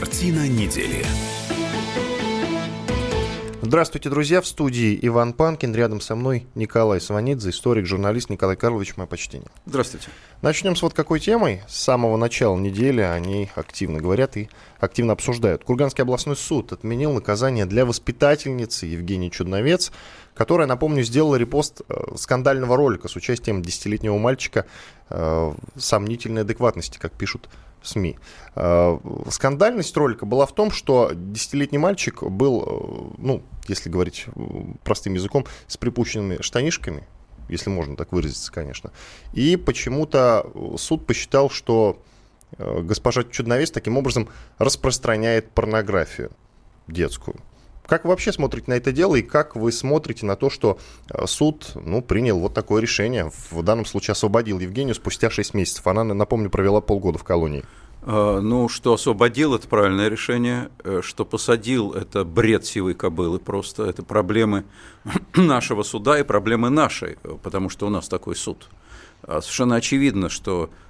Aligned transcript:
Картина 0.00 0.48
недели. 0.48 1.04
Здравствуйте, 3.60 4.08
друзья. 4.08 4.40
В 4.40 4.46
студии 4.46 4.98
Иван 5.02 5.34
Панкин. 5.34 5.74
Рядом 5.74 6.00
со 6.00 6.16
мной 6.16 6.46
Николай 6.54 7.02
Сванидзе, 7.02 7.50
историк, 7.50 7.84
журналист 7.84 8.30
Николай 8.30 8.56
Карлович. 8.56 8.96
Мое 8.96 9.06
почтение. 9.06 9.48
Здравствуйте. 9.66 10.08
Начнем 10.40 10.74
с 10.74 10.80
вот 10.80 10.94
какой 10.94 11.20
темой. 11.20 11.60
С 11.68 11.76
самого 11.82 12.16
начала 12.16 12.56
недели 12.56 13.02
они 13.02 13.50
активно 13.54 14.00
говорят 14.00 14.38
и 14.38 14.48
активно 14.78 15.12
обсуждают. 15.12 15.64
Курганский 15.64 16.00
областной 16.00 16.36
суд 16.36 16.72
отменил 16.72 17.12
наказание 17.12 17.66
для 17.66 17.84
воспитательницы 17.84 18.86
Евгении 18.86 19.28
Чудновец, 19.28 19.92
которая, 20.34 20.66
напомню, 20.66 21.02
сделала 21.02 21.36
репост 21.36 21.82
э, 21.86 22.16
скандального 22.16 22.74
ролика 22.74 23.08
с 23.08 23.16
участием 23.16 23.60
десятилетнего 23.60 24.16
мальчика 24.16 24.64
э, 25.10 25.52
сомнительной 25.76 26.40
адекватности, 26.40 26.96
как 26.98 27.12
пишут 27.12 27.50
СМИ. 27.82 28.18
Э, 28.54 28.98
скандальность 29.28 29.96
ролика 29.96 30.26
была 30.26 30.46
в 30.46 30.54
том, 30.54 30.70
что 30.70 31.10
десятилетний 31.14 31.78
мальчик 31.78 32.22
был, 32.22 32.62
э, 32.62 33.14
ну, 33.18 33.42
если 33.68 33.88
говорить 33.88 34.26
простым 34.84 35.14
языком, 35.14 35.46
с 35.66 35.76
припущенными 35.76 36.40
штанишками, 36.40 37.06
если 37.48 37.70
можно 37.70 37.96
так 37.96 38.12
выразиться, 38.12 38.52
конечно. 38.52 38.92
И 39.32 39.56
почему-то 39.56 40.46
суд 40.76 41.06
посчитал, 41.06 41.50
что 41.50 42.02
э, 42.58 42.80
госпожа 42.82 43.24
Чудновец 43.24 43.70
таким 43.70 43.96
образом 43.96 44.28
распространяет 44.58 45.50
порнографию 45.50 46.30
детскую. 46.86 47.36
Как 47.90 48.04
вы 48.04 48.10
вообще 48.10 48.32
смотрите 48.32 48.70
на 48.70 48.74
это 48.74 48.92
дело 48.92 49.16
и 49.16 49.22
как 49.22 49.56
вы 49.56 49.72
смотрите 49.72 50.24
на 50.24 50.36
то, 50.36 50.48
что 50.48 50.78
суд 51.26 51.72
ну, 51.74 52.02
принял 52.02 52.38
вот 52.38 52.54
такое 52.54 52.80
решение, 52.80 53.32
в 53.50 53.64
данном 53.64 53.84
случае 53.84 54.12
освободил 54.12 54.60
Евгению 54.60 54.94
спустя 54.94 55.28
6 55.28 55.54
месяцев. 55.54 55.84
Она, 55.88 56.04
напомню, 56.04 56.50
провела 56.50 56.80
полгода 56.80 57.18
в 57.18 57.24
колонии. 57.24 57.64
А, 58.02 58.40
ну, 58.40 58.68
что 58.68 58.94
освободил, 58.94 59.56
это 59.56 59.66
правильное 59.66 60.06
решение. 60.06 60.70
Э, 60.84 61.00
что 61.02 61.24
посадил, 61.24 61.90
это 61.90 62.24
бред 62.24 62.64
сивой 62.64 62.94
кобылы 62.94 63.40
просто. 63.40 63.86
Это 63.86 64.04
проблемы 64.04 64.66
нашего 65.34 65.82
суда 65.82 66.20
и 66.20 66.22
проблемы 66.22 66.70
нашей, 66.70 67.18
потому 67.42 67.70
что 67.70 67.88
у 67.88 67.90
нас 67.90 68.06
такой 68.08 68.36
суд. 68.36 68.68
А 69.22 69.40
совершенно 69.40 69.74
очевидно, 69.74 70.28
что 70.28 70.70
э, 70.70 70.89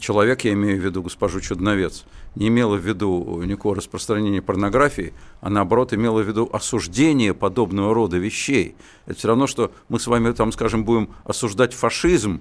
человек, 0.00 0.44
я 0.44 0.52
имею 0.54 0.80
в 0.80 0.84
виду 0.84 1.02
госпожу 1.02 1.40
Чудновец, 1.40 2.04
не 2.36 2.48
имела 2.48 2.76
в 2.76 2.86
виду 2.86 3.42
никакого 3.44 3.76
распространения 3.76 4.40
порнографии, 4.40 5.12
а 5.40 5.50
наоборот 5.50 5.92
имела 5.92 6.22
в 6.22 6.26
виду 6.26 6.48
осуждение 6.52 7.34
подобного 7.34 7.92
рода 7.94 8.16
вещей. 8.16 8.76
Это 9.04 9.18
все 9.18 9.28
равно, 9.28 9.46
что 9.46 9.72
мы 9.88 10.00
с 10.00 10.06
вами, 10.06 10.32
там, 10.32 10.52
скажем, 10.52 10.84
будем 10.84 11.10
осуждать 11.24 11.74
фашизм, 11.74 12.40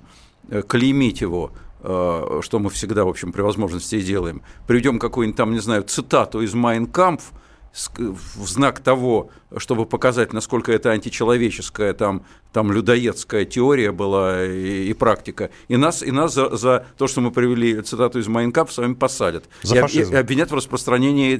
э, 0.49 0.61
клеймить 0.61 1.21
его, 1.21 1.51
Э, 1.87 2.39
что 2.41 2.57
мы 2.57 2.71
всегда, 2.71 3.05
в 3.05 3.09
общем, 3.09 3.31
при 3.31 3.41
возможности 3.41 3.95
и 3.95 4.01
делаем, 4.01 4.41
приведем 4.65 4.97
какую-нибудь 4.97 5.37
там, 5.37 5.51
не 5.51 5.59
знаю, 5.59 5.83
цитату 5.83 6.41
из 6.41 6.55
«Майнкампф», 6.55 7.31
в 7.75 8.47
знак 8.47 8.79
того, 8.79 9.29
чтобы 9.57 9.85
показать, 9.85 10.31
насколько 10.31 10.71
это 10.71 10.91
античеловеческая, 10.91 11.93
там, 11.93 12.25
там 12.53 12.71
людоедская 12.71 13.43
теория 13.43 13.91
была 13.91 14.45
и, 14.45 14.87
и 14.89 14.93
практика. 14.93 15.49
И 15.67 15.75
нас, 15.75 16.01
и 16.01 16.11
нас 16.11 16.33
за, 16.33 16.55
за 16.55 16.85
то, 16.97 17.07
что 17.07 17.19
мы 17.19 17.31
привели 17.31 17.81
цитату 17.81 18.19
из 18.19 18.27
Майнкампф, 18.27 18.71
с 18.71 18.77
вами 18.77 18.93
посадят. 18.93 19.49
За 19.61 19.85
и, 19.85 19.97
и 19.99 20.15
обвинят 20.15 20.51
в 20.51 20.55
распространении 20.55 21.35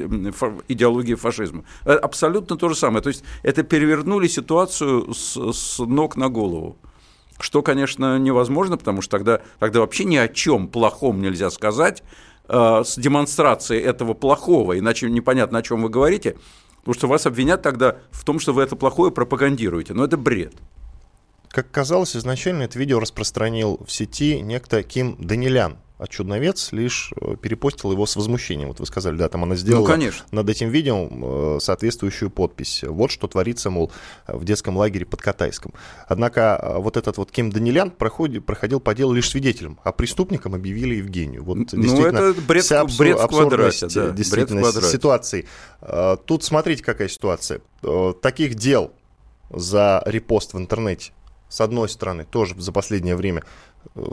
идеологии 0.67 1.15
фашизма. 1.15 1.63
Э, 1.85 1.93
абсолютно 1.93 2.57
то 2.57 2.67
же 2.67 2.75
самое. 2.75 3.01
То 3.01 3.09
есть 3.09 3.23
это 3.41 3.63
перевернули 3.63 4.27
ситуацию 4.27 5.13
с, 5.13 5.53
с 5.53 5.79
ног 5.79 6.17
на 6.17 6.27
голову. 6.27 6.77
Что, 7.39 7.61
конечно, 7.61 8.17
невозможно, 8.17 8.77
потому 8.77 9.01
что 9.01 9.11
тогда, 9.11 9.41
тогда 9.59 9.79
вообще 9.81 10.03
ни 10.03 10.15
о 10.15 10.27
чем 10.27 10.67
плохом 10.67 11.21
нельзя 11.21 11.49
сказать 11.49 12.03
э, 12.47 12.83
с 12.85 12.95
демонстрацией 12.97 13.81
этого 13.81 14.13
плохого, 14.13 14.77
иначе 14.77 15.09
непонятно, 15.09 15.59
о 15.59 15.61
чем 15.61 15.83
вы 15.83 15.89
говорите, 15.89 16.37
потому 16.79 16.93
что 16.93 17.07
вас 17.07 17.25
обвинят 17.25 17.61
тогда 17.61 17.97
в 18.11 18.23
том, 18.23 18.39
что 18.39 18.53
вы 18.53 18.63
это 18.63 18.75
плохое 18.75 19.11
пропагандируете. 19.11 19.93
Но 19.93 20.05
это 20.05 20.17
бред. 20.17 20.53
Как 21.49 21.71
казалось, 21.71 22.15
изначально 22.15 22.63
это 22.63 22.77
видео 22.77 22.99
распространил 22.99 23.79
в 23.85 23.91
сети 23.91 24.41
некто 24.41 24.83
Ким 24.83 25.15
Данилян, 25.19 25.77
а 25.97 26.07
Чудновец 26.07 26.73
лишь 26.73 27.13
э, 27.21 27.35
перепостил 27.41 27.91
его 27.91 28.05
с 28.05 28.15
возмущением. 28.15 28.67
Вот 28.69 28.79
вы 28.79 28.85
сказали, 28.85 29.15
да, 29.15 29.29
там 29.29 29.43
она 29.43 29.55
сделала 29.55 29.87
ну, 29.87 29.93
конечно. 29.93 30.25
над 30.31 30.49
этим 30.49 30.69
видео 30.69 31.07
э, 31.09 31.59
соответствующую 31.61 32.29
подпись. 32.29 32.83
Вот 32.85 33.11
что 33.11 33.27
творится, 33.27 33.69
мол, 33.69 33.91
в 34.27 34.43
детском 34.43 34.75
лагере 34.75 35.05
под 35.05 35.21
Катайском. 35.21 35.73
Однако 36.07 36.59
э, 36.61 36.79
вот 36.79 36.97
этот 36.97 37.17
вот 37.17 37.31
Ким 37.31 37.49
Данилян 37.49 37.91
проходит, 37.91 38.45
проходил 38.45 38.81
по 38.81 38.93
делу 38.93 39.13
лишь 39.13 39.29
свидетелем, 39.29 39.79
а 39.83 39.93
преступником 39.93 40.53
объявили 40.53 40.95
Евгению. 40.95 41.43
Вот 41.43 41.57
ну, 41.57 41.65
действительно, 41.65 42.17
это 42.17 42.41
бред, 42.41 42.63
вся 42.65 42.81
абсур, 42.81 42.99
бред 43.05 43.19
в 43.19 43.27
квадрате, 43.27 43.87
да, 43.87 44.09
действительно 44.09 44.61
бред 44.61 44.69
в 44.69 44.73
квадрате. 44.73 44.97
ситуации. 44.97 45.47
Тут 46.25 46.43
смотрите, 46.43 46.83
какая 46.83 47.07
ситуация. 47.07 47.61
Таких 48.21 48.55
дел 48.55 48.91
за 49.49 50.01
репост 50.05 50.53
в 50.53 50.57
интернете 50.57 51.13
с 51.47 51.61
одной 51.61 51.87
стороны, 51.87 52.25
тоже 52.25 52.55
за 52.57 52.71
последнее 52.71 53.15
время 53.15 53.43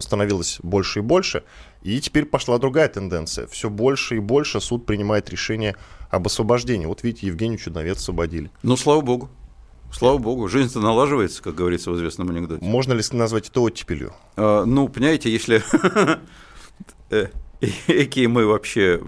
становилось 0.01 0.59
больше 0.63 1.01
и 1.01 1.03
больше. 1.03 1.45
И 1.83 2.01
теперь 2.01 2.25
пошла 2.25 2.59
другая 2.59 2.89
тенденция. 2.89 3.47
Все 3.47 3.71
больше 3.71 4.17
и 4.17 4.21
больше 4.21 4.61
суд 4.61 4.87
принимает 4.87 5.31
решение 5.31 5.77
об 6.11 6.27
освобождении. 6.27 6.87
Вот 6.87 7.03
видите, 7.03 7.27
Евгению 7.27 7.59
Чудновец 7.59 7.99
освободили. 7.99 8.51
Ну, 8.63 8.77
слава 8.77 9.01
богу. 9.01 9.31
Слава 9.93 10.17
богу, 10.17 10.49
жизнь-то 10.49 10.81
налаживается, 10.81 11.43
как 11.43 11.55
говорится 11.55 11.91
в 11.91 11.97
известном 11.97 12.31
анекдоте. 12.31 12.65
Можно 12.65 12.95
ли 12.95 13.03
назвать 13.13 13.51
это 13.51 13.61
оттепелью? 13.61 14.15
А, 14.37 14.65
ну, 14.65 14.89
понимаете, 14.89 15.31
если 15.31 15.63
какие 17.87 18.25
э, 18.25 18.29
мы 18.29 18.47
вообще 18.47 19.03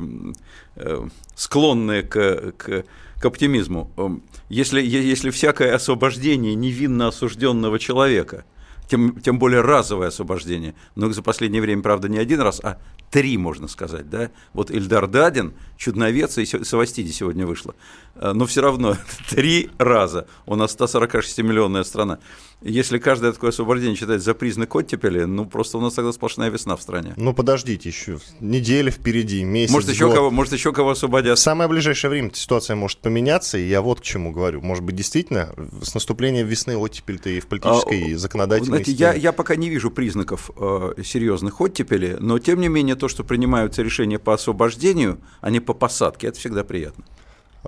э, 0.77 1.09
склонны 1.35 2.03
к, 2.03 2.53
к, 2.59 2.85
к 3.19 3.25
оптимизму. 3.25 4.21
Если, 4.51 4.83
если 4.83 5.31
всякое 5.31 5.75
освобождение 5.75 6.55
невинно 6.55 7.09
осужденного 7.09 7.79
человека– 7.79 8.45
тем, 8.89 9.21
тем 9.21 9.39
более 9.39 9.61
разовое 9.61 10.09
освобождение. 10.09 10.75
Но 10.95 11.11
за 11.11 11.23
последнее 11.23 11.63
время, 11.63 11.83
правда, 11.83 12.09
не 12.09 12.19
один 12.19 12.41
раз, 12.41 12.61
а 12.63 12.79
три, 13.11 13.37
можно 13.37 13.69
сказать. 13.69 14.11
Да? 14.11 14.31
Вот 14.53 14.71
Эльдар 14.71 15.07
Дадин, 15.07 15.55
Чудновец 15.77 16.37
и 16.39 16.45
Савастиди 16.45 17.13
сегодня 17.13 17.47
вышло. 17.47 17.75
Э, 18.17 18.33
но 18.33 18.47
все 18.47 18.61
равно 18.61 18.97
три 19.29 19.71
раза. 19.79 20.27
У 20.47 20.57
нас 20.57 20.77
146-миллионная 20.77 21.85
страна. 21.85 22.19
Если 22.61 22.99
каждое 22.99 23.33
такое 23.33 23.51
освобождение 23.51 23.95
считать 23.95 24.23
за 24.23 24.33
признак 24.33 24.75
оттепели, 24.75 25.25
ну 25.25 25.45
просто 25.45 25.77
у 25.79 25.81
нас 25.81 25.95
тогда 25.95 26.13
сплошная 26.13 26.49
весна 26.49 26.77
в 26.77 26.83
стране. 26.83 27.13
Ну 27.17 27.35
подождите 27.35 27.91
еще, 27.91 28.19
неделя 28.41 28.91
впереди, 28.91 29.45
месяц, 29.45 29.73
может 29.73 29.91
еще 29.91 30.07
год. 30.07 30.15
кого, 30.15 30.31
может 30.31 30.55
еще 30.55 30.73
кого 30.73 30.91
освободят. 30.91 31.37
В 31.39 31.43
самое 31.43 31.69
ближайшее 31.69 32.11
время 32.11 32.31
ситуация 32.33 32.75
может 32.75 32.99
поменяться, 33.01 33.59
и 33.59 33.69
я 33.69 33.83
вот 33.83 34.01
к 34.01 34.03
чему 34.03 34.33
говорю. 34.33 34.63
Может 34.63 34.83
быть, 34.83 34.97
действительно, 34.97 35.55
с 35.83 35.93
наступлением 35.95 36.47
весны 36.47 36.77
оттепель-то 36.77 37.29
и 37.29 37.41
в 37.41 37.47
политической, 37.49 38.03
а, 38.03 38.07
и 38.09 38.15
законодательной 38.15 38.74
знаете, 38.83 38.93
я, 38.93 39.15
я 39.15 39.33
пока 39.33 39.57
не 39.57 39.69
вижу 39.69 39.91
признаков 39.91 40.51
э, 40.57 40.95
серьезных 41.05 41.61
оттепели, 41.61 42.17
но 42.21 42.39
тем 42.39 42.61
не 42.61 42.69
менее 42.69 42.97
то, 42.97 43.09
что 43.09 43.25
принимаются 43.25 43.83
решения 43.83 44.19
по 44.19 44.35
освобождению, 44.35 45.21
а 45.41 45.51
не 45.51 45.61
по 45.61 45.75
посадке, 45.75 46.29
это 46.29 46.39
всегда 46.39 46.65
приятно. 46.65 47.05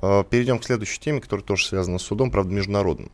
Э, 0.03 0.25
перейдем 0.29 0.59
к 0.59 0.65
следующей 0.65 1.01
теме, 1.01 1.21
которая 1.21 1.45
тоже 1.45 1.67
связана 1.67 1.99
с 1.99 2.03
судом, 2.03 2.31
правда, 2.31 2.53
международным. 2.53 3.11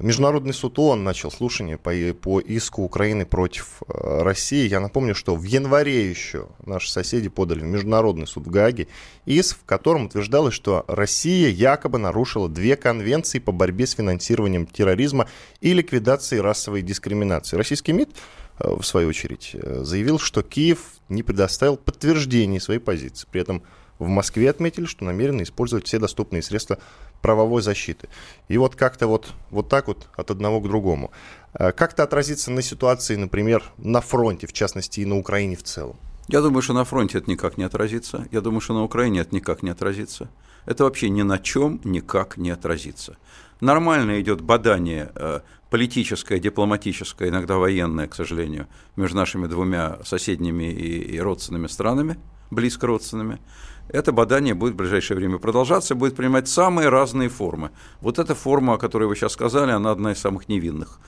Международный 0.00 0.54
суд 0.54 0.78
ООН 0.78 1.04
начал 1.04 1.30
слушание 1.30 1.78
по, 1.78 1.92
по 2.14 2.40
иску 2.40 2.82
Украины 2.82 3.24
против 3.24 3.82
э, 3.86 4.22
России. 4.22 4.68
Я 4.68 4.80
напомню, 4.80 5.14
что 5.14 5.36
в 5.36 5.44
январе 5.44 6.08
еще 6.08 6.48
наши 6.64 6.90
соседи 6.90 7.28
подали 7.28 7.60
в 7.60 7.64
Международный 7.64 8.26
суд 8.26 8.46
в 8.46 8.50
Гааге 8.50 8.88
иск, 9.26 9.58
в 9.58 9.64
котором 9.64 10.06
утверждалось, 10.06 10.54
что 10.54 10.84
Россия 10.88 11.48
якобы 11.48 11.98
нарушила 11.98 12.48
две 12.48 12.76
конвенции 12.76 13.38
по 13.38 13.52
борьбе 13.52 13.86
с 13.86 13.92
финансированием 13.92 14.66
терроризма 14.66 15.28
и 15.60 15.72
ликвидацией 15.72 16.40
расовой 16.40 16.82
дискриминации. 16.82 17.56
Российский 17.56 17.92
МИД 17.92 18.10
э, 18.58 18.74
в 18.74 18.82
свою 18.82 19.08
очередь, 19.08 19.54
заявил, 19.62 20.18
что 20.18 20.42
Киев 20.42 20.94
не 21.08 21.22
предоставил 21.22 21.76
подтверждений 21.76 22.60
своей 22.60 22.80
позиции. 22.80 23.28
При 23.30 23.40
этом 23.40 23.62
в 23.98 24.08
Москве 24.08 24.50
отметили, 24.50 24.86
что 24.86 25.04
намерены 25.04 25.42
использовать 25.42 25.86
все 25.86 25.98
доступные 25.98 26.42
средства 26.42 26.78
правовой 27.22 27.62
защиты. 27.62 28.08
И 28.48 28.58
вот 28.58 28.76
как-то 28.76 29.06
вот, 29.06 29.32
вот 29.50 29.68
так 29.68 29.88
вот 29.88 30.08
от 30.16 30.30
одного 30.30 30.60
к 30.60 30.68
другому. 30.68 31.10
Э, 31.54 31.72
как 31.72 31.92
это 31.92 32.02
отразится 32.02 32.50
на 32.50 32.62
ситуации, 32.62 33.16
например, 33.16 33.62
на 33.78 34.00
фронте, 34.00 34.46
в 34.46 34.52
частности, 34.52 35.00
и 35.00 35.04
на 35.04 35.16
Украине 35.16 35.56
в 35.56 35.62
целом? 35.62 35.96
Я 36.28 36.40
думаю, 36.40 36.62
что 36.62 36.72
на 36.72 36.84
фронте 36.84 37.18
это 37.18 37.30
никак 37.30 37.58
не 37.58 37.64
отразится. 37.64 38.26
Я 38.30 38.40
думаю, 38.40 38.60
что 38.60 38.74
на 38.74 38.82
Украине 38.82 39.20
это 39.20 39.34
никак 39.34 39.62
не 39.62 39.70
отразится. 39.70 40.30
Это 40.64 40.84
вообще 40.84 41.10
ни 41.10 41.22
на 41.22 41.38
чем 41.38 41.80
никак 41.84 42.38
не 42.38 42.50
отразится. 42.50 43.16
Нормально 43.60 44.20
идет 44.20 44.40
бадание 44.40 45.12
э, 45.14 45.40
политическое, 45.70 46.38
дипломатическое, 46.38 47.28
иногда 47.28 47.56
военное, 47.56 48.08
к 48.08 48.14
сожалению, 48.14 48.66
между 48.96 49.16
нашими 49.16 49.46
двумя 49.46 49.98
соседними 50.04 50.72
и 50.72 51.18
родственными 51.18 51.66
странами, 51.66 52.18
близко 52.50 52.86
родственными 52.86 53.40
это 53.88 54.12
бадание 54.12 54.54
будет 54.54 54.74
в 54.74 54.76
ближайшее 54.76 55.16
время 55.16 55.38
продолжаться, 55.38 55.94
будет 55.94 56.16
принимать 56.16 56.48
самые 56.48 56.88
разные 56.88 57.28
формы. 57.28 57.70
Вот 58.00 58.18
эта 58.18 58.34
форма, 58.34 58.74
о 58.74 58.78
которой 58.78 59.08
вы 59.08 59.16
сейчас 59.16 59.32
сказали, 59.32 59.70
она 59.70 59.90
одна 59.90 60.12
из 60.12 60.18
самых 60.18 60.48
невинных. 60.48 60.98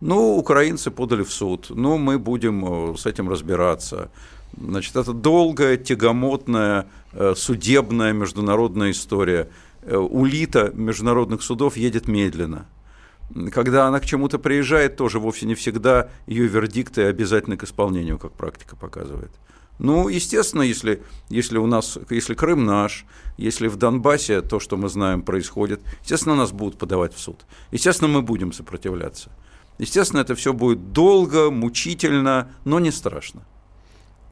Ну, 0.00 0.36
украинцы 0.36 0.90
подали 0.90 1.22
в 1.22 1.32
суд, 1.32 1.66
ну, 1.70 1.96
мы 1.96 2.18
будем 2.18 2.92
э, 2.92 2.96
с 2.96 3.06
этим 3.06 3.28
разбираться. 3.28 4.10
Значит, 4.56 4.96
это 4.96 5.12
долгая, 5.12 5.76
тягомотная, 5.76 6.86
э, 7.12 7.34
судебная 7.36 8.12
международная 8.12 8.90
история. 8.90 9.48
Э, 9.82 9.96
улита 9.96 10.72
международных 10.74 11.42
судов 11.42 11.76
едет 11.76 12.08
медленно. 12.08 12.66
Когда 13.52 13.86
она 13.86 14.00
к 14.00 14.04
чему-то 14.04 14.38
приезжает, 14.38 14.96
тоже 14.96 15.18
вовсе 15.18 15.46
не 15.46 15.54
всегда 15.54 16.10
ее 16.26 16.46
вердикты 16.46 17.04
обязательны 17.04 17.56
к 17.56 17.64
исполнению, 17.64 18.18
как 18.18 18.32
практика 18.32 18.76
показывает. 18.76 19.30
Ну, 19.78 20.08
естественно, 20.08 20.62
если, 20.62 21.02
если 21.28 21.58
у 21.58 21.66
нас, 21.66 21.98
если 22.08 22.34
Крым 22.34 22.64
наш, 22.64 23.04
если 23.36 23.66
в 23.66 23.76
Донбассе 23.76 24.40
то, 24.40 24.60
что 24.60 24.76
мы 24.76 24.88
знаем, 24.88 25.22
происходит, 25.22 25.80
естественно, 26.02 26.36
нас 26.36 26.52
будут 26.52 26.78
подавать 26.78 27.12
в 27.14 27.18
суд. 27.18 27.44
Естественно, 27.72 28.08
мы 28.08 28.22
будем 28.22 28.52
сопротивляться. 28.52 29.30
Естественно, 29.78 30.20
это 30.20 30.36
все 30.36 30.52
будет 30.52 30.92
долго, 30.92 31.50
мучительно, 31.50 32.52
но 32.64 32.78
не 32.78 32.92
страшно. 32.92 33.42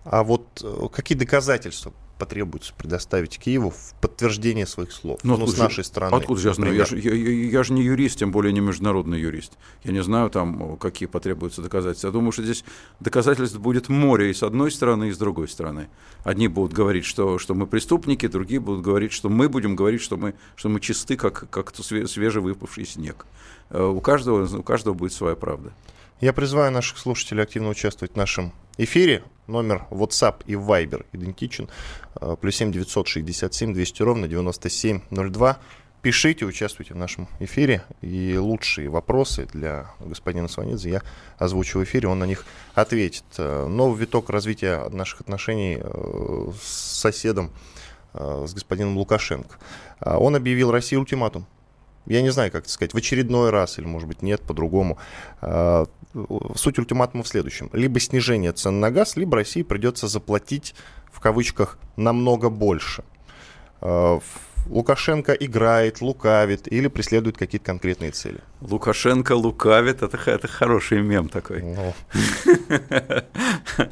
А 0.04 0.22
вот 0.22 0.62
э, 0.62 0.88
какие 0.92 1.18
доказательства 1.18 1.92
потребуется 2.18 2.72
предоставить 2.74 3.38
Киеву 3.38 3.70
в 3.70 3.94
подтверждение 4.00 4.66
своих 4.66 4.92
слов. 4.92 5.20
Ну, 5.22 5.36
ну 5.36 5.46
с 5.46 5.58
нашей 5.58 5.84
стороны. 5.84 6.14
Откуда 6.14 6.40
я 6.40 6.54
знаю? 6.54 6.74
Я, 6.74 6.86
я, 6.90 7.14
я, 7.14 7.30
я 7.50 7.62
же 7.62 7.72
не 7.72 7.82
юрист, 7.82 8.18
тем 8.18 8.30
более 8.30 8.52
не 8.52 8.60
международный 8.60 9.20
юрист. 9.20 9.52
Я 9.84 9.92
не 9.92 10.02
знаю, 10.02 10.30
там, 10.30 10.76
какие 10.76 11.06
потребуются 11.06 11.62
доказательства. 11.62 12.08
Я 12.08 12.12
думаю, 12.12 12.32
что 12.32 12.42
здесь 12.42 12.64
доказательств 13.00 13.58
будет 13.58 13.88
море 13.88 14.30
и 14.30 14.34
с 14.34 14.42
одной 14.42 14.70
стороны, 14.70 15.08
и 15.08 15.12
с 15.12 15.18
другой 15.18 15.48
стороны. 15.48 15.88
Одни 16.24 16.48
будут 16.48 16.72
говорить, 16.72 17.04
что, 17.04 17.38
что 17.38 17.54
мы 17.54 17.66
преступники, 17.66 18.26
другие 18.28 18.60
будут 18.60 18.82
говорить, 18.82 19.12
что 19.12 19.28
мы 19.28 19.48
будем 19.48 19.74
говорить, 19.74 20.00
что 20.00 20.16
мы, 20.16 20.34
что 20.54 20.68
мы 20.68 20.80
чисты, 20.80 21.16
как, 21.16 21.50
как 21.50 21.74
свежевыпавший 21.74 22.86
снег. 22.86 23.26
Э, 23.70 23.84
у 23.84 24.00
каждого, 24.00 24.46
у 24.58 24.62
каждого 24.62 24.94
будет 24.94 25.12
своя 25.12 25.34
правда. 25.34 25.72
Я 26.20 26.32
призываю 26.32 26.70
наших 26.70 26.98
слушателей 26.98 27.42
активно 27.42 27.68
участвовать 27.68 28.12
в 28.12 28.16
нашем 28.16 28.52
эфире. 28.78 29.24
Номер 29.46 29.86
WhatsApp 29.90 30.42
и 30.46 30.52
Viber 30.52 31.04
идентичен. 31.12 31.68
Э, 32.20 32.36
плюс 32.40 32.56
7 32.56 32.72
967 32.72 33.74
200 33.74 34.02
ровно 34.02 34.28
9702. 34.28 35.58
Пишите, 36.00 36.44
участвуйте 36.44 36.94
в 36.94 36.96
нашем 36.96 37.28
эфире. 37.40 37.82
И 38.00 38.36
лучшие 38.36 38.88
вопросы 38.88 39.46
для 39.52 39.90
господина 40.00 40.48
Сванидзе 40.48 40.90
я 40.90 41.02
озвучу 41.38 41.80
в 41.80 41.84
эфире, 41.84 42.08
он 42.08 42.18
на 42.18 42.24
них 42.24 42.44
ответит. 42.74 43.24
Э, 43.38 43.66
новый 43.66 43.98
виток 43.98 44.30
развития 44.30 44.88
наших 44.90 45.22
отношений 45.22 45.78
э, 45.80 46.52
с 46.60 47.00
соседом, 47.00 47.50
с 48.14 48.52
господином 48.52 48.98
Лукашенко. 48.98 49.56
Он 50.00 50.36
объявил 50.36 50.70
России 50.70 50.96
ультиматум 50.96 51.46
я 52.06 52.22
не 52.22 52.30
знаю, 52.30 52.50
как 52.50 52.64
это 52.64 52.72
сказать, 52.72 52.94
в 52.94 52.96
очередной 52.96 53.50
раз, 53.50 53.78
или, 53.78 53.86
может 53.86 54.08
быть, 54.08 54.22
нет, 54.22 54.40
по-другому. 54.42 54.98
А, 55.40 55.86
суть 56.56 56.78
ультиматума 56.78 57.22
в 57.22 57.28
следующем. 57.28 57.70
Либо 57.72 58.00
снижение 58.00 58.52
цен 58.52 58.80
на 58.80 58.90
газ, 58.90 59.16
либо 59.16 59.36
России 59.36 59.62
придется 59.62 60.08
заплатить, 60.08 60.74
в 61.12 61.20
кавычках, 61.20 61.78
намного 61.96 62.50
больше. 62.50 63.04
А, 63.80 64.20
Лукашенко 64.66 65.32
играет, 65.32 66.00
лукавит 66.00 66.72
или 66.72 66.86
преследует 66.86 67.36
какие-то 67.36 67.66
конкретные 67.66 68.12
цели. 68.12 68.40
Лукашенко 68.60 69.32
лукавит, 69.32 70.02
это, 70.02 70.18
это 70.30 70.46
хороший 70.46 71.02
мем 71.02 71.28
такой. 71.28 71.62
Ну. 71.62 71.94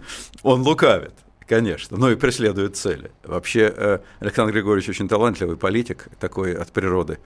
Он 0.43 0.63
лукавит. 0.63 1.13
Конечно, 1.49 1.97
но 1.97 2.13
и 2.13 2.15
преследует 2.15 2.77
цели. 2.77 3.11
Вообще, 3.25 3.73
э, 3.77 3.99
Александр 4.21 4.53
Григорьевич 4.53 4.89
очень 4.89 5.09
талантливый 5.09 5.57
политик, 5.57 6.07
такой 6.21 6.55
от 6.55 6.71
природы 6.71 7.19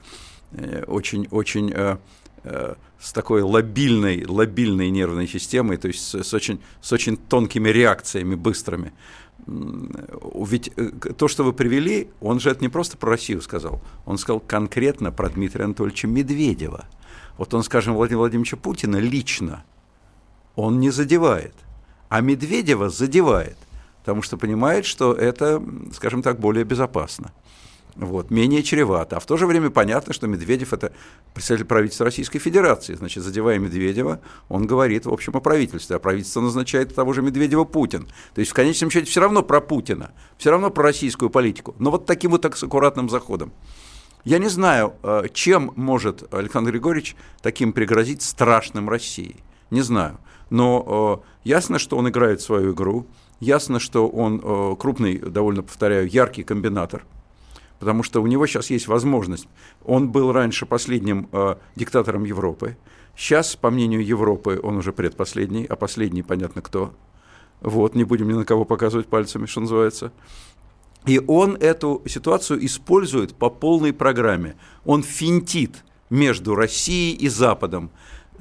очень-очень 0.86 1.70
э, 1.70 1.74
э, 1.74 1.96
э, 2.44 2.74
с 2.98 3.12
такой 3.12 3.42
лобильной, 3.42 4.24
лобильной 4.26 4.90
нервной 4.90 5.26
системой, 5.26 5.76
то 5.76 5.88
есть 5.88 6.06
с, 6.06 6.14
с, 6.22 6.34
очень, 6.34 6.60
с 6.80 6.92
очень 6.92 7.16
тонкими 7.16 7.68
реакциями, 7.68 8.34
быстрыми. 8.34 8.92
Ведь 9.46 10.72
то, 11.18 11.28
что 11.28 11.44
вы 11.44 11.52
привели, 11.52 12.08
он 12.20 12.40
же 12.40 12.50
это 12.50 12.60
не 12.60 12.68
просто 12.68 12.96
про 12.96 13.10
Россию 13.10 13.42
сказал, 13.42 13.82
он 14.06 14.16
сказал 14.16 14.40
конкретно 14.40 15.12
про 15.12 15.28
Дмитрия 15.28 15.64
Анатольевича 15.64 16.06
Медведева. 16.06 16.86
Вот 17.36 17.52
он, 17.52 17.62
скажем, 17.62 17.94
Владимира 17.94 18.20
Владимировича 18.20 18.56
Путина 18.56 18.96
лично, 18.96 19.64
он 20.54 20.78
не 20.78 20.90
задевает, 20.90 21.54
а 22.08 22.20
Медведева 22.20 22.88
задевает, 22.88 23.58
потому 24.00 24.22
что 24.22 24.36
понимает, 24.36 24.86
что 24.86 25.12
это, 25.12 25.62
скажем 25.92 26.22
так, 26.22 26.38
более 26.38 26.64
безопасно 26.64 27.32
вот, 27.96 28.30
менее 28.30 28.62
чревато. 28.62 29.16
А 29.16 29.20
в 29.20 29.26
то 29.26 29.36
же 29.36 29.46
время 29.46 29.70
понятно, 29.70 30.12
что 30.12 30.26
Медведев– 30.26 30.72
это 30.72 30.92
представитель 31.32 31.66
правительства 31.66 32.04
Российской 32.04 32.40
Федерации. 32.40 32.94
Значит, 32.94 33.22
задевая 33.22 33.58
Медведева, 33.58 34.20
он 34.48 34.66
говорит, 34.66 35.06
в 35.06 35.12
общем, 35.12 35.36
о 35.36 35.40
правительстве. 35.40 35.96
А 35.96 35.98
правительство 36.00 36.40
назначает 36.40 36.94
того 36.94 37.12
же 37.12 37.22
Медведева 37.22 37.64
Путин. 37.64 38.08
То 38.34 38.40
есть, 38.40 38.50
в 38.50 38.54
конечном 38.54 38.90
счете, 38.90 39.06
все 39.06 39.20
равно 39.20 39.42
про 39.42 39.60
Путина, 39.60 40.12
все 40.38 40.50
равно 40.50 40.70
про 40.70 40.82
российскую 40.82 41.30
политику. 41.30 41.76
Но 41.78 41.90
вот 41.90 42.06
таким 42.06 42.32
вот 42.32 42.42
так 42.42 42.56
с 42.56 42.64
аккуратным 42.64 43.08
заходом. 43.08 43.52
Я 44.24 44.38
не 44.38 44.48
знаю, 44.48 44.94
э, 45.02 45.24
чем 45.32 45.72
может 45.76 46.32
Александр 46.34 46.72
Григорьевич 46.72 47.14
таким 47.42 47.72
пригрозить 47.72 48.22
страшным 48.22 48.88
России. 48.88 49.36
Не 49.70 49.82
знаю. 49.82 50.18
Но 50.50 51.22
э, 51.22 51.48
ясно, 51.48 51.78
что 51.78 51.96
он 51.96 52.08
играет 52.08 52.40
свою 52.40 52.72
игру. 52.72 53.06
Ясно, 53.38 53.78
что 53.78 54.08
он 54.08 54.40
э, 54.42 54.76
крупный, 54.78 55.18
довольно 55.18 55.62
повторяю, 55.62 56.08
яркий 56.08 56.42
комбинатор– 56.42 57.04
потому 57.84 58.02
что 58.02 58.22
у 58.22 58.26
него 58.26 58.46
сейчас 58.46 58.70
есть 58.70 58.88
возможность. 58.88 59.46
Он 59.84 60.10
был 60.10 60.32
раньше 60.32 60.64
последним 60.64 61.28
э, 61.32 61.56
диктатором 61.76 62.24
Европы. 62.24 62.78
Сейчас, 63.14 63.56
по 63.56 63.70
мнению 63.70 64.02
Европы, 64.02 64.58
он 64.62 64.78
уже 64.78 64.94
предпоследний, 64.94 65.66
а 65.66 65.76
последний 65.76 66.22
понятно 66.22 66.62
кто. 66.62 66.94
Вот, 67.60 67.94
не 67.94 68.04
будем 68.04 68.28
ни 68.28 68.32
на 68.32 68.46
кого 68.46 68.64
показывать 68.64 69.06
пальцами, 69.06 69.44
что 69.44 69.60
называется. 69.60 70.12
И 71.04 71.20
он 71.26 71.56
эту 71.56 72.02
ситуацию 72.06 72.64
использует 72.64 73.34
по 73.34 73.50
полной 73.50 73.92
программе. 73.92 74.56
Он 74.86 75.02
финтит 75.02 75.84
между 76.08 76.54
Россией 76.54 77.14
и 77.14 77.28
Западом. 77.28 77.90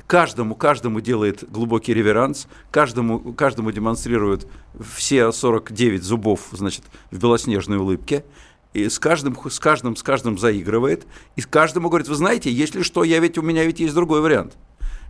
Каждому, 0.07 0.55
каждому 0.55 1.01
делает 1.01 1.43
глубокий 1.51 1.93
реверанс, 1.93 2.47
каждому, 2.71 3.33
каждому 3.33 3.73
демонстрирует 3.73 4.47
все 4.95 5.33
49 5.33 6.01
зубов, 6.01 6.47
значит, 6.53 6.83
в 7.11 7.19
белоснежной 7.19 7.77
улыбке 7.77 8.23
и 8.73 8.89
с 8.89 8.99
каждым, 8.99 9.37
с 9.49 9.59
каждым, 9.59 9.95
с 9.95 10.03
каждым 10.03 10.37
заигрывает, 10.37 11.05
и 11.35 11.41
каждому 11.47 11.89
говорит, 11.89 12.07
вы 12.07 12.15
знаете, 12.15 12.51
если 12.51 12.81
что, 12.81 13.03
я 13.03 13.19
ведь, 13.19 13.37
у 13.37 13.41
меня 13.41 13.63
ведь 13.65 13.79
есть 13.79 13.93
другой 13.93 14.21
вариант. 14.21 14.57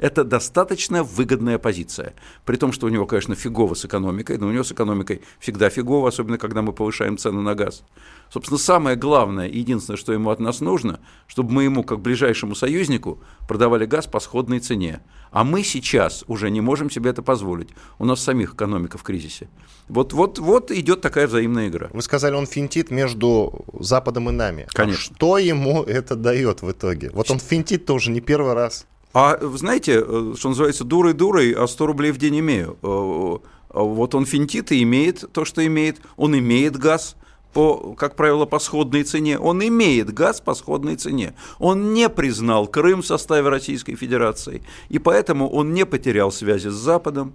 Это 0.04 0.26
достаточно 0.26 1.02
выгодная 1.02 1.58
позиция. 1.58 2.14
При 2.44 2.58
том, 2.58 2.74
что 2.74 2.88
у 2.88 2.90
него, 2.90 3.06
конечно, 3.06 3.36
фигово 3.36 3.74
с 3.74 3.86
экономикой, 3.86 4.38
но 4.38 4.48
у 4.48 4.52
него 4.52 4.66
с 4.66 4.72
экономикой 4.74 5.22
всегда 5.40 5.70
фигово, 5.70 6.10
особенно 6.10 6.38
когда 6.38 6.62
мы 6.62 6.74
повышаем 6.74 7.18
цены 7.18 7.42
на 7.42 7.56
газ. 7.56 7.86
Собственно, 8.30 8.58
самое 8.58 8.98
главное, 8.98 9.48
единственное, 9.48 9.96
что 9.96 10.12
ему 10.12 10.30
от 10.30 10.42
нас 10.42 10.60
нужно, 10.60 11.00
чтобы 11.26 11.54
мы 11.54 11.64
ему, 11.64 11.86
как 11.86 12.02
ближайшему 12.02 12.54
союзнику, 12.54 13.22
продавали 13.48 13.86
газ 13.86 14.06
по 14.06 14.20
сходной 14.20 14.60
цене. 14.60 15.00
А 15.32 15.46
мы 15.46 15.64
сейчас 15.64 16.26
уже 16.28 16.50
не 16.50 16.60
можем 16.60 16.90
себе 16.90 17.12
это 17.12 17.22
позволить. 17.22 17.70
У 17.98 18.04
нас 18.04 18.22
самих 18.22 18.56
экономика 18.56 18.98
в 18.98 19.04
кризисе. 19.04 19.48
Вот, 19.88 20.12
вот, 20.12 20.38
вот 20.38 20.70
идет 20.72 21.00
такая 21.00 21.28
взаимная 21.28 21.70
игра. 21.70 21.90
Вы 21.94 22.02
сказали, 22.02 22.36
он 22.36 22.46
финтит 22.46 22.92
между 22.92 23.66
Западом 23.80 24.30
и 24.30 24.34
нами. 24.34 24.68
А 24.70 24.76
Конечно. 24.76 25.14
А 25.14 25.16
что 25.16 25.38
ему 25.38 25.82
это 25.84 26.18
дает 26.18 26.62
в 26.62 26.70
итоге? 26.70 27.10
Вот 27.14 27.32
он 27.32 27.40
финтит 27.40 27.86
тоже 27.86 28.12
не 28.12 28.20
первый 28.20 28.52
раз. 28.52 28.86
А 29.14 29.38
знаете, 29.42 30.04
э, 30.06 30.34
что 30.38 30.50
называется, 30.50 30.84
дурой-дурой, 30.84 31.52
а 31.52 31.68
100 31.68 31.86
рублей 31.86 32.12
в 32.12 32.18
день 32.18 32.40
имею. 32.40 32.78
Э, 32.82 33.38
э, 33.70 33.80
вот 33.80 34.16
он 34.16 34.26
финтит 34.26 34.72
и 34.72 34.82
имеет 34.82 35.32
то, 35.32 35.46
что 35.46 35.66
имеет. 35.66 36.02
Он 36.18 36.38
имеет 36.38 36.78
газ, 36.78 37.16
по, 37.54 37.94
как 37.94 38.16
правило, 38.16 38.46
по 38.46 38.58
сходной 38.58 39.04
цене. 39.04 39.38
Он 39.38 39.64
имеет 39.64 40.12
газ 40.12 40.42
по 40.42 40.56
сходной 40.56 40.96
цене. 40.96 41.36
Он 41.60 41.94
не 41.94 42.10
признал 42.10 42.66
Крым 42.66 43.04
в 43.04 43.06
составе 43.06 43.48
Российской 43.50 43.96
Федерации. 43.96 44.64
И 44.90 44.98
поэтому 44.98 45.48
он 45.48 45.74
не 45.76 45.86
потерял 45.86 46.32
связи 46.32 46.70
с 46.70 46.74
Западом. 46.74 47.34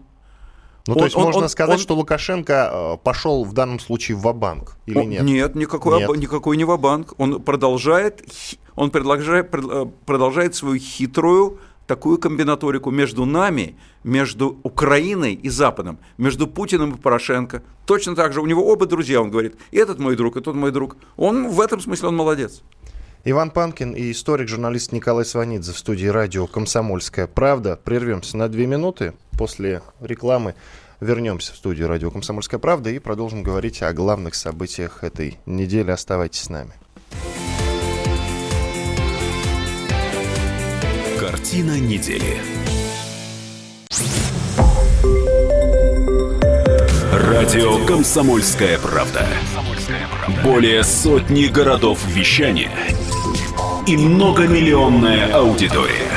Ну, 0.88 0.94
он, 0.94 0.98
то 0.98 1.04
есть 1.04 1.16
он, 1.16 1.24
можно 1.24 1.42
он, 1.42 1.48
сказать, 1.48 1.76
он, 1.76 1.80
что 1.80 1.94
Лукашенко 1.94 2.98
пошел 3.04 3.44
в 3.44 3.52
данном 3.52 3.78
случае 3.78 4.16
в 4.16 4.34
банк 4.34 4.78
или 4.86 5.04
нет? 5.04 5.22
Нет, 5.22 5.54
никакой, 5.54 6.00
нет. 6.00 6.16
никакой 6.16 6.56
не 6.56 6.64
в 6.64 6.76
банк 6.78 7.12
Он 7.18 7.40
продолжает, 7.42 8.24
он 8.74 8.90
продолжает, 8.90 9.50
продолжает 10.06 10.54
свою 10.54 10.80
хитрую 10.80 11.58
такую 11.88 12.18
комбинаторику 12.18 12.92
между 12.92 13.24
нами, 13.24 13.74
между 14.04 14.60
Украиной 14.62 15.32
и 15.34 15.48
Западом, 15.48 15.98
между 16.18 16.46
Путиным 16.46 16.94
и 16.94 16.98
Порошенко. 16.98 17.64
Точно 17.86 18.14
так 18.14 18.32
же 18.32 18.40
у 18.40 18.46
него 18.46 18.64
оба 18.70 18.86
друзья, 18.86 19.20
он 19.20 19.30
говорит, 19.30 19.56
и 19.72 19.78
этот 19.78 19.98
мой 19.98 20.14
друг, 20.14 20.36
и 20.36 20.40
тот 20.40 20.54
мой 20.54 20.70
друг. 20.70 20.96
Он 21.16 21.48
в 21.48 21.60
этом 21.60 21.80
смысле 21.80 22.08
он 22.08 22.16
молодец. 22.16 22.62
Иван 23.24 23.50
Панкин 23.50 23.94
и 23.94 24.12
историк-журналист 24.12 24.92
Николай 24.92 25.24
Сванидзе 25.24 25.72
в 25.72 25.78
студии 25.78 26.06
радио 26.06 26.46
«Комсомольская 26.46 27.26
правда». 27.26 27.78
Прервемся 27.82 28.36
на 28.36 28.48
две 28.48 28.66
минуты. 28.66 29.14
После 29.32 29.82
рекламы 30.00 30.54
вернемся 31.00 31.52
в 31.52 31.56
студию 31.56 31.88
радио 31.88 32.10
«Комсомольская 32.10 32.60
правда» 32.60 32.90
и 32.90 32.98
продолжим 32.98 33.42
говорить 33.42 33.82
о 33.82 33.92
главных 33.92 34.34
событиях 34.34 35.02
этой 35.02 35.38
недели. 35.46 35.90
Оставайтесь 35.90 36.42
с 36.42 36.48
нами. 36.48 36.72
Картина 41.38 41.78
недели. 41.78 42.40
Радио 47.12 47.86
«Комсомольская 47.86 48.76
правда». 48.80 49.24
Более 50.42 50.82
сотни 50.82 51.44
городов 51.44 52.04
вещания 52.08 52.72
и 53.86 53.96
многомиллионная 53.96 55.32
аудитория. 55.32 56.10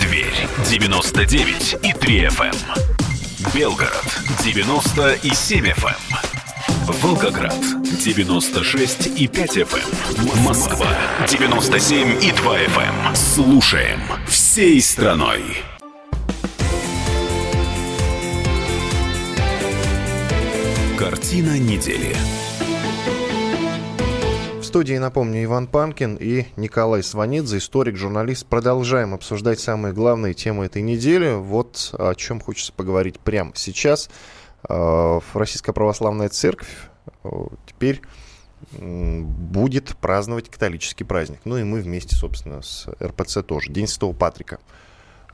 Дверь 0.00 0.48
99 0.68 1.76
и 1.84 1.92
3 1.92 2.20
FM. 2.24 2.46
эм. 2.46 3.52
Белгород 3.54 4.04
97 4.42 5.66
FM. 5.66 5.86
эм. 5.86 6.94
Волгоград 7.00 7.54
96 7.98 9.20
и 9.20 9.26
5 9.26 9.56
FM. 9.58 10.44
Москва 10.46 10.86
97 11.28 12.22
и 12.22 12.30
2 12.30 12.58
FM. 12.58 13.14
Слушаем 13.14 14.00
всей 14.28 14.80
страной. 14.80 15.42
Картина 20.96 21.58
недели. 21.58 22.14
В 24.60 24.62
студии, 24.62 24.96
напомню, 24.96 25.42
Иван 25.42 25.66
Панкин 25.66 26.14
и 26.14 26.46
Николай 26.56 27.02
Сванидзе, 27.02 27.58
историк, 27.58 27.96
журналист. 27.96 28.46
Продолжаем 28.46 29.14
обсуждать 29.14 29.58
самые 29.58 29.92
главные 29.92 30.34
темы 30.34 30.66
этой 30.66 30.82
недели. 30.82 31.34
Вот 31.34 31.92
о 31.98 32.14
чем 32.14 32.40
хочется 32.40 32.72
поговорить 32.72 33.18
прямо 33.18 33.50
сейчас. 33.56 34.08
Э, 34.68 35.18
Российская 35.34 35.72
Православная 35.72 36.28
Церковь 36.28 36.89
теперь 37.66 38.02
будет 38.72 39.96
праздновать 39.96 40.48
католический 40.50 41.04
праздник. 41.04 41.40
Ну 41.44 41.56
и 41.56 41.64
мы 41.64 41.80
вместе, 41.80 42.14
собственно, 42.14 42.62
с 42.62 42.86
РПЦ 43.02 43.42
тоже. 43.42 43.72
День 43.72 43.86
Святого 43.86 44.12
Патрика. 44.12 44.60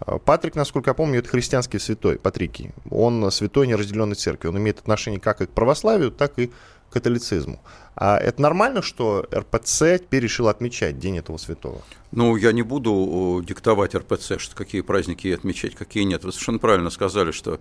Э, 0.04 0.18
Патрик, 0.24 0.54
насколько 0.54 0.90
я 0.90 0.94
помню, 0.94 1.18
это 1.18 1.28
христианский 1.28 1.78
святой, 1.78 2.18
Патрикий. 2.18 2.72
Он 2.90 3.30
святой 3.30 3.66
неразделенной 3.66 4.14
церкви. 4.14 4.48
Он 4.48 4.58
имеет 4.58 4.78
отношение 4.78 5.20
как 5.20 5.40
и 5.40 5.46
к 5.46 5.50
православию, 5.50 6.10
так 6.10 6.38
и 6.38 6.48
к 6.48 6.52
католицизму. 6.92 7.60
А 7.96 8.18
это 8.18 8.40
нормально, 8.40 8.80
что 8.82 9.26
РПЦ 9.34 9.98
теперь 9.98 10.22
решил 10.22 10.48
отмечать 10.48 10.98
День 10.98 11.18
этого 11.18 11.36
святого? 11.36 11.82
Ну, 12.12 12.36
я 12.36 12.52
не 12.52 12.62
буду 12.62 13.42
диктовать 13.44 13.94
РПЦ, 13.94 14.38
что 14.38 14.54
какие 14.54 14.82
праздники 14.82 15.28
отмечать, 15.28 15.74
какие 15.74 16.04
нет. 16.04 16.24
Вы 16.24 16.32
совершенно 16.32 16.58
правильно 16.58 16.90
сказали, 16.90 17.32
что, 17.32 17.58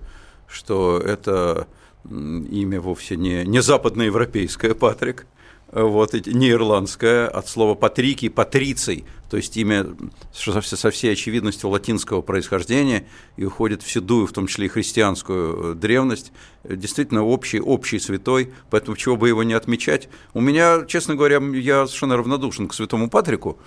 что 0.47 0.99
это 0.99 1.67
имя 2.09 2.79
вовсе 2.79 3.15
не, 3.15 3.43
не 3.45 3.61
западноевропейское, 3.61 4.73
Патрик, 4.73 5.27
вот, 5.71 6.13
не 6.13 6.51
ирландское, 6.51 7.27
от 7.27 7.49
слова 7.49 7.75
патрикий, 7.75 8.29
патриций, 8.29 9.03
то 9.29 9.37
есть 9.37 9.57
имя 9.57 9.87
со, 10.31 10.61
со 10.61 10.91
всей 10.91 11.11
очевидностью 11.11 11.69
латинского 11.69 12.21
происхождения 12.21 13.07
и 13.35 13.45
уходит 13.45 13.81
в 13.83 13.91
седую, 13.91 14.27
в 14.27 14.31
том 14.31 14.47
числе 14.47 14.67
и 14.67 14.69
христианскую 14.69 15.73
э, 15.73 15.75
древность, 15.75 16.31
действительно 16.63 17.25
общий, 17.25 17.59
общий 17.59 17.99
святой, 17.99 18.53
поэтому 18.69 18.95
чего 18.95 19.17
бы 19.17 19.27
его 19.27 19.43
не 19.43 19.53
отмечать. 19.53 20.07
У 20.33 20.39
меня, 20.39 20.85
честно 20.87 21.15
говоря, 21.15 21.37
я 21.37 21.87
совершенно 21.87 22.17
равнодушен 22.17 22.67
к 22.67 22.73
святому 22.73 23.09
Патрику, 23.09 23.57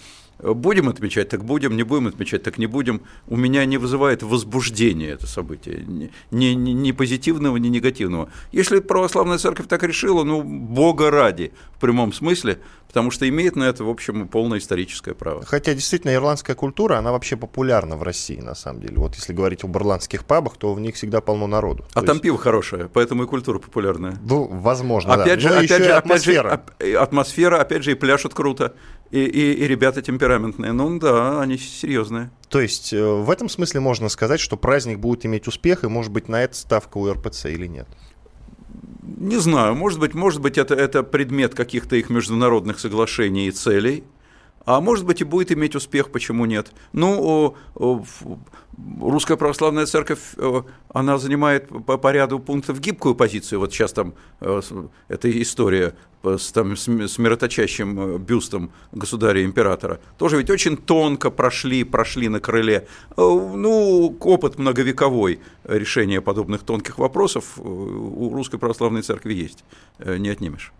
Будем 0.40 0.88
отмечать, 0.88 1.28
так 1.28 1.44
будем, 1.44 1.76
не 1.76 1.82
будем 1.82 2.06
отмечать, 2.06 2.42
так 2.42 2.58
не 2.58 2.66
будем. 2.66 3.02
У 3.26 3.36
меня 3.36 3.64
не 3.64 3.76
вызывает 3.76 4.22
возбуждения 4.22 5.10
это 5.10 5.26
событие, 5.26 5.84
ни, 5.86 6.10
ни, 6.30 6.70
ни 6.72 6.92
позитивного, 6.92 7.56
ни 7.56 7.68
негативного. 7.68 8.30
Если 8.52 8.78
православная 8.80 9.38
церковь 9.38 9.66
так 9.66 9.82
решила, 9.82 10.22
ну, 10.22 10.42
Бога 10.42 11.10
ради, 11.10 11.52
в 11.76 11.80
прямом 11.80 12.12
смысле, 12.12 12.60
потому 12.86 13.10
что 13.10 13.28
имеет 13.28 13.56
на 13.56 13.64
это, 13.64 13.84
в 13.84 13.88
общем, 13.88 14.28
полное 14.28 14.58
историческое 14.58 15.14
право. 15.14 15.44
Хотя 15.44 15.74
действительно 15.74 16.14
ирландская 16.14 16.56
культура, 16.56 16.96
она 16.96 17.12
вообще 17.12 17.36
популярна 17.36 17.96
в 17.96 18.02
России, 18.02 18.40
на 18.40 18.54
самом 18.54 18.80
деле. 18.80 18.94
Вот 18.96 19.14
если 19.14 19.32
говорить 19.32 19.64
об 19.64 19.76
ирландских 19.76 20.24
пабах, 20.24 20.56
то 20.56 20.72
в 20.72 20.80
них 20.80 20.94
всегда 20.94 21.20
полно 21.20 21.46
народу. 21.46 21.84
А 21.94 22.00
то 22.00 22.06
там 22.06 22.16
есть... 22.16 22.22
пиво 22.22 22.38
хорошее, 22.38 22.88
поэтому 22.92 23.24
и 23.24 23.26
культура 23.26 23.58
популярная. 23.58 24.16
Ну, 24.22 24.44
возможно, 24.46 25.14
опять 25.14 25.42
да. 25.42 25.48
Же, 25.48 25.66
опять 25.66 25.84
же, 25.84 25.92
атмосфера. 25.92 26.52
Опять 26.52 26.88
же, 26.88 26.96
атмосфера, 26.96 27.60
опять 27.60 27.84
же, 27.84 27.92
и 27.92 27.94
пляшут 27.94 28.34
круто, 28.34 28.74
и, 29.10 29.20
и, 29.20 29.52
и 29.64 29.68
ребята 29.68 30.02
темпераментные. 30.28 30.72
Ну 30.72 30.98
да, 30.98 31.40
они 31.40 31.58
серьезные. 31.58 32.30
То 32.48 32.60
есть 32.60 32.92
э, 32.92 33.02
в 33.02 33.30
этом 33.30 33.48
смысле 33.48 33.80
можно 33.80 34.08
сказать, 34.08 34.40
что 34.40 34.56
праздник 34.56 34.98
будет 34.98 35.26
иметь 35.26 35.46
успех, 35.48 35.84
и 35.84 35.88
может 35.88 36.12
быть 36.12 36.28
на 36.28 36.42
это 36.42 36.54
ставка 36.54 36.98
у 36.98 37.10
РПЦ 37.10 37.46
или 37.46 37.66
нет? 37.66 37.88
Не 39.02 39.36
знаю, 39.36 39.74
может 39.74 39.98
быть, 39.98 40.14
может 40.14 40.40
быть 40.40 40.58
это, 40.58 40.74
это 40.74 41.02
предмет 41.02 41.54
каких-то 41.54 41.96
их 41.96 42.10
международных 42.10 42.78
соглашений 42.78 43.48
и 43.48 43.50
целей, 43.50 44.04
а 44.68 44.82
может 44.82 45.06
быть 45.06 45.22
и 45.22 45.24
будет 45.24 45.50
иметь 45.50 45.74
успех, 45.74 46.10
почему 46.10 46.44
нет. 46.44 46.72
Ну, 46.92 47.56
Русская 49.00 49.38
Православная 49.38 49.86
Церковь, 49.86 50.20
она 50.90 51.16
занимает 51.16 51.68
по, 51.86 51.96
по 51.96 52.12
ряду 52.12 52.38
пунктов 52.38 52.78
гибкую 52.78 53.14
позицию. 53.14 53.60
Вот 53.60 53.72
сейчас 53.72 53.94
там 53.94 54.12
э, 54.40 54.60
эта 55.08 55.42
история 55.42 55.94
с, 56.22 56.52
там, 56.52 56.76
с 56.76 57.18
мироточащим 57.18 57.98
э, 57.98 58.18
бюстом 58.18 58.70
государя-императора. 58.92 60.00
Тоже 60.18 60.36
ведь 60.36 60.50
очень 60.50 60.76
тонко 60.76 61.30
прошли, 61.30 61.82
прошли 61.82 62.28
на 62.28 62.38
крыле. 62.38 62.86
Э, 63.16 63.22
ну, 63.22 64.14
опыт 64.20 64.58
многовековой 64.58 65.40
решения 65.64 66.20
подобных 66.20 66.62
тонких 66.62 66.98
вопросов 66.98 67.58
у 67.58 68.34
Русской 68.34 68.58
Православной 68.58 69.00
Церкви 69.00 69.32
есть, 69.32 69.64
не 69.98 70.28
отнимешь. 70.28 70.74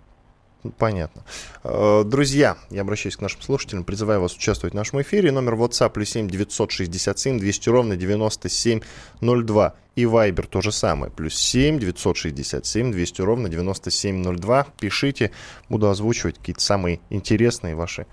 Понятно. 0.76 1.22
Э, 1.64 2.02
друзья, 2.04 2.56
я 2.70 2.82
обращаюсь 2.82 3.16
к 3.16 3.20
нашим 3.20 3.40
слушателям, 3.42 3.84
призываю 3.84 4.20
вас 4.20 4.34
участвовать 4.34 4.75
в 4.75 4.76
нашем 4.76 5.00
эфире. 5.02 5.32
Номер 5.32 5.54
WhatsApp 5.54 5.90
плюс 5.90 6.10
7 6.10 6.28
967 6.28 7.38
200 7.38 7.68
ровно 7.68 7.96
9702. 7.96 9.75
И 9.96 10.04
Viber 10.04 10.46
то 10.46 10.60
же 10.60 10.70
самое. 10.70 11.10
Плюс 11.10 11.34
7 11.34 11.78
967 11.78 12.92
200 12.92 13.22
ровно 13.22 13.48
9702. 13.48 14.66
Пишите, 14.78 15.32
буду 15.68 15.88
озвучивать 15.88 16.38
какие-то 16.38 16.60
самые 16.60 17.00
интересные 17.10 17.75
ваши 17.75 18.02
э, 18.02 18.06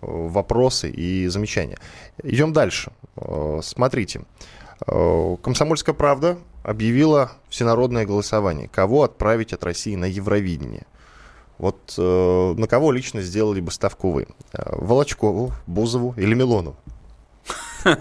вопросы 0.00 0.90
и 0.90 1.26
замечания. 1.28 1.78
Идем 2.22 2.52
дальше. 2.52 2.92
Э, 3.16 3.60
смотрите. 3.62 4.22
Комсомольская 4.86 5.92
правда 5.92 6.38
объявила 6.62 7.32
всенародное 7.48 8.06
голосование. 8.06 8.68
Кого 8.68 9.02
отправить 9.02 9.52
от 9.52 9.64
России 9.64 9.96
на 9.96 10.04
Евровидение– 10.04 10.86
вот 11.58 11.94
э, 11.98 12.54
на 12.56 12.66
кого 12.68 12.92
лично 12.92 13.20
сделали 13.20 13.60
бы 13.60 13.72
ставку 13.72 14.12
вы? 14.12 14.28
Э, 14.52 14.76
Волочкову, 14.76 15.52
Бузову 15.66 16.14
или 16.16 16.34
Милону? 16.34 16.76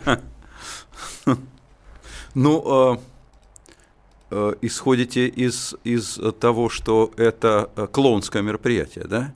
Ну, 2.34 3.02
э, 4.30 4.54
исходите 4.62 5.28
из, 5.28 5.74
из 5.84 6.20
того, 6.40 6.70
что 6.70 7.12
это 7.18 7.72
клоунское 7.92 8.44
мероприятие, 8.44 9.06
да? 9.06 9.34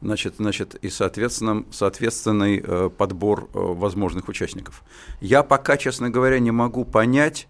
Значит, 0.00 0.36
значит, 0.38 0.74
и 0.76 0.88
соответственно, 0.88 1.66
соответственный 1.70 2.62
подбор 2.88 3.50
возможных 3.52 4.28
участников. 4.28 4.82
Я 5.20 5.42
пока, 5.42 5.76
честно 5.76 6.08
говоря, 6.08 6.38
не 6.38 6.50
могу 6.50 6.86
понять, 6.86 7.46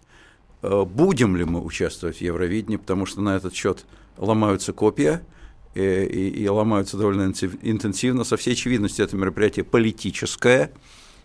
будем 0.61 1.37
ли 1.37 1.45
мы 1.45 1.61
участвовать 1.61 2.17
в 2.17 2.21
Евровидении, 2.21 2.75
потому 2.75 3.05
что 3.05 3.21
на 3.21 3.37
этот 3.37 3.53
счет 3.53 3.85
ломаются 4.17 4.73
копья– 4.73 5.21
И, 5.73 5.81
и 5.81 6.47
ломаются 6.49 6.97
довольно 6.97 7.31
интенсивно. 7.61 8.23
Со 8.23 8.35
всей 8.37 8.53
очевидностью 8.53 9.05
это 9.05 9.15
мероприятие 9.15 9.63
политическое. 9.63 10.71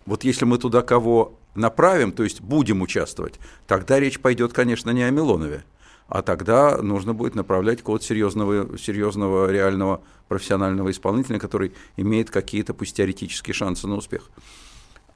Вот 0.04 0.22
если 0.22 0.44
мы 0.44 0.58
туда 0.58 0.82
кого 0.82 1.36
направим, 1.56 2.12
то 2.12 2.22
есть 2.22 2.40
будем 2.40 2.82
участвовать, 2.82 3.40
тогда 3.66 3.98
речь 3.98 4.20
пойдет, 4.20 4.52
конечно, 4.52 4.90
не 4.90 5.02
о 5.02 5.10
Милонове, 5.10 5.64
а 6.08 6.22
тогда 6.22 6.80
нужно 6.80 7.12
будет 7.12 7.34
направлять 7.34 7.82
кого-то 7.82 8.04
серьезного, 8.04 8.78
серьезного, 8.78 9.50
реального 9.50 10.02
профессионального 10.28 10.90
исполнителя, 10.90 11.38
который 11.38 11.72
имеет 11.96 12.30
какие-то 12.30 12.74
пусть 12.74 12.96
теоретические 12.96 13.54
шансы 13.54 13.88
на 13.88 13.96
успех. 13.96 14.30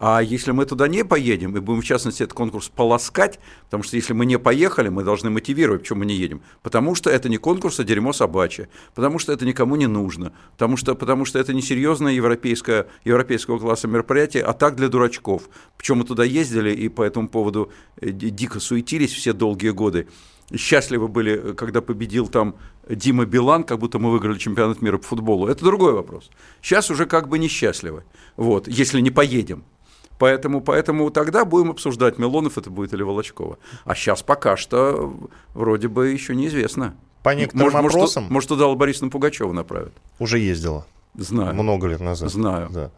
А 0.01 0.21
если 0.21 0.53
мы 0.53 0.65
туда 0.65 0.89
не 0.89 1.05
поедем 1.05 1.55
и 1.55 1.61
будем, 1.61 1.83
в 1.83 1.85
частности, 1.85 2.23
этот 2.23 2.33
конкурс 2.33 2.71
полоскать, 2.71 3.39
потому 3.65 3.83
что 3.83 3.97
если 3.97 4.15
мы 4.15 4.25
не 4.25 4.39
поехали, 4.39 4.89
мы 4.89 5.05
должны 5.05 5.29
мотивировать, 5.29 5.83
почему 5.83 5.99
мы 5.99 6.07
не 6.07 6.15
едем. 6.15 6.41
Потому 6.63 6.95
что 6.95 7.11
это 7.11 7.29
не 7.29 7.37
конкурс, 7.37 7.81
а 7.81 7.85
дерьмо 7.85 8.15
собачье. 8.15 8.71
Потому 8.95 9.19
что 9.19 9.31
это 9.31 9.45
никому 9.45 9.77
не 9.77 9.87
нужно. 9.87 10.33
Потому 10.53 10.79
что, 10.79 10.95
потому 10.95 11.27
что 11.27 11.39
это 11.39 11.53
несерьезное 11.53 12.15
европейское, 12.15 12.87
европейского 13.05 13.59
класса 13.59 13.89
мероприятие, 13.89 14.43
а 14.43 14.55
так 14.55 14.75
для 14.75 14.89
дурачков. 14.89 15.51
Причем 15.77 15.99
мы 15.99 16.05
туда 16.05 16.25
ездили 16.25 16.75
и 16.75 16.89
по 16.89 17.03
этому 17.03 17.29
поводу 17.29 17.71
э, 18.01 18.11
дико 18.11 18.59
суетились 18.59 19.13
все 19.13 19.35
долгие 19.35 19.71
годы 19.71 20.09
счастливы 20.57 21.09
были, 21.09 21.53
когда 21.55 21.81
победил 21.81 22.27
там 22.27 22.57
Дима 22.89 23.25
Билан, 23.25 23.63
как 23.63 23.79
будто 23.79 23.99
мы 23.99 24.11
выиграли 24.11 24.37
чемпионат 24.37 24.83
мира 24.83 24.99
по 24.99 25.05
футболу. 25.05 25.47
Это 25.47 25.65
другой 25.65 25.93
вопрос. 25.93 26.31
Сейчас 26.61 26.91
уже 26.91 27.07
как 27.07 27.29
бы 27.29 27.39
несчастливы, 27.39 28.03
вот, 28.37 28.67
если 28.67 29.01
не 29.01 29.11
поедем. 29.11 29.65
Поэтому, 30.21 30.61
поэтому 30.61 31.11
тогда 31.11 31.47
будем 31.47 31.71
обсуждать, 31.71 32.19
Милонов 32.19 32.59
это 32.59 32.69
будет 32.69 32.93
или 32.93 33.03
Волочкова. 33.03 33.57
А 33.87 33.95
сейчас 33.95 34.23
пока 34.23 34.59
что 34.59 35.15
вроде 35.55 35.89
бы 35.89 36.09
еще 36.09 36.37
неизвестно. 36.37 36.95
По 37.23 37.35
некоторым 37.35 37.73
может, 37.73 37.83
вопросам... 37.83 38.23
Может, 38.25 38.33
может, 38.33 38.49
туда 38.49 38.65
Алла 38.65 38.75
Борисовна 38.75 39.11
Пугачева 39.11 39.51
направят. 39.53 39.95
Уже 40.19 40.39
ездила. 40.39 40.87
Знаю. 41.15 41.55
Много 41.55 41.89
лет 41.89 42.01
назад. 42.01 42.31
Знаю. 42.31 42.69
Да. 42.71 42.91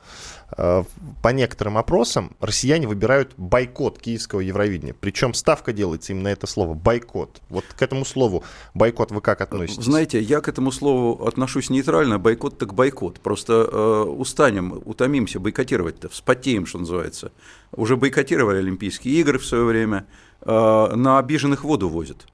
А, 0.51 0.85
по 1.23 1.29
некоторым 1.29 1.79
опросам 1.79 2.37
россияне 2.41 2.87
выбирают 2.87 3.33
бойкот 3.37 3.99
киевского 3.99 4.41
Евровидения. 4.41 4.95
Причем 4.99 5.35
ставка 5.35 5.73
делается 5.73 6.13
именно 6.13 6.29
это 6.29 6.47
слово 6.47 6.75
бойкот. 6.75 7.41
Вот 7.49 7.65
к 7.65 7.81
этому 7.81 8.05
слову 8.05 8.45
бойкот 8.75 9.11
вы 9.13 9.21
как 9.21 9.41
относитесь? 9.41 9.85
Знаете, 9.85 10.21
я 10.21 10.41
к 10.41 10.49
этому 10.49 10.73
слову 10.73 11.27
отношусь 11.27 11.71
нейтрально. 11.71 12.19
Бойкот 12.19 12.59
так 12.59 12.75
бойкот. 12.75 13.21
Просто 13.21 13.69
э, 13.71 14.03
устанем, 14.03 14.83
утомимся 14.85 15.41
бойкотировать-то, 15.41 16.09
вспотеем, 16.11 16.67
что 16.67 16.79
называется. 16.79 17.33
Уже 17.73 17.97
бойкотировали 17.97 18.59
Олимпийские 18.59 19.15
игры 19.21 19.39
в 19.39 19.47
свое 19.47 19.65
время. 19.65 20.07
Э, 20.43 20.95
на 20.95 21.19
обиженных 21.19 21.65
воду 21.65 21.89
возят. 21.89 22.27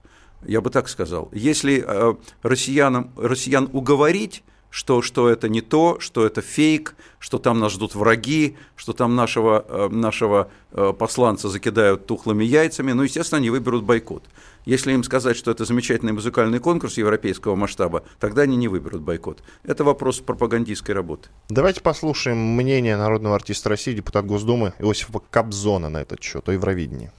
Я 0.45 0.61
бы 0.61 0.71
так 0.71 0.89
сказал. 0.89 1.29
Если 1.33 1.85
э, 1.87 2.15
россиянам, 2.43 3.13
россиян 3.17 3.69
уговорить 3.73 4.43
что, 4.71 5.03
что 5.03 5.29
это 5.29 5.49
не 5.49 5.61
то, 5.61 5.99
что 6.01 6.27
это 6.27 6.41
фейк, 6.41 6.95
что 7.19 7.39
там 7.39 7.59
нас 7.59 7.73
ждут 7.73 7.95
враги, 7.95 8.57
что 8.77 8.93
там 8.93 9.17
нашего, 9.17 9.65
э, 9.69 9.89
нашего 9.89 10.51
э, 10.73 10.93
посланца 10.99 11.49
закидают 11.49 12.07
тухлыми 12.07 12.45
яйцами, 12.45 12.93
ну, 12.93 13.03
естественно, 13.03 13.39
они 13.39 13.51
выберут 13.51 13.85
бойкот. 13.85 14.25
Если 14.65 14.93
им 14.93 15.03
сказать, 15.03 15.37
что 15.37 15.51
это 15.51 15.65
замечательный 15.65 16.13
музыкальный 16.13 16.59
конкурс 16.59 16.99
европейского 16.99 17.55
масштаба, 17.55 18.05
тогда 18.21 18.43
они 18.43 18.57
не 18.57 18.69
выберут 18.69 19.01
бойкот. 19.01 19.43
Это 19.65 19.85
вопрос 19.85 20.21
пропагандистской 20.21 20.95
работы. 20.95 21.29
Давайте 21.49 21.81
послушаем 21.81 22.37
мнение 22.39 22.97
народного 22.97 23.37
артиста 23.37 23.71
России, 23.71 23.95
депутат 23.95 24.27
Госдумы 24.27 24.75
Иосифа 24.79 25.21
Кобзона 25.31 25.89
на 25.89 26.03
этот 26.03 26.23
счет, 26.23 26.49
о 26.49 26.53
Евровидении. 26.53 27.11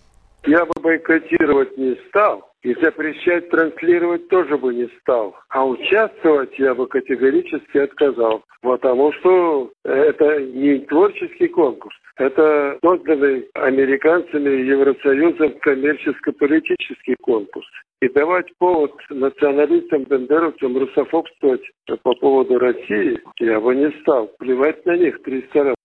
Я 0.45 0.65
бы 0.65 0.71
бойкотировать 0.81 1.77
не 1.77 1.95
стал, 2.07 2.49
и 2.61 2.73
запрещать 2.75 3.49
транслировать 3.49 4.27
тоже 4.27 4.57
бы 4.57 4.73
не 4.73 4.89
стал. 4.99 5.35
А 5.49 5.65
участвовать 5.65 6.57
я 6.59 6.75
бы 6.75 6.87
категорически 6.87 7.77
отказал. 7.77 8.43
Потому 8.61 9.13
что 9.13 9.71
это 9.85 10.41
не 10.41 10.79
творческий 10.79 11.47
конкурс. 11.47 11.95
Это 12.17 12.77
созданный 12.83 13.47
американцами 13.53 14.49
и 14.49 14.67
Евросоюзом 14.67 15.53
коммерческо-политический 15.59 17.15
конкурс. 17.21 17.67
И 18.01 18.09
давать 18.09 18.47
повод 18.57 18.91
националистам, 19.09 20.03
бендеровцам 20.03 20.77
русофобствовать 20.77 21.63
по 22.03 22.13
поводу 22.15 22.59
России 22.59 23.21
я 23.39 23.59
бы 23.61 23.73
не 23.75 23.91
стал. 24.01 24.29
Плевать 24.37 24.85
на 24.85 24.97
них 24.97 25.21
300 25.23 25.63
раз. 25.63 25.75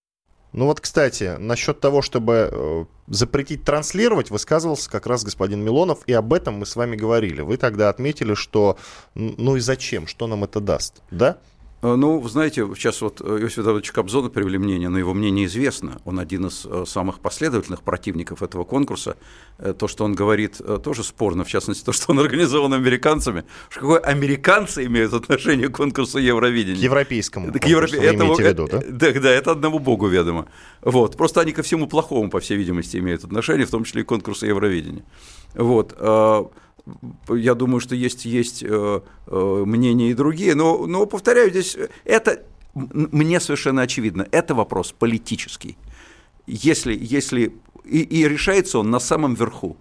Ну 0.55 0.67
вот, 0.67 0.79
кстати, 0.79 1.35
насчет 1.37 1.81
того, 1.81 2.01
чтобы 2.01 2.49
э, 2.49 2.85
запретить 3.07 3.65
транслировать, 3.65 4.29
высказывался 4.29 4.89
как 4.89 5.05
раз 5.05 5.25
господин 5.25 5.61
Милонов, 5.61 5.99
и 6.05 6.13
об 6.13 6.31
этом 6.31 6.53
мы 6.53 6.65
с 6.65 6.77
вами 6.77 6.95
говорили. 6.95 7.41
Вы 7.41 7.57
тогда 7.57 7.89
отметили, 7.89 8.35
что 8.35 8.77
ну 9.15 9.57
и 9.57 9.59
зачем, 9.59 10.07
что 10.07 10.27
нам 10.27 10.45
это 10.45 10.61
даст, 10.61 11.01
да? 11.11 11.39
Э, 11.85 11.95
ну, 11.95 12.27
знаете, 12.27 12.67
сейчас 12.75 13.01
вот 13.01 13.21
э, 13.21 13.41
Иосиф 13.41 13.63
Давыдович 13.63 13.91
Кобзона 13.91 14.29
привели 14.29 14.57
мнение, 14.57 14.89
но 14.89 14.97
его 14.97 15.13
мнение 15.13 15.45
известно. 15.45 16.01
Он 16.03 16.19
один 16.19 16.47
из 16.47 16.65
э, 16.65 16.83
самых 16.87 17.19
последовательных 17.19 17.83
противников 17.83 18.41
этого 18.41 18.63
конкурса. 18.63 19.17
То, 19.77 19.87
что 19.87 20.03
он 20.03 20.15
говорит, 20.15 20.59
тоже 20.83 21.03
спорно, 21.03 21.45
в 21.45 21.47
частности, 21.47 21.85
то, 21.85 21.93
что 21.93 22.11
он 22.11 22.19
организован 22.19 22.73
американцами. 22.73 23.45
Что 23.69 23.81
какое 23.81 23.99
американцы 23.99 24.85
имеют 24.85 25.13
отношение 25.13 25.69
к 25.69 25.77
конкурсу 25.77 26.17
Евровидения? 26.17 26.81
К 26.81 26.83
европейскому. 26.83 27.53
К 27.53 27.65
Европе... 27.65 27.99
вы 27.99 28.05
имеете 28.15 28.43
в 28.43 28.47
виду, 28.47 28.67
да? 28.69 28.81
Да, 28.89 29.13
да, 29.13 29.29
это 29.29 29.51
одному 29.51 29.79
богу 29.79 30.07
ведомо. 30.07 30.47
Вот. 30.81 31.15
Просто 31.15 31.41
они 31.41 31.51
ко 31.51 31.63
всему 31.63 31.87
плохому, 31.87 32.29
по 32.29 32.39
всей 32.39 32.57
видимости, 32.57 32.97
имеют 32.97 33.23
отношение, 33.23 33.65
в 33.65 33.71
том 33.71 33.83
числе 33.83 34.01
и 34.01 34.03
к 34.03 34.07
конкурсу 34.07 34.45
Евровидения. 34.45 35.03
Вот 35.53 35.95
я 37.29 37.55
думаю, 37.55 37.79
что 37.79 37.95
есть, 37.95 38.25
есть 38.25 38.63
э, 38.63 39.01
э, 39.27 39.63
мнения 39.65 40.11
и 40.11 40.13
другие, 40.13 40.55
но, 40.55 40.85
но 40.85 41.05
повторяю, 41.05 41.49
здесь 41.49 41.77
это 42.03 42.43
мне 42.75 43.39
совершенно 43.39 43.81
очевидно, 43.81 44.27
это 44.31 44.53
вопрос 44.53 44.91
политический. 44.91 45.77
Если, 46.45 46.95
если, 46.99 47.55
и, 47.85 48.01
и 48.01 48.27
решается 48.27 48.79
он 48.79 48.91
на 48.91 48.99
самом 48.99 49.33
верху, 49.33 49.77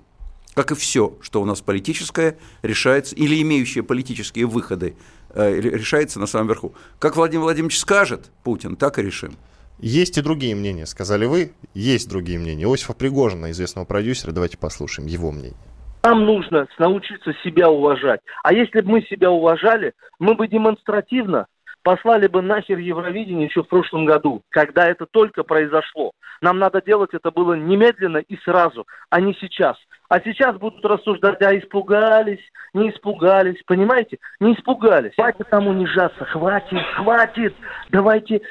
как 0.54 0.70
и 0.70 0.74
все, 0.74 1.18
что 1.20 1.42
у 1.42 1.44
нас 1.44 1.60
политическое, 1.60 2.38
решается, 2.62 3.16
или 3.16 3.42
имеющие 3.42 3.82
политические 3.82 4.46
выходы, 4.46 4.94
э, 5.30 5.60
решается 5.60 6.20
на 6.20 6.26
самом 6.26 6.48
верху. 6.48 6.74
Как 6.98 7.16
Владимир 7.16 7.42
Владимирович 7.42 7.78
скажет, 7.78 8.30
Путин, 8.44 8.76
так 8.76 8.98
и 8.98 9.02
решим. 9.02 9.34
Есть 9.80 10.16
и 10.16 10.22
другие 10.22 10.54
мнения, 10.54 10.86
сказали 10.86 11.26
вы. 11.26 11.52
Есть 11.74 12.08
другие 12.08 12.38
мнения. 12.38 12.64
Иосифа 12.64 12.92
Пригожина, 12.92 13.50
известного 13.50 13.84
продюсера, 13.84 14.30
давайте 14.30 14.56
послушаем 14.56 15.08
его 15.08 15.32
мнение. 15.32 15.56
Нам 16.04 16.26
нужно 16.26 16.68
научиться 16.78 17.32
себя 17.42 17.70
уважать. 17.70 18.20
А 18.42 18.52
если 18.52 18.82
бы 18.82 18.90
мы 18.90 19.02
себя 19.02 19.30
уважали, 19.30 19.94
мы 20.18 20.34
бы 20.34 20.46
демонстративно 20.46 21.46
послали 21.82 22.26
бы 22.26 22.42
нахер 22.42 22.78
Евровидение 22.78 23.46
еще 23.46 23.62
в 23.62 23.68
прошлом 23.68 24.04
году, 24.04 24.42
когда 24.50 24.86
это 24.86 25.06
только 25.06 25.44
произошло. 25.44 26.12
Нам 26.42 26.58
надо 26.58 26.82
делать 26.82 27.14
это 27.14 27.30
было 27.30 27.54
немедленно 27.54 28.18
и 28.18 28.36
сразу, 28.38 28.86
а 29.08 29.20
не 29.20 29.34
сейчас. 29.34 29.78
А 30.10 30.20
сейчас 30.20 30.56
будут 30.56 30.84
рассуждать, 30.84 31.40
а 31.40 31.56
испугались, 31.56 32.40
не 32.74 32.90
испугались, 32.90 33.62
понимаете? 33.66 34.18
Не 34.40 34.54
испугались. 34.54 35.14
Хватит 35.14 35.48
там 35.48 35.68
унижаться, 35.68 36.24
хватит, 36.26 36.82
хватит. 36.96 37.54
Давайте 37.88 38.42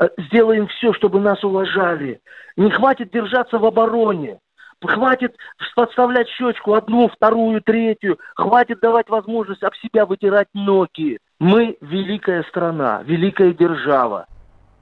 э, 0.00 0.08
сделаем 0.28 0.68
все, 0.68 0.92
чтобы 0.92 1.20
нас 1.20 1.42
уважали. 1.42 2.20
Не 2.56 2.70
хватит 2.70 3.10
держаться 3.10 3.58
в 3.58 3.64
обороне. 3.64 4.38
Хватит 4.82 5.36
подставлять 5.74 6.28
щечку 6.28 6.74
одну, 6.74 7.08
вторую, 7.08 7.60
третью. 7.60 8.18
Хватит 8.34 8.80
давать 8.80 9.08
возможность 9.08 9.62
об 9.62 9.74
себя 9.76 10.06
вытирать 10.06 10.48
ноги. 10.54 11.18
Мы 11.38 11.76
великая 11.80 12.42
страна, 12.44 13.02
великая 13.04 13.52
держава. 13.52 14.26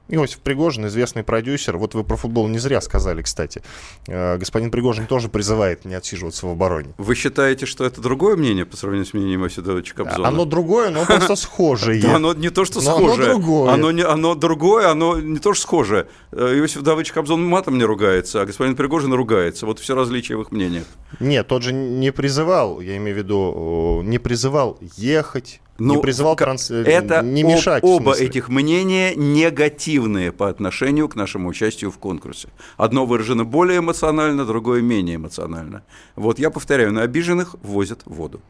Иосиф 0.08 0.38
Пригожин, 0.38 0.86
известный 0.86 1.22
продюсер. 1.22 1.76
Вот 1.76 1.94
вы 1.94 2.02
про 2.02 2.16
футбол 2.16 2.48
не 2.48 2.58
зря 2.58 2.80
сказали, 2.80 3.22
кстати. 3.22 3.62
Э, 4.06 4.38
господин 4.38 4.70
Пригожин 4.70 5.06
тоже 5.06 5.28
призывает 5.28 5.84
не 5.84 5.94
отсиживаться 5.94 6.46
в 6.46 6.50
обороне. 6.50 6.94
Вы 6.96 7.14
считаете, 7.14 7.66
что 7.66 7.84
это 7.84 8.00
другое 8.00 8.36
мнение 8.36 8.64
по 8.64 8.76
сравнению 8.76 9.06
с 9.06 9.12
мнением 9.12 9.44
Иосифа 9.44 9.62
Давыдовича 9.62 9.94
Кобзона? 9.94 10.28
Оно 10.28 10.44
другое, 10.46 10.90
но 10.90 11.04
просто 11.04 11.36
схожее. 11.36 12.02
Оно 12.06 12.32
не 12.32 12.48
то, 12.48 12.64
что 12.64 12.80
схожее. 12.80 13.26
Оно 13.26 13.38
другое. 13.38 13.72
Оно, 13.72 13.90
не, 13.90 14.02
оно 14.02 14.34
другое, 14.34 14.90
оно 14.90 15.20
не 15.20 15.38
то, 15.38 15.52
что 15.52 15.62
схожее. 15.62 16.06
Э, 16.32 16.58
Иосиф 16.58 16.82
Давыдович 16.82 17.12
Кобзон 17.12 17.44
матом 17.44 17.76
не 17.76 17.84
ругается, 17.84 18.40
а 18.40 18.46
господин 18.46 18.76
Пригожин 18.76 19.12
ругается. 19.12 19.66
Вот 19.66 19.78
все 19.78 19.94
различия 19.94 20.36
в 20.36 20.42
их 20.42 20.52
мнениях. 20.52 20.84
Нет, 21.20 21.46
тот 21.48 21.62
же 21.62 21.72
не 21.72 22.12
призывал, 22.12 22.80
я 22.80 22.96
имею 22.96 23.14
в 23.14 23.18
виду, 23.18 24.02
не 24.04 24.18
призывал 24.18 24.78
ехать, 24.96 25.60
ну, 25.78 25.94
не 25.94 26.00
призывал 26.00 26.34
транс... 26.34 26.70
это 26.70 27.22
не 27.22 27.44
мешать. 27.44 27.84
Об, 27.84 27.90
оба 27.90 28.14
этих 28.14 28.48
мнения 28.48 29.14
негативные 29.14 30.32
по 30.32 30.48
отношению 30.48 31.08
к 31.08 31.14
нашему 31.14 31.48
участию 31.48 31.90
в 31.90 31.98
конкурсе. 31.98 32.48
Одно 32.76 33.06
выражено 33.06 33.44
более 33.44 33.78
эмоционально, 33.78 34.44
другое 34.44 34.82
менее 34.82 35.16
эмоционально. 35.16 35.84
Вот 36.16 36.38
я 36.38 36.50
повторяю, 36.50 36.92
на 36.92 37.02
обиженных 37.02 37.54
возят 37.62 38.02
воду. 38.04 38.40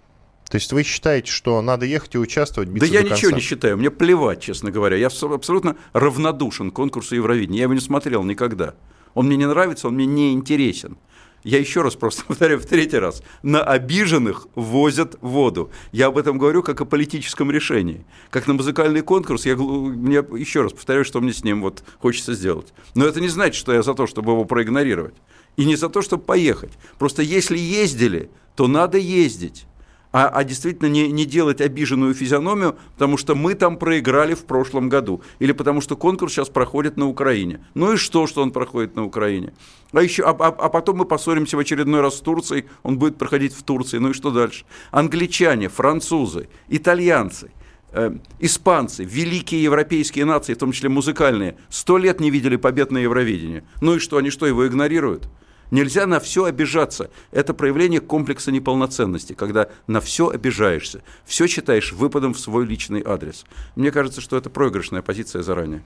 То 0.49 0.57
есть 0.57 0.73
вы 0.73 0.83
считаете, 0.83 1.31
что 1.31 1.61
надо 1.61 1.85
ехать 1.85 2.15
и 2.15 2.19
участвовать? 2.19 2.73
Да 2.73 2.87
я 2.87 3.03
ничего 3.03 3.33
не 3.33 3.41
считаю, 3.41 3.77
мне 3.77 3.91
плевать, 3.91 4.41
честно 4.41 4.71
говоря. 4.71 4.97
Я 4.97 5.09
абсолютно 5.09 5.77
равнодушен 5.93 6.71
к 6.71 6.75
конкурсу 6.75 7.15
Евровидения. 7.15 7.59
Я 7.59 7.63
его 7.65 7.75
не 7.75 7.81
смотрел 7.81 8.25
никогда. 8.25 8.75
Он 9.13 9.27
мне 9.27 9.37
не 9.37 9.47
нравится, 9.47 9.89
он 9.89 9.95
мне 9.95 10.07
не 10.07 10.33
интересен. 10.33 10.97
Я 11.45 11.59
еще 11.59 11.83
раз 11.83 11.95
просто 11.95 12.25
повторяю 12.29 12.61
в 12.61 12.67
третий 12.67 12.99
раз. 12.99 13.23
На 13.43 13.63
обиженных 13.63 14.49
возят 14.55 15.17
воду. 15.21 15.71
Я 15.93 16.07
об 16.07 16.19
этом 16.19 16.39
говорю 16.39 16.63
как 16.63 16.81
о 16.81 16.85
политическом 16.85 17.51
решении. 17.51 18.05
Как 18.31 18.47
на 18.47 18.55
музыкальный 18.55 19.03
конкурс, 19.03 19.47
я, 19.47 19.57
мне 19.57 20.17
еще 20.17 20.63
раз 20.63 20.73
повторяю, 20.73 21.05
что 21.05 21.21
мне 21.21 21.33
с 21.33 21.45
ним 21.45 21.63
вот 21.63 21.83
хочется 22.01 22.35
сделать. 22.35 22.73
Но 22.95 23.05
это 23.05 23.21
не 23.21 23.29
значит, 23.29 23.57
что 23.57 23.73
я 23.73 23.83
за 23.83 23.95
то, 23.95 24.07
чтобы 24.07 24.33
его 24.33 24.45
проигнорировать. 24.45 25.15
И 25.57 25.65
не 25.65 25.77
за 25.77 25.89
то, 25.89 26.03
чтобы 26.03 26.23
поехать. 26.23 26.73
Просто 26.99 27.23
если 27.23 27.59
ездили, 27.59 28.31
то 28.55 28.69
надо 28.69 28.99
ездить 28.99 29.67
а, 30.13 30.29
а 30.29 30.45
действительно 30.45 30.89
не, 30.89 31.11
не 31.11 31.25
делать 31.25 31.61
обиженную 31.61 32.15
физиономию, 32.15 32.77
потому 32.95 33.17
что 33.17 33.35
мы 33.35 33.55
там 33.55 33.77
проиграли 33.77 34.35
в 34.35 34.45
прошлом 34.45 34.89
году, 34.89 35.23
или 35.39 35.53
потому 35.53 35.81
что 35.81 35.97
конкурс 35.97 36.33
сейчас 36.33 36.49
проходит 36.49 36.97
на 36.97 37.07
Украине. 37.07 37.65
Ну 37.75 37.93
и 37.93 37.97
что, 37.97 38.27
что 38.27 38.43
он 38.43 38.51
проходит 38.51 38.97
на 38.97 39.05
Украине? 39.05 39.53
А, 39.93 40.03
еще, 40.03 40.25
а, 40.25 40.31
а, 40.31 40.49
а 40.49 40.69
потом 40.69 40.99
мы 40.99 41.05
поссоримся 41.05 41.57
в 41.57 41.61
очередной 41.61 42.01
раз 42.01 42.19
с 42.19 42.21
Турцией, 42.21 42.67
он 42.83 42.99
будет 42.99 43.19
проходить 43.19 43.55
в 43.55 43.63
Турции, 43.63 43.99
ну 43.99 44.11
и 44.11 44.13
что 44.13 44.31
дальше? 44.31 44.65
Англичане, 44.91 45.69
французы, 45.69 46.49
итальянцы, 46.69 47.51
э, 47.93 48.13
испанцы, 48.39 49.05
великие 49.05 49.63
европейские 49.63 50.25
нации, 50.25 50.55
в 50.55 50.59
том 50.59 50.73
числе 50.73 50.89
музыкальные, 50.89 51.57
сто 51.69 51.99
лет 51.99 52.21
не 52.21 52.31
видели 52.31 52.57
побед 52.57 52.91
на 52.91 52.99
Евровидении. 52.99 53.65
Ну 53.81 53.97
и 53.97 53.99
что, 53.99 54.17
они 54.19 54.31
что, 54.31 54.47
его 54.47 54.67
игнорируют? 54.67 55.29
Нельзя 55.71 56.07
на 56.07 56.21
все 56.21 56.45
обижаться. 56.45 57.11
Это 57.31 57.55
проявление 57.55 58.01
комплекса 58.01 58.51
неполноценности, 58.51 59.33
когда 59.33 59.69
на 59.87 60.01
все 60.01 60.31
обижаешься, 60.31 61.03
все 61.25 61.47
считаешь 61.47 61.93
выпадом 61.93 62.35
в 62.35 62.41
свой 62.41 62.67
личный 62.67 63.03
адрес. 63.05 63.45
Мне 63.77 63.91
кажется, 63.91 64.21
что 64.21 64.37
это 64.37 64.51
проигрышная 64.51 65.03
позиция 65.03 65.43
заранее. 65.43 65.83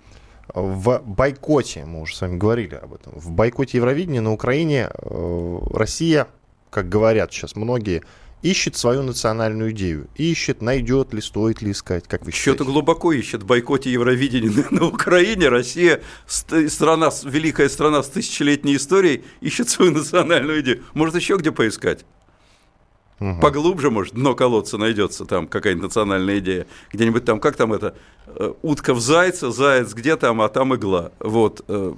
В 0.54 1.00
бойкоте, 1.04 1.84
мы 1.84 2.02
уже 2.02 2.16
с 2.16 2.20
вами 2.20 2.36
говорили 2.36 2.74
об 2.74 2.94
этом, 2.94 3.12
в 3.14 3.30
бойкоте 3.30 3.78
Евровидения 3.78 4.20
на 4.20 4.32
Украине 4.32 4.90
э, 4.92 5.58
Россия, 5.72 6.26
как 6.70 6.88
говорят 6.88 7.32
сейчас 7.32 7.54
многие, 7.54 8.02
ищет 8.42 8.76
свою 8.76 9.02
национальную 9.02 9.70
идею. 9.70 10.08
Ищет, 10.16 10.62
найдет 10.62 11.14
ли, 11.14 11.20
стоит 11.20 11.62
ли 11.62 11.70
искать, 11.70 12.06
как 12.08 12.24
вы 12.24 12.32
считаете? 12.32 12.58
Что-то 12.58 12.70
глубоко 12.70 13.12
ищет 13.12 13.42
в 13.42 13.46
бойкоте 13.46 13.90
Евровидения 13.90 14.50
на, 14.50 14.80
на 14.80 14.86
Украине. 14.86 15.48
Россия, 15.48 16.02
страна, 16.26 17.10
великая 17.24 17.68
страна 17.68 18.02
с 18.02 18.08
тысячелетней 18.08 18.76
историей, 18.76 19.24
ищет 19.40 19.68
свою 19.68 19.92
национальную 19.92 20.60
идею. 20.60 20.82
Может, 20.94 21.14
еще 21.14 21.36
где 21.36 21.52
поискать? 21.52 22.04
Угу. 23.20 23.40
Поглубже, 23.40 23.90
может, 23.90 24.14
дно 24.14 24.34
колодца 24.34 24.78
найдется 24.78 25.24
там 25.24 25.46
какая-нибудь 25.46 25.84
национальная 25.84 26.40
идея. 26.40 26.66
Где-нибудь 26.92 27.24
там, 27.24 27.38
как 27.38 27.54
там 27.54 27.72
это, 27.72 27.94
э, 28.26 28.52
утка 28.62 28.94
в 28.94 29.00
зайца, 29.00 29.52
заяц 29.52 29.94
где 29.94 30.16
там, 30.16 30.40
а 30.42 30.48
там 30.48 30.74
игла. 30.74 31.12
Вот. 31.20 31.64
Э, 31.68 31.94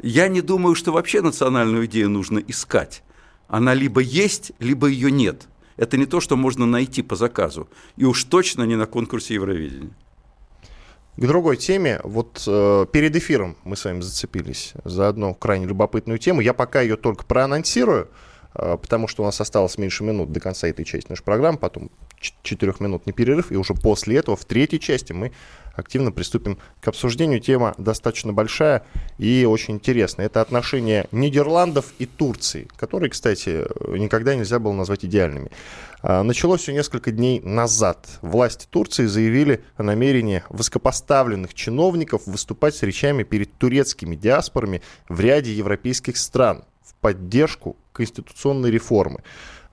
я 0.00 0.28
не 0.28 0.40
думаю, 0.40 0.74
что 0.74 0.92
вообще 0.92 1.20
национальную 1.20 1.84
идею 1.84 2.08
нужно 2.08 2.38
искать. 2.38 3.02
Она 3.48 3.74
либо 3.74 4.00
есть, 4.00 4.52
либо 4.58 4.86
ее 4.86 5.10
нет. 5.10 5.46
Это 5.76 5.96
не 5.96 6.06
то, 6.06 6.20
что 6.20 6.36
можно 6.36 6.66
найти 6.66 7.02
по 7.02 7.16
заказу. 7.16 7.68
И 7.96 8.04
уж 8.04 8.24
точно 8.24 8.64
не 8.64 8.76
на 8.76 8.86
конкурсе 8.86 9.34
Евровидения. 9.34 9.90
К 11.16 11.26
другой 11.26 11.56
теме. 11.56 12.00
Вот 12.04 12.44
э, 12.46 12.86
перед 12.92 13.16
эфиром 13.16 13.56
мы 13.64 13.76
с 13.76 13.84
вами 13.84 14.00
зацепились 14.00 14.74
за 14.84 15.08
одну 15.08 15.34
крайне 15.34 15.66
любопытную 15.66 16.18
тему. 16.18 16.40
Я 16.40 16.52
пока 16.52 16.80
ее 16.80 16.96
только 16.96 17.24
проанонсирую. 17.24 18.08
А, 18.56 18.76
потому 18.76 19.06
что 19.06 19.22
у 19.22 19.26
нас 19.26 19.40
осталось 19.40 19.76
меньше 19.78 20.02
минут 20.02 20.32
до 20.32 20.40
конца 20.40 20.68
этой 20.68 20.84
части 20.84 21.08
нашей 21.10 21.24
программы, 21.24 21.58
потом 21.58 21.90
четырехминутный 22.42 23.12
перерыв, 23.12 23.52
и 23.52 23.56
уже 23.56 23.74
после 23.74 24.16
этого, 24.16 24.36
в 24.36 24.44
третьей 24.44 24.80
части, 24.80 25.12
мы 25.12 25.32
активно 25.76 26.12
приступим 26.12 26.58
к 26.80 26.88
обсуждению. 26.88 27.40
Тема 27.40 27.74
достаточно 27.78 28.32
большая 28.32 28.84
и 29.18 29.46
очень 29.48 29.74
интересная. 29.74 30.26
Это 30.26 30.40
отношения 30.40 31.06
Нидерландов 31.12 31.92
и 31.98 32.06
Турции, 32.06 32.68
которые, 32.76 33.10
кстати, 33.10 33.64
никогда 33.96 34.34
нельзя 34.34 34.58
было 34.58 34.72
назвать 34.72 35.04
идеальными. 35.04 35.50
А, 36.02 36.22
началось 36.22 36.62
все 36.62 36.72
несколько 36.72 37.10
дней 37.10 37.40
назад. 37.40 38.06
Власти 38.22 38.66
Турции 38.68 39.06
заявили 39.06 39.64
о 39.76 39.82
намерении 39.82 40.42
высокопоставленных 40.48 41.54
чиновников 41.54 42.22
выступать 42.26 42.74
с 42.74 42.82
речами 42.82 43.22
перед 43.22 43.52
турецкими 43.54 44.16
диаспорами 44.16 44.82
в 45.08 45.20
ряде 45.20 45.52
европейских 45.52 46.16
стран 46.16 46.64
в 46.82 46.94
поддержку 46.94 47.76
конституционной 47.92 48.70
реформы. 48.70 49.22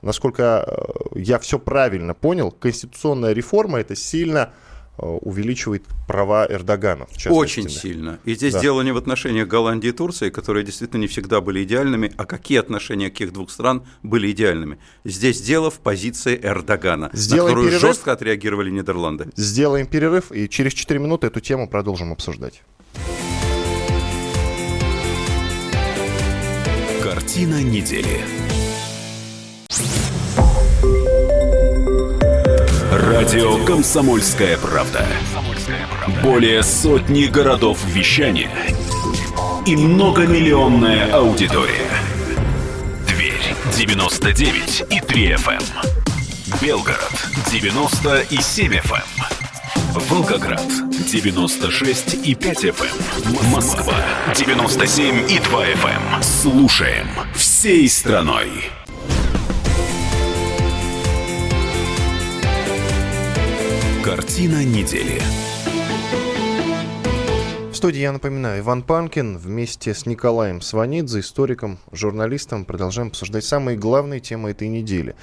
Насколько 0.02 0.66
э, 0.68 1.20
я 1.20 1.40
все 1.40 1.60
правильно 1.60 2.14
понял, 2.14 2.52
конституционная 2.52 3.32
реформа 3.32 3.80
это 3.80 3.96
сильно 3.96 4.54
увеличивает 4.98 5.84
права 6.08 6.46
Эрдогана. 6.50 7.08
Очень 7.30 7.70
сильно. 7.70 8.20
И 8.26 8.36
здесь 8.36 8.54
да. 8.54 8.62
дело 8.62 8.82
не 8.82 8.92
в 8.92 8.98
отношениях 8.98 9.48
Голландии 9.48 9.90
и 9.90 9.92
Турции, 9.92 10.30
которые 10.30 10.64
действительно 10.64 11.02
не 11.02 11.08
всегда 11.08 11.42
были 11.42 11.64
идеальными, 11.64 12.12
а 12.18 12.26
какие 12.26 12.60
отношения 12.60 13.10
каких 13.10 13.34
двух 13.34 13.50
стран 13.50 13.84
были 14.04 14.32
идеальными. 14.32 14.78
Здесь 15.04 15.42
дело 15.42 15.72
в 15.72 15.80
позиции 15.80 16.40
Эрдогана, 16.42 17.10
Сделаем 17.14 17.44
на 17.44 17.50
которую 17.50 17.68
перерыв. 17.70 17.82
жестко 17.82 18.12
отреагировали 18.12 18.70
Нидерланды. 18.70 19.30
Сделаем 19.36 19.88
перерыв 19.88 20.32
и 20.32 20.48
через 20.48 20.74
4 20.74 21.00
минуты 21.00 21.28
эту 21.28 21.40
тему 21.40 21.68
продолжим 21.68 22.12
обсуждать. 22.12 22.62
Картина 27.02 27.62
недели. 27.62 28.22
Радио 33.06 33.58
«Комсомольская 33.66 34.58
правда». 34.58 35.06
Более 36.24 36.64
сотни 36.64 37.26
городов 37.26 37.84
вещания 37.86 38.50
и 39.66 39.76
многомиллионная 39.76 41.12
аудитория. 41.12 41.90
Дверь 43.06 43.56
99 43.76 44.86
и 44.90 45.02
3 45.02 45.32
FM. 45.34 45.52
Эм. 45.52 46.60
Белгород 46.62 47.12
90 47.52 48.20
и 48.30 48.42
7 48.42 48.74
FM. 48.74 49.04
Волгоград 50.10 50.66
96 51.12 52.26
и 52.26 52.36
5 52.36 52.66
FM. 52.66 52.86
Эм. 53.26 53.52
Москва 53.52 53.96
97 54.34 55.30
и 55.30 55.40
2 55.40 55.66
FM. 55.66 56.16
Эм. 56.16 56.24
Слушаем 56.24 57.08
всей 57.36 57.90
страной. 57.90 58.72
Картина 64.16 64.64
недели. 64.64 65.20
В 67.72 67.74
студии, 67.74 67.98
я 67.98 68.12
напоминаю, 68.12 68.60
Иван 68.60 68.84
Панкин 68.84 69.40
вместе 69.40 69.96
с 69.96 70.06
Николаем 70.06 70.62
Сванидзе, 70.62 71.22
историком, 71.22 71.80
журналистом, 71.92 72.64
продолжаем 72.64 73.08
обсуждать 73.08 73.44
самые 73.44 73.76
главные 73.76 74.20
темы 74.20 74.52
этой 74.52 74.68
недели. 74.68 75.16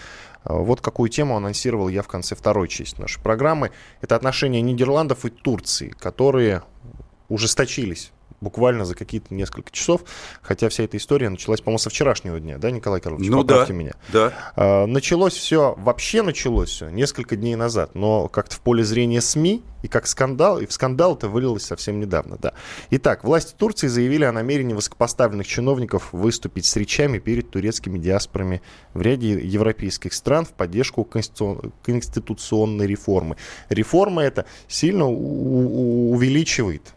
А, 0.42 0.54
вот 0.54 0.80
какую 0.80 1.08
тему 1.08 1.36
анонсировал 1.36 1.88
я 1.88 2.02
в 2.02 2.08
конце 2.08 2.34
второй 2.34 2.66
части 2.66 3.00
нашей 3.00 3.22
программы. 3.22 3.70
Это 4.00 4.16
отношения 4.16 4.60
Нидерландов 4.60 5.24
и 5.24 5.30
Турции, 5.30 5.94
которые 5.96 6.64
ужесточились 7.28 8.10
буквально 8.40 8.84
за 8.84 8.94
какие-то 8.94 9.34
несколько 9.34 9.70
часов, 9.70 10.02
хотя 10.42 10.68
вся 10.68 10.84
эта 10.84 10.96
история 10.96 11.28
началась, 11.28 11.60
по-моему, 11.60 11.78
со 11.78 11.90
вчерашнего 11.90 12.40
дня, 12.40 12.58
да, 12.58 12.70
Николай 12.70 13.00
Карлович? 13.00 13.28
Ну 13.28 13.44
да, 13.44 13.66
меня. 13.68 13.92
да. 14.12 14.32
А, 14.56 14.86
началось 14.86 15.34
все, 15.34 15.74
вообще 15.78 16.22
началось 16.22 16.70
все 16.70 16.88
несколько 16.88 17.36
дней 17.36 17.56
назад, 17.56 17.94
но 17.94 18.28
как-то 18.28 18.56
в 18.56 18.60
поле 18.60 18.82
зрения 18.84 19.20
СМИ 19.20 19.62
и 19.82 19.88
как 19.88 20.06
скандал, 20.06 20.58
и 20.58 20.66
в 20.66 20.72
скандал 20.72 21.16
это 21.16 21.28
вылилось 21.28 21.64
совсем 21.64 22.00
недавно, 22.00 22.36
да. 22.36 22.52
Итак, 22.90 23.24
власти 23.24 23.54
Турции 23.56 23.86
заявили 23.86 24.24
о 24.24 24.32
намерении 24.32 24.74
высокопоставленных 24.74 25.46
чиновников 25.46 26.12
выступить 26.12 26.66
с 26.66 26.76
речами 26.76 27.18
перед 27.18 27.50
турецкими 27.50 27.98
диаспорами 27.98 28.62
в 28.94 29.00
ряде 29.00 29.32
европейских 29.40 30.12
стран 30.12 30.44
в 30.44 30.52
поддержку 30.52 31.04
конституционной 31.04 32.86
реформы. 32.86 33.36
Реформа 33.68 34.22
эта 34.22 34.46
сильно 34.68 35.06
увеличивает 35.06 36.94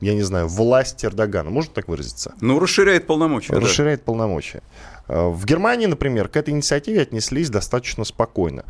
я 0.00 0.14
не 0.14 0.22
знаю, 0.22 0.48
власть 0.48 1.04
Эрдогана, 1.04 1.50
можно 1.50 1.72
так 1.74 1.88
выразиться? 1.88 2.34
Ну, 2.40 2.58
расширяет 2.58 3.06
полномочия. 3.06 3.52
Расширяет 3.54 4.00
да. 4.00 4.04
полномочия. 4.04 4.62
Э, 5.08 5.28
в 5.28 5.44
Германии, 5.44 5.86
например, 5.86 6.28
к 6.28 6.36
этой 6.36 6.50
инициативе 6.50 7.02
отнеслись 7.02 7.50
достаточно 7.50 8.04
спокойно. 8.04 8.64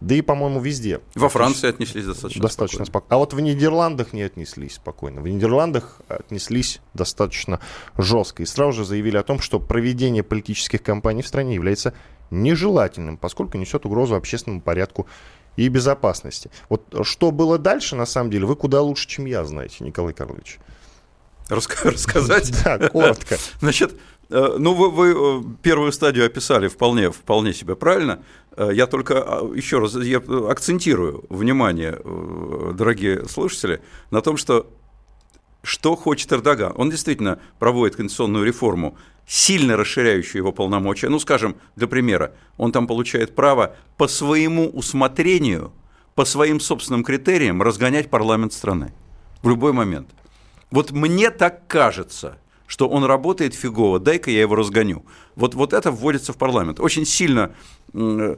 Да 0.00 0.14
и, 0.14 0.22
по-моему, 0.22 0.60
везде. 0.60 1.00
Во 1.14 1.28
Франции 1.28 1.68
отнеслись 1.68 2.06
достаточно, 2.06 2.42
достаточно 2.42 2.84
спокойно. 2.84 2.86
спокойно. 2.86 3.14
А 3.14 3.18
вот 3.18 3.34
в 3.34 3.40
Нидерландах 3.40 4.12
не 4.12 4.22
отнеслись 4.22 4.74
спокойно. 4.74 5.20
В 5.20 5.28
Нидерландах 5.28 6.00
отнеслись 6.08 6.80
достаточно 6.94 7.60
жестко. 7.96 8.42
И 8.42 8.46
сразу 8.46 8.72
же 8.72 8.84
заявили 8.84 9.18
о 9.18 9.22
том, 9.22 9.38
что 9.38 9.60
проведение 9.60 10.22
политических 10.22 10.82
кампаний 10.82 11.22
в 11.22 11.28
стране 11.28 11.54
является 11.54 11.94
нежелательным, 12.30 13.18
поскольку 13.18 13.58
несет 13.58 13.84
угрозу 13.84 14.16
общественному 14.16 14.62
порядку 14.62 15.06
и 15.56 15.68
безопасности. 15.68 16.50
Вот 16.70 16.82
что 17.02 17.30
было 17.30 17.58
дальше, 17.58 17.94
на 17.94 18.06
самом 18.06 18.30
деле, 18.30 18.46
вы 18.46 18.56
куда 18.56 18.80
лучше, 18.80 19.06
чем 19.06 19.26
я 19.26 19.44
знаете, 19.44 19.84
Николай 19.84 20.14
Карлович. 20.14 20.58
рассказать? 21.84 22.52
Да, 22.64 22.88
коротко. 22.88 23.38
Значит, 23.60 23.94
э, 24.30 24.56
ну, 24.58 24.74
вы, 24.74 24.90
вы 24.90 25.14
э, 25.14 25.42
первую 25.62 25.92
стадию 25.92 26.26
описали 26.26 26.68
вполне, 26.68 27.10
вполне 27.10 27.52
себе 27.52 27.76
правильно. 27.76 28.22
Э, 28.56 28.70
я 28.72 28.86
только 28.86 29.14
еще 29.54 29.78
раз 29.78 29.94
я 29.96 30.18
акцентирую 30.48 31.24
внимание, 31.28 31.98
дорогие 32.74 33.28
слушатели, 33.28 33.80
на 34.10 34.20
том, 34.20 34.36
что 34.36 34.66
что 35.64 35.94
хочет 35.94 36.32
Эрдоган. 36.32 36.72
Он 36.76 36.90
действительно 36.90 37.38
проводит 37.60 37.94
конституционную 37.94 38.44
реформу, 38.44 38.98
сильно 39.28 39.76
расширяющую 39.76 40.40
его 40.40 40.50
полномочия. 40.50 41.08
Ну, 41.08 41.20
скажем, 41.20 41.54
для 41.76 41.86
примера, 41.86 42.34
он 42.56 42.72
там 42.72 42.88
получает 42.88 43.36
право 43.36 43.76
по 43.96 44.08
своему 44.08 44.68
усмотрению, 44.68 45.72
по 46.16 46.24
своим 46.24 46.58
собственным 46.58 47.04
критериям 47.04 47.62
разгонять 47.62 48.10
парламент 48.10 48.52
страны 48.52 48.92
в 49.42 49.48
любой 49.48 49.72
момент– 49.72 50.08
вот 50.72 50.90
мне 50.90 51.30
так 51.30 51.68
кажется, 51.68 52.38
что 52.66 52.88
он 52.88 53.04
работает 53.04 53.54
фигово, 53.54 54.00
дай-ка 54.00 54.30
я 54.30 54.40
его 54.40 54.56
разгоню. 54.56 55.04
Вот, 55.36 55.54
вот 55.54 55.74
это 55.74 55.90
вводится 55.90 56.32
в 56.32 56.38
парламент. 56.38 56.80
Очень 56.80 57.04
сильно 57.04 57.54
э, 57.92 58.36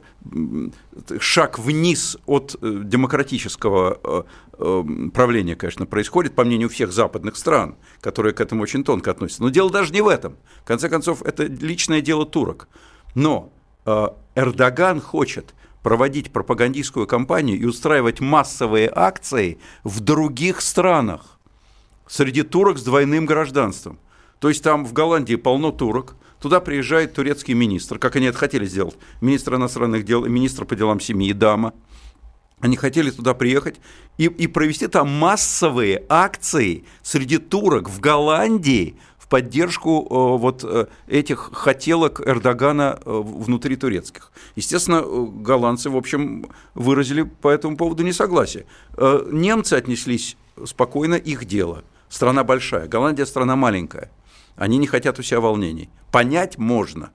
шаг 1.19 1.57
вниз 1.57 2.17
от 2.25 2.57
э, 2.61 2.81
демократического 2.83 4.25
э, 4.59 4.83
правления, 5.13 5.55
конечно, 5.55 5.85
происходит, 5.85 6.35
по 6.35 6.43
мнению 6.43 6.67
всех 6.67 6.91
западных 6.91 7.37
стран, 7.37 7.77
которые 8.01 8.33
к 8.33 8.41
этому 8.41 8.63
очень 8.63 8.83
тонко 8.83 9.11
относятся. 9.11 9.41
Но 9.41 9.49
дело 9.49 9.71
даже 9.71 9.93
не 9.93 10.01
в 10.01 10.09
этом. 10.09 10.35
В 10.63 10.65
конце 10.65 10.89
концов, 10.89 11.21
это 11.21 11.45
личное 11.45 12.01
дело 12.01 12.25
турок. 12.25 12.67
Но 13.15 13.53
Эрдоган 14.35 14.99
хочет 14.99 15.53
проводить 15.81 16.33
пропагандистскую 16.33 17.07
кампанию 17.07 17.57
и 17.57 17.63
устраивать 17.63 18.19
массовые 18.19 18.91
акции 18.93 19.59
в 19.85 20.01
других 20.01 20.59
странах 20.59 21.34
среди 22.07 22.43
турок 22.43 22.77
с 22.77 22.83
двойным 22.83 23.25
гражданством. 23.25 23.99
То 24.39 24.49
есть 24.49 24.63
там 24.63 24.85
в 24.85 24.93
Голландии 24.93 25.35
полно 25.35 25.71
турок, 25.71 26.15
туда 26.39 26.59
приезжает 26.59 27.13
турецкий 27.13 27.53
министр, 27.53 27.97
как 27.97 28.15
они 28.15 28.27
это 28.27 28.37
хотели 28.37 28.65
сделать, 28.65 28.97
министр 29.21 29.55
иностранных 29.55 30.05
дел, 30.05 30.25
министр 30.25 30.65
по 30.65 30.75
делам 30.75 30.99
семьи, 30.99 31.33
дама. 31.33 31.73
Они 32.59 32.77
хотели 32.77 33.11
туда 33.11 33.33
приехать 33.33 33.75
и, 34.17 34.25
и 34.25 34.47
провести 34.47 34.87
там 34.87 35.09
массовые 35.09 36.03
акции 36.09 36.85
среди 37.01 37.37
турок 37.37 37.89
в 37.89 37.99
Голландии 37.99 38.95
в 39.25 39.27
поддержку 39.27 40.05
э, 40.07 40.37
вот 40.39 40.63
э, 40.63 40.85
этих 41.07 41.49
хотелок 41.51 42.21
Эрдогана 42.25 42.99
э, 43.03 43.21
внутри 43.23 43.75
турецких. 43.75 44.31
Естественно, 44.55 45.01
голландцы, 45.01 45.89
в 45.89 45.97
общем, 45.97 46.47
выразили 46.75 47.23
по 47.23 47.49
этому 47.49 47.75
поводу 47.75 48.03
несогласие. 48.03 48.67
Немцы 48.97 49.73
отнеслись 49.73 50.37
спокойно, 50.63 51.15
их 51.15 51.45
дело. 51.45 51.83
Страна 52.15 52.45
большая, 52.45 52.87
Голландия 52.87 53.25
страна 53.25 53.57
маленькая. 53.57 54.09
Они 54.55 54.77
не 54.77 54.87
хотят 54.87 55.19
у 55.19 55.21
себя 55.21 55.41
волнений. 55.41 55.89
Понять 56.11 56.57
можно. 56.57 57.09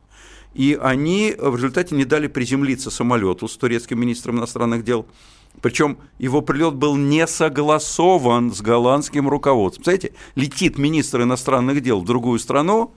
И 0.52 0.78
они 0.78 1.34
в 1.38 1.56
результате 1.56 1.94
не 1.94 2.04
дали 2.04 2.26
приземлиться 2.26 2.90
самолету 2.90 3.48
с 3.48 3.56
турецким 3.56 3.98
министром 3.98 4.36
иностранных 4.36 4.84
дел– 4.84 5.06
причем 5.62 5.98
его 6.18 6.42
прилет 6.42 6.74
был 6.74 6.96
не 6.96 7.26
согласован 7.26 8.52
с 8.52 8.60
голландским 8.60 9.28
руководством. 9.28 9.84
Знаете, 9.84 10.12
летит 10.34 10.78
министр 10.78 11.22
иностранных 11.22 11.80
дел 11.80 12.00
в 12.00 12.04
другую 12.04 12.38
страну, 12.38 12.92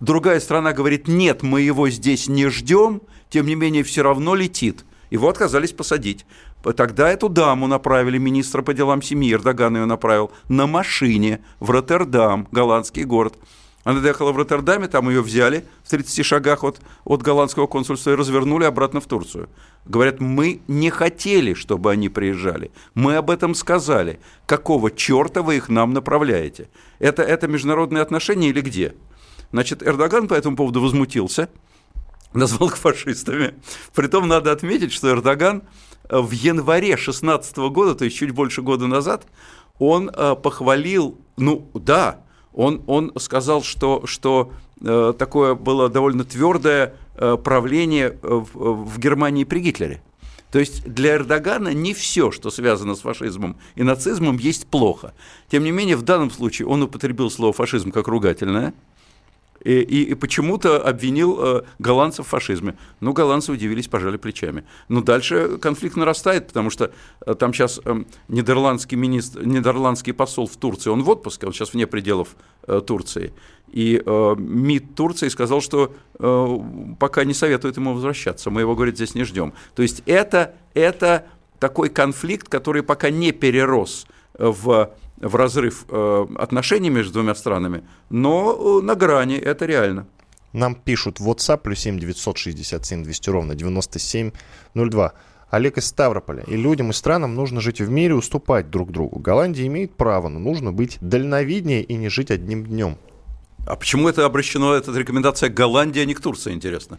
другая 0.00 0.40
страна 0.40 0.72
говорит, 0.72 1.08
нет, 1.08 1.42
мы 1.42 1.62
его 1.62 1.88
здесь 1.90 2.28
не 2.28 2.48
ждем, 2.48 3.00
тем 3.28 3.46
не 3.46 3.54
менее 3.54 3.82
все 3.82 4.02
равно 4.02 4.34
летит. 4.34 4.84
Его 5.10 5.28
отказались 5.28 5.72
посадить. 5.72 6.26
Тогда 6.62 7.08
эту 7.08 7.28
даму 7.28 7.66
направили, 7.66 8.18
министра 8.18 8.62
по 8.62 8.74
делам 8.74 9.00
семьи, 9.00 9.32
Эрдоган 9.32 9.76
ее 9.76 9.84
направил, 9.84 10.32
на 10.48 10.66
машине 10.66 11.40
в 11.60 11.70
Роттердам, 11.70 12.48
голландский 12.50 13.04
город. 13.04 13.36
Она 13.84 14.00
доехала 14.00 14.32
в 14.32 14.36
Роттердаме, 14.36 14.88
там 14.88 15.08
ее 15.08 15.22
взяли 15.22 15.64
в 15.82 15.88
30 15.88 16.26
шагах 16.26 16.64
от, 16.64 16.80
от 17.04 17.22
голландского 17.22 17.66
консульства 17.66 18.10
и 18.10 18.16
развернули 18.16 18.64
обратно 18.64 19.00
в 19.00 19.06
Турцию. 19.06 19.48
Говорят, 19.86 20.20
мы 20.20 20.60
не 20.68 20.90
хотели, 20.90 21.54
чтобы 21.54 21.92
они 21.92 22.08
приезжали. 22.08 22.70
Мы 22.94 23.16
об 23.16 23.30
этом 23.30 23.54
сказали. 23.54 24.20
Какого 24.44 24.90
черта 24.90 25.42
вы 25.42 25.56
их 25.56 25.68
нам 25.70 25.94
направляете? 25.94 26.68
Это, 26.98 27.22
это 27.22 27.48
международные 27.48 28.02
отношения 28.02 28.50
или 28.50 28.60
где? 28.60 28.94
Значит, 29.52 29.82
Эрдоган 29.82 30.28
по 30.28 30.34
этому 30.34 30.56
поводу 30.56 30.82
возмутился, 30.82 31.48
назвал 32.34 32.68
их 32.68 32.76
фашистами. 32.76 33.54
Притом 33.94 34.28
надо 34.28 34.52
отметить, 34.52 34.92
что 34.92 35.08
Эрдоган 35.08 35.62
в 36.08 36.30
январе 36.32 36.88
2016 36.88 37.56
года, 37.70 37.94
то 37.94 38.04
есть 38.04 38.16
чуть 38.16 38.30
больше 38.30 38.62
года 38.62 38.86
назад, 38.86 39.26
он 39.78 40.10
э, 40.10 40.36
похвалил, 40.36 41.18
ну 41.36 41.68
да, 41.74 42.20
он, 42.52 42.82
он 42.86 43.12
сказал, 43.18 43.62
что, 43.62 44.02
что 44.06 44.52
э, 44.80 45.14
такое 45.18 45.54
было 45.54 45.88
довольно 45.88 46.24
твердое 46.24 46.94
э, 47.14 47.36
правление 47.42 48.18
в, 48.22 48.84
в 48.84 48.98
Германии 48.98 49.44
при 49.44 49.60
Гитлере. 49.60 50.02
То 50.50 50.58
есть 50.58 50.82
для 50.84 51.16
Эрдогана 51.16 51.74
не 51.74 51.92
все, 51.92 52.30
что 52.30 52.50
связано 52.50 52.94
с 52.94 53.00
фашизмом 53.00 53.58
и 53.74 53.82
нацизмом, 53.82 54.38
есть 54.38 54.66
плохо. 54.66 55.12
Тем 55.50 55.62
не 55.62 55.70
менее, 55.70 55.96
в 55.96 56.02
данном 56.02 56.30
случае 56.30 56.66
он 56.68 56.82
употребил 56.82 57.30
слово 57.30 57.52
фашизм 57.52 57.90
как 57.90 58.08
ругательное– 58.08 58.72
и, 59.64 59.80
и, 59.80 60.10
и 60.10 60.14
почему-то 60.14 60.80
обвинил 60.80 61.38
э, 61.40 61.62
голландцев 61.78 62.26
в 62.26 62.28
фашизме. 62.30 62.76
Ну, 63.00 63.12
голландцы 63.12 63.52
удивились, 63.52 63.88
пожали 63.88 64.16
плечами. 64.16 64.64
Но 64.88 65.02
дальше 65.02 65.58
конфликт 65.58 65.96
нарастает, 65.96 66.48
потому 66.48 66.70
что 66.70 66.92
э, 67.26 67.34
там 67.34 67.52
сейчас 67.52 67.80
э, 67.84 68.04
нидерландский, 68.28 68.96
министр, 68.96 69.44
нидерландский 69.44 70.12
посол 70.12 70.46
в 70.46 70.56
Турции, 70.56 70.90
он 70.90 71.02
в 71.02 71.10
отпуске, 71.10 71.46
он 71.46 71.52
сейчас 71.52 71.72
вне 71.72 71.86
пределов 71.86 72.36
э, 72.66 72.80
Турции. 72.86 73.32
И 73.68 74.02
э, 74.04 74.34
МИД 74.38 74.94
Турции 74.94 75.28
сказал, 75.28 75.60
что 75.60 75.94
э, 76.18 76.58
пока 76.98 77.24
не 77.24 77.34
советует 77.34 77.76
ему 77.76 77.94
возвращаться, 77.94 78.50
мы 78.50 78.60
его, 78.60 78.74
говорит, 78.74 78.96
здесь 78.96 79.14
не 79.14 79.24
ждем. 79.24 79.52
То 79.74 79.82
есть 79.82 80.02
это, 80.06 80.54
это 80.74 81.26
такой 81.58 81.88
конфликт, 81.88 82.48
который 82.48 82.82
пока 82.82 83.10
не 83.10 83.32
перерос 83.32 84.06
в 84.38 84.90
в 85.20 85.34
разрыв 85.36 85.84
э, 85.88 86.26
отношений 86.36 86.90
между 86.90 87.14
двумя 87.14 87.34
странами, 87.34 87.84
но 88.10 88.80
э, 88.80 88.84
на 88.84 88.94
грани, 88.94 89.36
это 89.36 89.66
реально. 89.66 90.06
Нам 90.52 90.74
пишут 90.74 91.20
в 91.20 91.28
WhatsApp 91.28 91.58
плюс 91.58 91.78
7 91.80 91.98
967 91.98 93.02
200 93.02 93.30
ровно 93.30 93.54
9702. 93.54 95.12
Олег 95.50 95.78
из 95.78 95.86
Ставрополя. 95.86 96.42
И 96.46 96.56
людям 96.56 96.90
и 96.90 96.92
странам 96.92 97.34
нужно 97.34 97.60
жить 97.60 97.80
в 97.80 97.90
мире, 97.90 98.14
уступать 98.14 98.70
друг 98.70 98.90
другу. 98.90 99.18
Голландия 99.18 99.66
имеет 99.66 99.94
право, 99.94 100.28
но 100.28 100.38
нужно 100.38 100.72
быть 100.72 100.98
дальновиднее 101.00 101.82
и 101.82 101.94
не 101.94 102.08
жить 102.08 102.30
одним 102.30 102.66
днем. 102.66 102.98
А 103.66 103.76
почему 103.76 104.08
это 104.08 104.24
обращено, 104.24 104.74
эта 104.74 104.92
рекомендация 104.92 105.50
к 105.50 105.54
Голландии, 105.54 106.00
а 106.00 106.04
не 106.04 106.14
к 106.14 106.20
Турции, 106.20 106.52
интересно? 106.52 106.98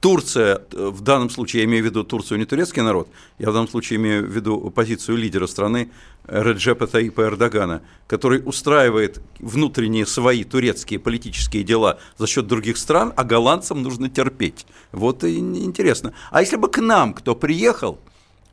Турция, 0.00 0.62
э, 0.72 0.88
в 0.88 1.00
данном 1.00 1.28
случае 1.28 1.62
я 1.62 1.68
имею 1.68 1.82
в 1.82 1.86
виду 1.86 2.04
Турцию, 2.04 2.38
не 2.38 2.44
турецкий 2.44 2.82
народ, 2.82 3.08
я 3.38 3.50
в 3.50 3.52
данном 3.52 3.68
случае 3.68 3.96
имею 3.96 4.24
в 4.24 4.30
виду 4.30 4.70
позицию 4.70 5.16
лидера 5.16 5.46
страны 5.46 5.90
Реджепа 6.26 6.86
Таипа 6.86 7.22
Эрдогана, 7.22 7.82
который 8.06 8.42
устраивает 8.44 9.20
внутренние 9.40 10.06
свои 10.06 10.44
турецкие 10.44 11.00
политические 11.00 11.64
дела 11.64 11.98
за 12.16 12.26
счет 12.26 12.46
других 12.46 12.76
стран, 12.76 13.12
а 13.16 13.24
голландцам 13.24 13.82
нужно 13.82 14.08
терпеть. 14.08 14.66
Вот 14.92 15.24
и 15.24 15.36
интересно. 15.38 16.12
А 16.30 16.42
если 16.42 16.56
бы 16.56 16.68
к 16.68 16.78
нам 16.78 17.12
кто 17.12 17.34
приехал, 17.34 17.98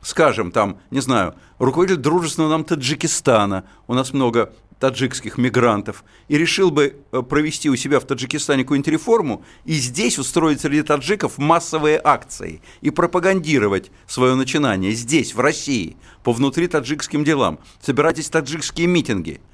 скажем, 0.02 0.50
там, 0.50 0.78
не 0.90 1.00
знаю, 1.00 1.34
руководитель 1.58 2.00
дружественного 2.00 2.50
нам 2.50 2.64
Таджикистана, 2.64 3.64
у 3.86 3.94
нас 3.94 4.12
много 4.12 4.52
таджикских 4.78 5.38
мигрантов 5.38 6.04
и 6.28 6.36
решил 6.36 6.70
бы 6.70 6.96
э, 7.12 7.22
провести 7.22 7.70
у 7.70 7.76
себя 7.76 8.00
в 8.00 8.04
Таджикистане 8.04 8.64
какую-нибудь 8.64 8.92
реформу 8.92 9.44
и 9.64 9.74
здесь 9.74 10.18
устроить 10.18 10.60
среди 10.60 10.82
таджиков 10.82 11.38
массовые 11.38 12.00
акции 12.02 12.60
и 12.80 12.90
пропагандировать 12.90 13.90
свое 14.06 14.34
начинание 14.34 14.92
здесь, 14.92 15.34
в 15.34 15.40
России, 15.40 15.96
по 16.22 16.32
внутри 16.32 16.66
таджикским 16.66 17.24
делам, 17.24 17.58
собирайтесь 17.80 18.28
таджикские 18.28 18.86
митинги– 18.86 19.40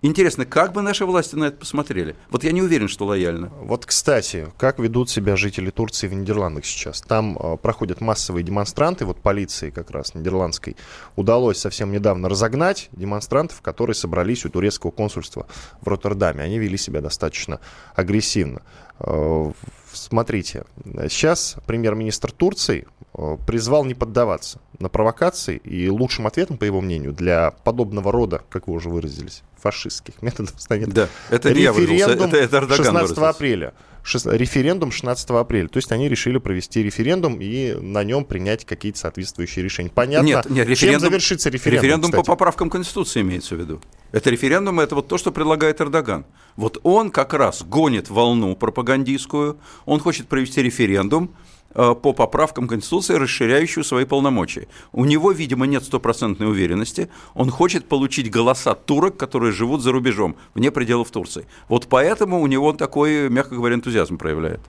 Интересно, 0.00 0.46
как 0.46 0.74
бы 0.74 0.80
наши 0.80 1.04
власти 1.04 1.34
на 1.34 1.46
это 1.46 1.56
посмотрели? 1.56 2.14
Вот 2.30 2.44
я 2.44 2.52
не 2.52 2.62
уверен, 2.62 2.86
что 2.86 3.04
лояльно. 3.04 3.48
Вот, 3.60 3.84
кстати, 3.84 4.46
как 4.56 4.78
ведут 4.78 5.10
себя 5.10 5.34
жители 5.34 5.70
Турции 5.70 6.06
в 6.06 6.14
Нидерландах 6.14 6.66
сейчас? 6.66 7.00
Там 7.00 7.36
э, 7.36 7.56
проходят 7.56 8.00
массовые 8.00 8.44
демонстранты, 8.44 9.04
вот 9.04 9.20
полиции 9.20 9.70
как 9.70 9.90
раз 9.90 10.14
нидерландской 10.14 10.76
удалось 11.16 11.58
совсем 11.58 11.90
недавно 11.90 12.28
разогнать 12.28 12.90
демонстрантов, 12.92 13.60
которые 13.60 13.96
собрались 13.96 14.44
у 14.44 14.50
турецкого 14.50 14.92
консульства 14.92 15.48
в 15.80 15.88
Роттердаме. 15.88 16.44
Они 16.44 16.60
вели 16.60 16.76
себя 16.76 17.00
достаточно 17.00 17.58
агрессивно. 17.96 18.62
Э, 19.00 19.50
смотрите, 19.92 20.64
сейчас 21.08 21.56
премьер-министр 21.66 22.30
Турции 22.30 22.86
э, 23.14 23.36
призвал 23.44 23.84
не 23.84 23.94
поддаваться 23.94 24.60
на 24.78 24.88
провокации, 24.88 25.56
и 25.56 25.88
лучшим 25.88 26.28
ответом, 26.28 26.56
по 26.56 26.62
его 26.62 26.80
мнению, 26.80 27.12
для 27.12 27.50
подобного 27.50 28.12
рода, 28.12 28.42
как 28.48 28.68
вы 28.68 28.74
уже 28.74 28.90
выразились, 28.90 29.42
фашистских 29.60 30.14
методов 30.22 30.54
станет 30.58 30.88
да, 30.90 31.08
это 31.30 31.52
не 31.52 31.62
я 31.62 31.70
это, 31.70 32.36
это 32.36 32.60
16 32.60 32.92
выразился. 32.92 33.28
апреля. 33.28 33.74
Шест... 34.02 34.26
Референдум 34.26 34.90
16 34.90 35.28
апреля. 35.30 35.68
То 35.68 35.76
есть 35.76 35.92
они 35.92 36.08
решили 36.08 36.38
провести 36.38 36.82
референдум 36.82 37.38
и 37.40 37.74
на 37.74 38.04
нем 38.04 38.24
принять 38.24 38.64
какие-то 38.64 38.98
соответствующие 38.98 39.64
решения. 39.64 39.90
Понятно, 39.90 40.26
нет, 40.26 40.48
нет, 40.48 40.68
референдум, 40.68 41.00
чем 41.00 41.10
завершится 41.10 41.50
референдум? 41.50 41.82
Референдум 41.82 42.10
кстати. 42.10 42.24
по 42.24 42.32
поправкам 42.32 42.70
Конституции 42.70 43.20
имеется 43.20 43.54
в 43.54 43.58
виду. 43.58 43.82
Это 44.12 44.30
референдум, 44.30 44.80
это 44.80 44.94
вот 44.94 45.08
то, 45.08 45.18
что 45.18 45.30
предлагает 45.30 45.80
Эрдоган. 45.80 46.24
Вот 46.56 46.78
он 46.82 47.10
как 47.10 47.34
раз 47.34 47.62
гонит 47.62 48.08
волну 48.08 48.56
пропагандистскую, 48.56 49.60
он 49.84 50.00
хочет 50.00 50.28
провести 50.28 50.62
референдум, 50.62 51.34
по 51.78 52.12
поправкам 52.12 52.66
Конституции, 52.66 53.14
расширяющую 53.14 53.84
свои 53.84 54.04
полномочия. 54.04 54.66
У 54.92 55.04
него, 55.04 55.30
видимо, 55.30 55.64
нет 55.64 55.84
стопроцентной 55.84 56.48
уверенности. 56.48 57.08
Он 57.34 57.50
хочет 57.50 57.88
получить 57.88 58.32
голоса 58.32 58.74
турок, 58.74 59.16
которые 59.16 59.52
живут 59.52 59.82
за 59.82 59.92
рубежом, 59.92 60.34
вне 60.54 60.72
пределов 60.72 61.10
Турции. 61.12 61.46
Вот 61.68 61.86
поэтому 61.88 62.40
у 62.40 62.46
него 62.48 62.72
такой, 62.72 63.28
мягко 63.28 63.54
говоря, 63.54 63.76
энтузиазм 63.76 64.18
проявляет. 64.18 64.60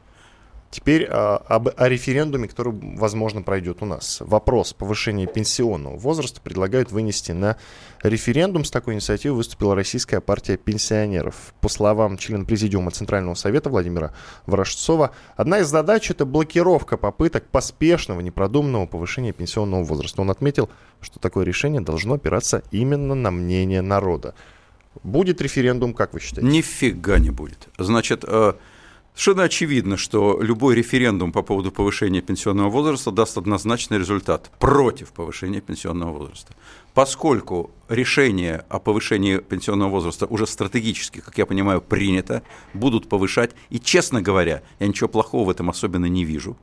Теперь 0.72 1.08
а, 1.10 1.38
об, 1.48 1.70
о 1.76 1.90
референдуме, 1.90 2.48
который, 2.48 2.74
возможно, 2.96 3.42
пройдет 3.42 3.82
у 3.82 3.86
нас. 3.86 4.18
Вопрос 4.22 4.74
повышения 4.74 5.26
пенсионного 5.26 5.98
возраста 5.98 6.42
предлагают 6.42 6.92
вынести 6.92 7.32
на 7.32 7.58
референдум. 8.04 8.64
С 8.64 8.70
такой 8.70 8.94
инициативой 8.94 9.38
выступила 9.38 9.76
Российская 9.76 10.22
партия 10.22 10.58
пенсионеров. 10.58 11.56
По 11.62 11.70
словам 11.70 12.18
члена 12.18 12.46
Президиума 12.46 12.92
Центрального 12.92 13.34
совета 13.34 13.70
Владимира 13.70 14.14
Ворожцова, 14.46 15.12
одна 15.36 15.60
из 15.60 15.68
задач– 15.68 16.12
это 16.12 16.26
блокировка 16.26 16.98
попыток 16.98 17.46
поспешного, 17.48 18.22
непродуманного 18.22 18.86
повышения 18.86 19.32
пенсионного 19.32 19.84
возраста. 19.84 20.22
Он 20.22 20.30
отметил, 20.30 20.70
что 21.02 21.20
такое 21.20 21.46
решение 21.46 21.82
должно 21.82 22.16
опираться 22.16 22.62
именно 22.70 23.16
на 23.16 23.32
мнение 23.32 23.82
народа. 23.82 24.36
Будет 25.02 25.42
референдум, 25.42 25.96
как 25.96 26.14
вы 26.14 26.20
считаете? 26.20 26.48
Нифига 26.48 27.18
не 27.18 27.32
будет. 27.32 27.70
Значит, 27.78 28.24
э, 28.28 28.54
Совершенно 29.20 29.44
очевидно, 29.44 29.98
что 29.98 30.42
любой 30.42 30.76
референдум 30.76 31.34
по 31.34 31.42
поводу 31.42 31.74
повышения 31.74 32.22
пенсионного 32.22 32.70
возраста 32.70 33.12
даст 33.12 33.38
однозначный 33.38 33.98
результат 33.98 34.50
против 34.60 35.12
повышения 35.12 35.60
пенсионного 35.60 36.20
возраста. 36.20 36.56
Поскольку 36.94 37.70
решение 37.90 38.64
о 38.70 38.80
повышении 38.80 39.40
пенсионного 39.40 39.90
возраста 39.90 40.26
уже 40.26 40.48
стратегически, 40.48 41.20
как 41.20 41.38
я 41.38 41.46
понимаю, 41.46 41.82
принято, 41.82 42.44
будут 42.74 43.10
повышать, 43.10 43.52
и, 43.70 43.78
честно 43.78 44.22
говоря, 44.22 44.64
я 44.80 44.88
ничего 44.88 45.10
плохого 45.10 45.48
в 45.48 45.50
этом 45.50 45.70
особенно 45.70 46.06
не 46.06 46.24
вижу, 46.24 46.56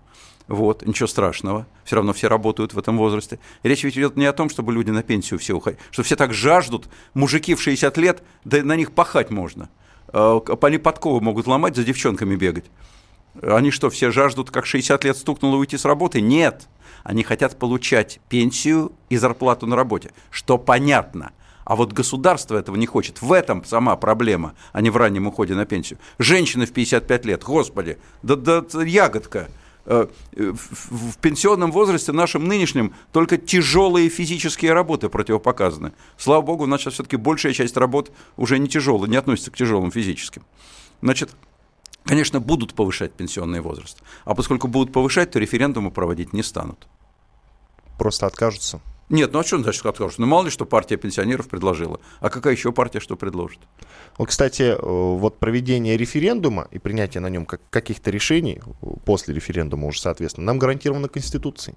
вот, 0.49 0.87
ничего 0.87 1.09
страшного, 1.09 1.66
все 1.85 1.97
равно 1.97 2.14
все 2.14 2.29
работают 2.29 2.73
в 2.73 2.79
этом 2.79 2.97
возрасте. 2.97 3.38
Речь 3.64 3.85
ведь 3.85 3.99
идет 3.99 4.16
не 4.16 4.25
о 4.25 4.33
том, 4.33 4.49
чтобы 4.49 4.73
люди 4.73 4.88
на 4.88 5.03
пенсию 5.03 5.38
все 5.38 5.53
уходили, 5.53 5.83
что 5.90 6.03
все 6.03 6.16
так 6.16 6.33
жаждут, 6.33 6.88
мужики 7.12 7.55
в 7.55 7.61
60 7.61 7.99
лет, 7.99 8.23
да 8.47 8.62
на 8.62 8.77
них 8.77 8.92
пахать 8.92 9.29
можно– 9.29 9.69
они 10.12 10.79
подковы 10.79 11.21
могут 11.21 11.47
ломать, 11.47 11.77
за 11.77 11.85
девчонками 11.85 12.37
бегать. 12.37 12.66
Они 13.42 13.71
что, 13.71 13.90
все 13.90 14.11
жаждут, 14.11 14.51
как 14.51 14.66
60 14.66 15.05
лет 15.05 15.16
стукнуло, 15.16 15.57
уйти 15.57 15.77
с 15.77 15.85
работы? 15.85 16.21
Нет. 16.21 16.69
Они 17.05 17.23
хотят 17.23 17.59
получать 17.59 18.21
пенсию 18.29 18.92
и 19.09 19.16
зарплату 19.16 19.66
на 19.66 19.77
работе, 19.77 20.11
что 20.31 20.59
понятно. 20.59 21.33
А 21.64 21.75
вот 21.75 21.92
государство 21.92 22.57
этого 22.57 22.77
не 22.77 22.87
хочет. 22.87 23.21
В 23.21 23.33
этом 23.33 23.64
сама 23.64 23.97
проблема, 23.97 24.55
а 24.73 24.81
не 24.81 24.90
в 24.90 24.97
раннем 24.97 25.27
уходе 25.27 25.55
на 25.55 25.66
пенсию. 25.66 25.99
Женщины 26.19 26.64
в 26.64 26.73
55 26.73 27.25
лет, 27.27 27.42
господи, 27.42 27.99
да, 28.23 28.37
да 28.37 28.83
ягодка. 28.83 29.49
Э, 29.87 30.09
в 30.33 31.16
пенсионном 31.18 31.70
возрасте 31.70 32.11
нашем 32.11 32.46
нынешнем 32.46 32.92
только 33.12 33.37
тяжелые 33.37 34.09
физические 34.09 34.72
работы 34.72 35.09
противопоказаны. 35.09 35.92
Слава 36.16 36.42
богу, 36.42 36.64
у 36.64 36.66
нас 36.66 36.81
сейчас 36.81 36.94
все-таки 36.94 37.16
большая 37.16 37.53
часть 37.53 37.77
работ 37.77 38.11
уже 38.37 38.59
не 38.59 38.68
тяжелая, 38.68 39.09
не 39.09 39.16
относится 39.16 39.53
к 39.53 39.57
тяжелым 39.57 39.92
физическим. 39.92 40.42
Значит, 41.03 41.31
конечно, 42.05 42.40
будут 42.40 42.75
повышать 42.75 43.12
пенсионный 43.12 43.61
возраст. 43.61 44.03
А 44.25 44.35
поскольку 44.35 44.66
будут 44.66 44.92
повышать, 44.92 45.31
то 45.31 45.38
референдумы 45.38 45.92
проводить 45.92 46.33
не 46.33 46.42
станут. 46.42 46.88
Просто 47.96 48.27
откажутся. 48.27 48.81
Нет, 49.09 49.33
ну 49.33 49.38
а 49.38 49.45
что 49.45 49.59
значит 49.59 49.87
откажутся? 49.87 50.21
Ну 50.21 50.27
мало 50.27 50.45
ли, 50.45 50.51
что 50.51 50.66
партия 50.66 50.97
пенсионеров 50.97 51.49
предложила. 51.49 52.01
А 52.21 52.29
какая 52.29 52.55
еще 52.55 52.73
партия 52.73 52.99
что 52.99 53.16
предложит? 53.16 53.61
Вот, 54.19 54.29
кстати, 54.29 54.62
э, 54.62 54.77
вот 54.81 55.38
проведение 55.38 55.97
референдума 55.97 56.66
и 56.73 56.79
принятие 56.79 57.21
на 57.21 57.29
нем 57.29 57.47
каких-то 57.47 58.11
решений 58.11 58.61
э, 58.83 58.87
после 59.05 59.35
референдума 59.35 59.87
уже, 59.87 60.01
соответственно, 60.01 60.47
нам 60.47 60.59
гарантировано 60.59 61.09
Конституцией. 61.09 61.77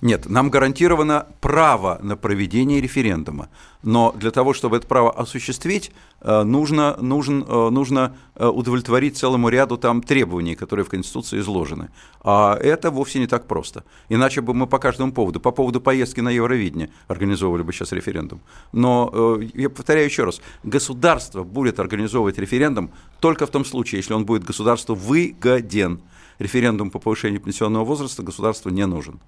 Нет, 0.00 0.28
нам 0.28 0.48
гарантировано 0.48 1.26
право 1.40 1.98
на 2.00 2.16
проведение 2.16 2.80
референдума. 2.80 3.48
Но 3.82 4.12
для 4.12 4.30
того, 4.30 4.54
чтобы 4.54 4.76
это 4.76 4.86
право 4.86 5.10
осуществить, 5.10 5.90
э, 6.20 6.42
нужно, 6.44 6.96
нужен, 7.00 7.44
э, 7.48 7.70
нужно 7.70 8.16
э, 8.36 8.46
удовлетворить 8.46 9.16
целому 9.16 9.48
ряду 9.48 9.76
там 9.76 10.00
требований, 10.00 10.54
которые 10.54 10.84
в 10.84 10.88
Конституции 10.88 11.40
изложены. 11.40 11.88
А 12.22 12.56
это 12.60 12.92
вовсе 12.92 13.18
не 13.18 13.26
так 13.26 13.48
просто. 13.48 13.82
Иначе 14.08 14.40
бы 14.40 14.54
мы 14.54 14.68
по 14.68 14.78
каждому 14.78 15.10
поводу, 15.10 15.40
по 15.40 15.50
поводу 15.50 15.80
поездки 15.80 16.20
на 16.20 16.30
Евровидение 16.30 16.90
организовывали 17.08 17.62
бы 17.62 17.72
сейчас 17.72 17.90
референдум. 17.90 18.40
Но, 18.72 19.40
я 19.54 19.68
повторяю 19.68 20.06
еще 20.06 20.22
раз, 20.24 20.40
государство 20.62 21.42
будет 21.42 21.80
организовывать 21.80 22.38
референдум 22.38 22.92
только 23.18 23.46
в 23.46 23.50
том 23.50 23.64
случае, 23.64 23.98
если 23.98 24.14
он 24.14 24.26
будет 24.26 24.44
государству 24.44 24.94
выгоден. 24.94 26.00
Референдум 26.38 26.90
по 26.92 27.00
повышению 27.00 27.40
пенсионного 27.40 27.84
возраста 27.84 28.22
государству 28.22 28.70
не 28.70 28.86
нужен. 28.86 29.18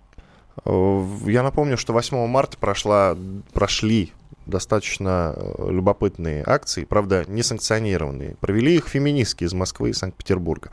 Э, 0.65 1.07
я 1.27 1.43
напомню, 1.43 1.77
что 1.77 1.93
8 1.93 2.27
марта 2.27 2.59
прошла, 2.59 3.17
прошли 3.53 4.13
достаточно 4.47 5.35
э, 5.37 5.71
любопытные 5.71 6.43
акции, 6.47 6.85
правда, 6.85 7.25
не 7.29 7.43
санкционированные. 7.43 8.37
Провели 8.41 8.77
их 8.77 8.89
феминистки 8.89 9.45
из 9.45 9.53
Москвы 9.53 9.91
и 9.91 9.93
Санкт-Петербурга. 9.93 10.71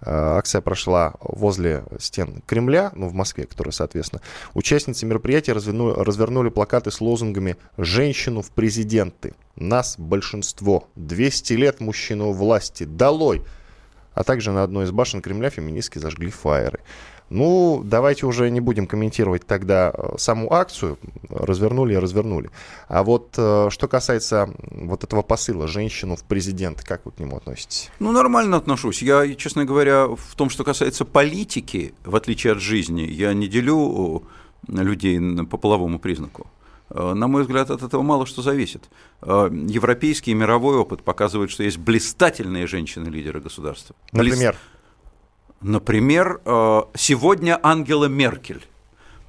Э, 0.00 0.36
акция 0.36 0.60
прошла 0.60 1.14
возле 1.20 1.84
стен 1.98 2.42
Кремля, 2.46 2.92
ну, 2.94 3.08
в 3.08 3.14
Москве, 3.14 3.46
которая, 3.46 3.72
соответственно. 3.72 4.22
Участницы 4.52 5.06
мероприятия 5.06 5.52
развернули, 5.52 5.94
развернули 5.94 6.50
плакаты 6.50 6.90
с 6.90 7.00
лозунгами 7.00 7.56
«Женщину 7.78 8.42
в 8.42 8.50
президенты», 8.50 9.34
«Нас 9.56 9.96
большинство», 9.98 10.88
«200 10.96 11.56
лет 11.56 11.80
мужчину 11.80 12.32
власти», 12.32 12.84
«Долой!», 12.84 13.42
а 14.12 14.22
также 14.22 14.52
на 14.52 14.62
одной 14.62 14.84
из 14.84 14.92
башен 14.92 15.22
Кремля 15.22 15.50
феминистки 15.50 15.98
зажгли 15.98 16.30
фаеры. 16.30 16.80
Ну, 17.30 17.82
давайте 17.84 18.26
уже 18.26 18.50
не 18.50 18.60
будем 18.60 18.86
комментировать 18.86 19.46
тогда 19.46 19.92
э, 19.92 20.14
саму 20.18 20.52
акцию, 20.52 20.98
развернули 21.30 21.94
и 21.94 21.96
развернули. 21.96 22.50
А 22.88 23.02
вот 23.02 23.34
э, 23.38 23.68
что 23.70 23.88
касается 23.88 24.50
вот 24.70 25.04
этого 25.04 25.22
посыла 25.22 25.66
женщину 25.66 26.16
в 26.16 26.24
президент, 26.24 26.82
как 26.82 27.06
вы 27.06 27.12
к 27.12 27.18
нему 27.18 27.36
относитесь? 27.36 27.90
Ну, 27.98 28.12
нормально 28.12 28.58
отношусь. 28.58 29.02
Я, 29.02 29.34
честно 29.34 29.64
говоря, 29.64 30.06
в 30.06 30.34
том, 30.36 30.50
что 30.50 30.64
касается 30.64 31.06
политики, 31.06 31.94
в 32.04 32.14
отличие 32.14 32.52
от 32.52 32.60
жизни, 32.60 33.02
я 33.02 33.32
не 33.32 33.48
делю 33.48 34.24
людей 34.68 35.18
по 35.46 35.56
половому 35.56 35.98
признаку. 35.98 36.46
Э, 36.90 37.14
на 37.14 37.26
мой 37.26 37.42
взгляд, 37.42 37.70
от 37.70 37.82
этого 37.82 38.02
мало 38.02 38.26
что 38.26 38.42
зависит. 38.42 38.84
Европейский 39.22 40.32
и 40.32 40.34
мировой 40.34 40.76
опыт 40.76 41.02
показывает, 41.02 41.50
что 41.50 41.62
есть 41.62 41.78
блистательные 41.78 42.66
женщины-лидеры 42.66 43.40
государства. 43.40 43.96
Например? 44.12 44.52
Блист... 44.52 44.74
Например, 45.64 46.42
э, 46.44 46.82
сегодня 46.94 47.58
Ангела 47.62 48.04
Меркель, 48.04 48.62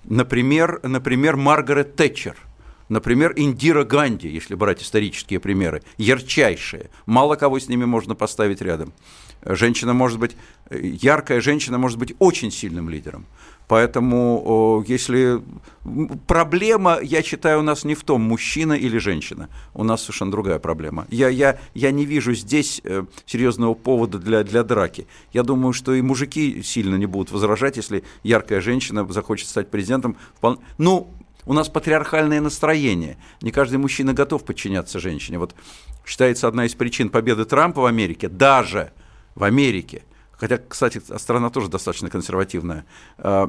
например, 0.03 0.81
например 0.83 1.37
Маргарет 1.37 1.95
Тэтчер, 1.95 2.35
например, 2.89 3.31
Индира 3.37 3.85
Ганди, 3.85 4.27
если 4.27 4.55
брать 4.55 4.83
исторические 4.83 5.39
примеры, 5.39 5.81
ярчайшие. 5.95 6.89
Мало 7.05 7.37
кого 7.37 7.57
с 7.57 7.69
ними 7.69 7.85
можно 7.85 8.15
поставить 8.15 8.61
рядом. 8.61 8.91
Женщина 9.45 9.93
может 9.93 10.19
быть, 10.19 10.35
э, 10.69 10.79
яркая 10.83 11.41
женщина 11.41 11.77
может 11.77 11.99
быть 11.99 12.15
очень 12.19 12.51
сильным 12.51 12.89
лидером. 12.89 13.25
Поэтому 13.67 14.83
если 14.87 15.41
проблема, 16.27 16.99
я 17.01 17.23
считаю, 17.23 17.59
у 17.59 17.63
нас 17.63 17.83
не 17.83 17.95
в 17.95 18.03
том, 18.03 18.21
мужчина 18.21 18.73
или 18.73 18.97
женщина. 18.99 19.49
У 19.73 19.83
нас 19.83 20.01
совершенно 20.01 20.31
другая 20.31 20.59
проблема. 20.59 21.07
Я, 21.09 21.29
я, 21.29 21.57
я 21.73 21.91
не 21.91 22.05
вижу 22.05 22.33
здесь 22.33 22.81
э, 22.83 23.05
серьезного 23.25 23.73
повода 23.73 24.19
для, 24.19 24.43
для 24.43 24.63
драки. 24.63 25.07
Я 25.33 25.43
думаю, 25.43 25.73
что 25.73 25.93
и 25.93 26.01
мужики 26.01 26.61
сильно 26.63 26.95
не 26.95 27.07
будут 27.07 27.31
возражать, 27.31 27.77
если 27.77 28.03
яркая 28.23 28.61
женщина 28.61 29.07
захочет 29.11 29.47
стать 29.47 29.71
президентом. 29.71 30.17
Ну, 30.77 31.09
у 31.45 31.53
нас 31.53 31.69
патриархальное 31.69 32.41
настроение. 32.41 33.17
Не 33.41 33.51
каждый 33.51 33.77
мужчина 33.77 34.13
готов 34.13 34.43
подчиняться 34.43 34.99
женщине. 34.99 35.39
Вот 35.39 35.55
считается 36.05 36.47
одна 36.47 36.65
из 36.65 36.75
причин 36.75 37.09
победы 37.09 37.45
Трампа 37.45 37.81
в 37.81 37.85
Америке, 37.85 38.29
даже 38.29 38.91
в 39.35 39.43
Америке– 39.43 40.03
хотя, 40.37 40.57
кстати, 40.57 41.01
страна 41.17 41.49
тоже 41.49 41.69
достаточно 41.69 42.09
консервативная, 42.09 42.85
э, 43.17 43.47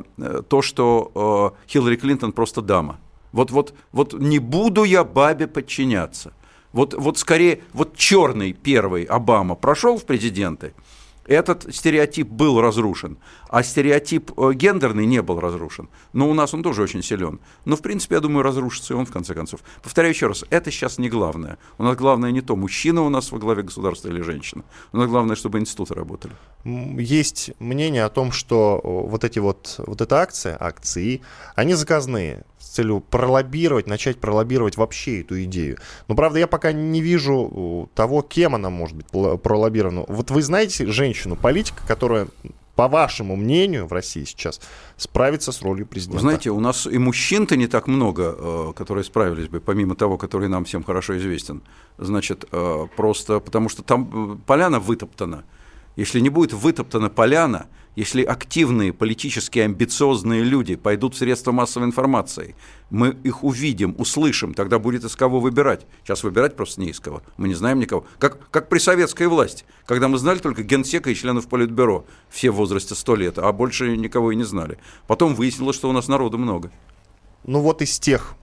то, 0.49 0.63
что 0.63 1.55
э, 1.67 1.71
Хиллари 1.71 1.97
Клинтон 1.97 2.33
просто 2.33 2.63
дама. 2.63 2.99
Вот, 3.33 3.51
вот, 3.51 3.75
вот 3.93 4.15
не 4.15 4.39
буду 4.39 4.85
я 4.85 5.05
бабе 5.05 5.47
подчиняться. 5.47 6.33
Вот, 6.73 6.95
вот 6.95 7.19
скорее, 7.19 7.63
вот 7.73 7.97
черный 7.97 8.53
первый 8.53 9.05
Обама 9.05 9.55
прошел 9.55 9.99
в 9.99 10.05
президенты– 10.05 10.75
этот 11.27 11.75
стереотип 11.75 12.29
был 12.29 12.61
разрушен, 12.61 13.19
а 13.49 13.63
стереотип 13.63 14.31
э, 14.37 14.53
гендерный 14.55 15.07
не 15.07 15.23
был 15.23 15.41
разрушен. 15.41 15.89
Но 16.13 16.31
у 16.31 16.35
нас 16.35 16.55
он 16.55 16.63
тоже 16.63 16.83
очень 16.83 17.03
силен. 17.03 17.41
Но, 17.65 17.77
в 17.77 17.83
принципе, 17.83 18.17
я 18.17 18.21
думаю, 18.21 18.43
разрушится 18.43 18.95
и 18.95 18.97
он 18.97 19.07
в 19.07 19.13
конце 19.13 19.35
концов. 19.35 19.61
Повторяю 19.83 20.15
еще 20.15 20.29
раз, 20.29 20.45
это 20.51 20.71
сейчас 20.71 20.99
не 20.99 21.09
главное. 21.09 21.59
У 21.79 21.83
нас 21.83 21.97
главное 21.97 22.31
не 22.31 22.41
то, 22.41 22.57
мужчина 22.57 23.03
у 23.03 23.09
нас 23.09 23.33
во 23.33 23.39
главе 23.39 23.63
государства 23.63 24.09
или 24.09 24.21
женщина. 24.21 24.65
У 24.93 24.97
нас 24.99 25.09
главное, 25.09 25.37
чтобы 25.37 25.59
институты 25.59 25.95
работали. 25.95 26.35
Есть 26.65 27.53
мнение 27.59 28.05
о 28.05 28.09
том, 28.09 28.33
что 28.33 28.81
вот 28.83 29.25
эти 29.25 29.39
вот, 29.39 29.75
вот 29.79 30.01
эта 30.01 30.21
акция, 30.21 30.57
акции, 30.59 31.21
они 31.55 31.75
заказные 31.75 32.45
целью 32.77 33.01
пролоббировать, 33.01 33.87
начать 33.87 34.19
пролоббировать 34.19 34.77
вообще 34.77 35.23
эту 35.23 35.43
идею. 35.45 35.79
Но, 36.09 36.15
правда, 36.15 36.39
я 36.39 36.47
пока 36.47 36.73
не 36.73 37.01
вижу 37.01 37.89
того, 37.95 38.23
кем 38.23 38.55
она 38.55 38.71
может 38.71 38.97
быть 38.97 39.07
пролоббирована. 39.09 40.05
Вот 40.09 40.31
вы 40.31 40.43
знаете 40.43 40.87
женщину, 40.87 41.16
политика, 41.37 41.83
которая 41.87 42.29
по 42.77 42.89
вашему 42.89 43.37
мнению, 43.37 43.87
в 43.87 43.93
России 43.93 44.25
сейчас 44.25 44.61
справится 44.99 45.51
с 45.51 45.63
ролью 45.63 45.87
президента? 45.87 46.17
Вы 46.17 46.21
знаете, 46.21 46.51
у 46.51 46.61
нас 46.61 46.87
и 46.87 46.99
мужчин-то 46.99 47.57
не 47.57 47.67
так 47.67 47.87
много, 47.89 48.35
э, 48.37 48.73
которые 48.77 49.03
справились 49.03 49.49
бы, 49.49 49.61
помимо 49.61 49.97
того, 49.97 50.19
который 50.19 50.49
нам 50.49 50.67
всем 50.67 50.85
хорошо 50.85 51.17
известен. 51.17 51.63
Значит, 51.97 52.45
э, 52.53 52.87
просто 52.95 53.41
потому 53.41 53.71
что 53.71 53.83
там 53.83 54.35
э, 54.35 54.37
поляна 54.47 54.79
вытоптана. 54.79 55.45
Если 55.97 56.21
не 56.21 56.29
будет 56.29 56.53
вытоптана 56.53 57.09
поляна, 57.09 57.67
если 57.97 58.23
активные 58.23 58.93
политически 58.93 59.59
амбициозные 59.59 60.45
люди 60.45 60.77
пойдут 60.77 61.15
в 61.15 61.19
средства 61.19 61.51
массовой 61.51 61.87
информации, 61.87 62.55
мы 62.91 63.17
их 63.25 63.43
увидим, 63.43 63.95
услышим, 63.99 64.55
тогда 64.55 64.79
будет 64.79 65.05
из 65.05 65.17
кого 65.17 65.41
выбирать. 65.41 65.87
Сейчас 66.05 66.23
выбирать 66.23 66.57
просто 66.57 66.83
не 66.83 66.91
из 66.91 67.01
кого, 67.01 67.23
мы 67.39 67.49
не 67.49 67.55
знаем 67.55 67.81
никого. 67.81 68.07
Как, 68.19 68.51
как 68.51 68.69
при 68.69 68.79
советской 68.79 69.27
власти, 69.27 69.65
когда 69.87 70.09
мы 70.09 70.19
знали 70.19 70.39
только 70.39 70.63
генсека 70.63 71.11
и 71.11 71.15
членов 71.15 71.49
политбюро, 71.49 72.05
все 72.29 72.51
в 72.51 72.57
возрасте 72.57 72.95
100 72.95 73.17
лет, 73.17 73.39
а 73.39 73.51
больше 73.53 73.97
никого 73.97 74.31
и 74.31 74.37
не 74.37 74.45
знали. 74.45 74.79
Потом 75.07 75.35
выяснилось, 75.35 75.77
что 75.77 75.89
у 75.89 75.93
нас 75.93 76.07
народу 76.07 76.37
много. 76.37 76.71
Ну 77.45 77.61
вот 77.61 77.81
из 77.81 77.99
тех 77.99 78.35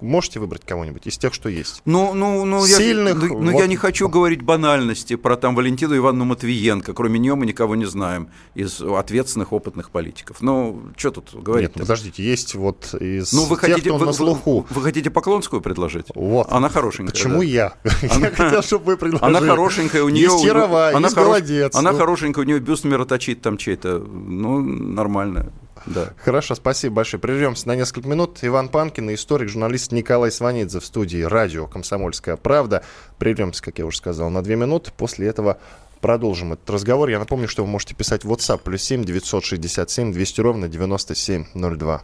можете 0.00 0.40
выбрать 0.40 0.64
кого-нибудь 0.64 1.06
из 1.06 1.18
тех, 1.18 1.34
что 1.34 1.48
есть? 1.48 1.82
Ну, 1.84 2.14
ну, 2.14 2.44
ну, 2.44 2.66
Сильных, 2.66 3.14
я, 3.14 3.28
ну, 3.28 3.40
ну 3.40 3.52
вот... 3.52 3.60
я 3.60 3.66
не 3.66 3.76
хочу 3.76 4.08
говорить 4.08 4.42
банальности 4.42 5.16
про 5.16 5.36
там 5.36 5.54
Валентину 5.54 5.96
Ивановну 5.96 6.24
Матвиенко. 6.26 6.92
Кроме 6.92 7.18
нее 7.18 7.34
мы 7.34 7.46
никого 7.46 7.76
не 7.76 7.84
знаем 7.84 8.28
из 8.54 8.80
ответственных, 8.80 9.52
опытных 9.52 9.90
политиков. 9.90 10.38
Ну, 10.40 10.82
что 10.96 11.10
тут 11.10 11.34
говорить? 11.34 11.70
Нет, 11.70 11.78
подождите, 11.78 12.22
есть 12.22 12.54
вот 12.54 12.94
из 12.94 13.32
ну, 13.32 13.44
вы 13.44 13.56
тех, 13.56 13.60
хотите, 13.60 13.90
кто 13.90 13.98
вы, 13.98 14.06
на 14.06 14.12
слуху. 14.12 14.66
Вы, 14.70 14.74
вы 14.76 14.82
хотите 14.82 15.10
Поклонскую 15.10 15.62
предложить? 15.62 16.06
Вот. 16.14 16.46
Она 16.50 16.68
хорошенькая. 16.68 17.12
Почему 17.12 17.38
да. 17.38 17.44
я? 17.44 17.74
Она, 18.10 18.26
я 18.26 18.34
хотел, 18.34 18.62
чтобы 18.62 18.84
вы 18.84 18.96
предложили. 18.96 19.28
Она 19.28 19.40
хорошенькая, 19.40 20.02
у 20.02 20.08
нее... 20.08 20.24
Есть 20.24 20.44
Ярова, 20.44 20.88
она 20.88 21.06
есть 21.08 21.14
хорош, 21.14 21.42
Она 21.74 21.92
ну. 21.92 21.98
хорошенькая, 21.98 22.44
у 22.44 22.46
нее 22.46 22.58
бюст 22.58 22.84
мироточит 22.84 23.40
там 23.42 23.56
чей-то. 23.56 23.98
Ну, 23.98 24.60
нормально. 24.60 25.52
Да. 25.86 26.12
Хорошо, 26.22 26.54
спасибо 26.54 26.96
большое. 26.96 27.20
Прервемся 27.20 27.68
на 27.68 27.76
несколько 27.76 28.08
минут. 28.08 28.38
Иван 28.42 28.68
Панкин 28.68 29.10
и 29.10 29.14
историк, 29.14 29.48
журналист 29.48 29.92
Николай 29.92 30.32
Сванидзе 30.32 30.80
в 30.80 30.84
студии 30.84 31.22
радио 31.22 31.66
«Комсомольская 31.66 32.36
правда». 32.36 32.82
Прервемся, 33.18 33.62
как 33.62 33.78
я 33.78 33.86
уже 33.86 33.98
сказал, 33.98 34.30
на 34.30 34.42
две 34.42 34.56
минуты. 34.56 34.90
После 34.96 35.28
этого 35.28 35.58
продолжим 36.00 36.52
этот 36.52 36.68
разговор. 36.70 37.08
Я 37.08 37.18
напомню, 37.18 37.48
что 37.48 37.64
вы 37.64 37.70
можете 37.70 37.94
писать 37.94 38.24
в 38.24 38.32
WhatsApp 38.32 38.60
плюс 38.64 38.82
7 38.82 39.04
967 39.04 40.12
200 40.12 40.40
ровно 40.40 40.68
9702. 40.68 42.02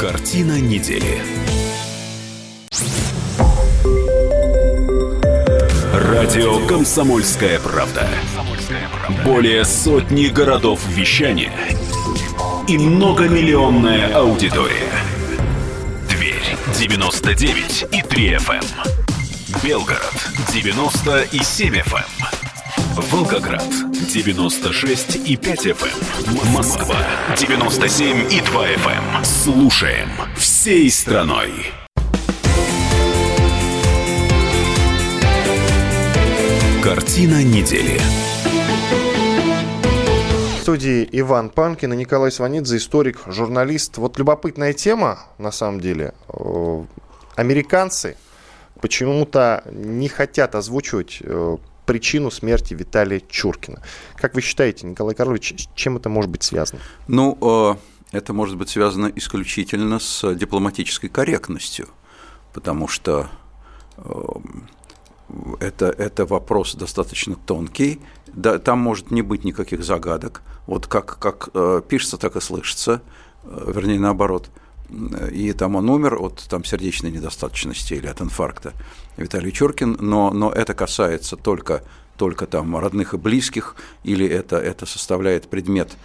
Картина 0.00 0.60
недели. 0.60 1.22
Радио 6.00 6.58
«Комсомольская 6.66 7.58
правда». 7.58 8.06
Более 9.24 9.64
сотни 9.64 10.26
городов 10.26 10.78
вещания 10.88 11.52
и 12.68 12.76
многомиллионная 12.76 14.14
аудитория. 14.14 14.90
Тверь 16.10 16.56
99 16.78 17.86
и 17.92 18.02
3 18.02 18.34
FM. 18.36 18.56
эм. 18.60 19.62
Белгород 19.64 20.28
90 20.52 21.22
и 21.32 21.42
7 21.42 21.74
FM. 21.76 21.96
эм. 21.96 23.02
Волгоград 23.10 23.64
96 24.12 25.16
и 25.16 25.36
5 25.38 25.66
FM. 25.66 25.94
М- 26.28 26.52
Москва 26.52 26.96
97 27.38 28.30
и 28.30 28.42
2 28.42 28.66
FM. 28.66 29.16
эм. 29.16 29.24
Слушаем 29.24 30.10
всей 30.36 30.90
страной. 30.90 31.72
Картина 36.86 37.42
недели. 37.42 37.98
В 40.56 40.62
студии 40.62 41.08
Иван 41.10 41.50
Панкин 41.50 41.92
и 41.92 41.96
Николай 41.96 42.30
Сванидзе, 42.30 42.76
историк, 42.76 43.18
журналист. 43.26 43.98
Вот 43.98 44.16
любопытная 44.18 44.72
тема, 44.72 45.18
на 45.38 45.50
самом 45.50 45.80
деле. 45.80 46.14
Э, 46.28 46.84
Американцы 47.34 48.16
почему-то 48.80 49.64
не 49.72 50.08
хотят 50.08 50.54
озвучивать 50.54 51.18
э, 51.22 51.56
причину 51.86 52.30
смерти 52.30 52.74
Виталия 52.74 53.20
Чуркина. 53.28 53.82
Как 54.14 54.36
вы 54.36 54.40
считаете, 54.40 54.86
Николай 54.86 55.16
Карлович, 55.16 55.54
с 55.64 55.68
чем 55.74 55.96
это 55.96 56.08
может 56.08 56.30
быть 56.30 56.44
связано? 56.44 56.80
Ну, 57.08 57.36
э, 58.12 58.16
это 58.16 58.32
может 58.32 58.56
быть 58.56 58.68
связано 58.68 59.10
исключительно 59.16 59.98
с 59.98 60.34
дипломатической 60.36 61.08
корректностью, 61.08 61.88
потому 62.52 62.86
что 62.86 63.28
это, 65.60 65.86
это 65.86 66.26
вопрос 66.26 66.74
достаточно 66.74 67.36
тонкий, 67.36 68.00
да, 68.32 68.58
там 68.58 68.78
может 68.78 69.10
не 69.10 69.22
быть 69.22 69.44
никаких 69.44 69.84
загадок, 69.84 70.42
вот 70.66 70.86
как, 70.86 71.18
как 71.18 71.48
э, 71.54 71.82
пишется, 71.88 72.16
так 72.16 72.36
и 72.36 72.40
слышится, 72.40 73.02
э, 73.44 73.72
вернее 73.74 73.98
наоборот, 73.98 74.50
и 75.32 75.52
там 75.52 75.74
он 75.74 75.88
умер 75.88 76.20
от 76.20 76.46
там, 76.48 76.64
сердечной 76.64 77.10
недостаточности 77.10 77.94
или 77.94 78.06
от 78.06 78.20
инфаркта, 78.20 78.72
Виталий 79.16 79.52
Чуркин, 79.52 79.96
но, 80.00 80.30
но 80.30 80.52
это 80.52 80.74
касается 80.74 81.36
только, 81.36 81.82
только 82.16 82.46
там 82.46 82.76
родных 82.76 83.14
и 83.14 83.16
близких, 83.16 83.74
или 84.04 84.26
это, 84.26 84.56
это 84.56 84.86
составляет 84.86 85.48
предмет 85.48 85.96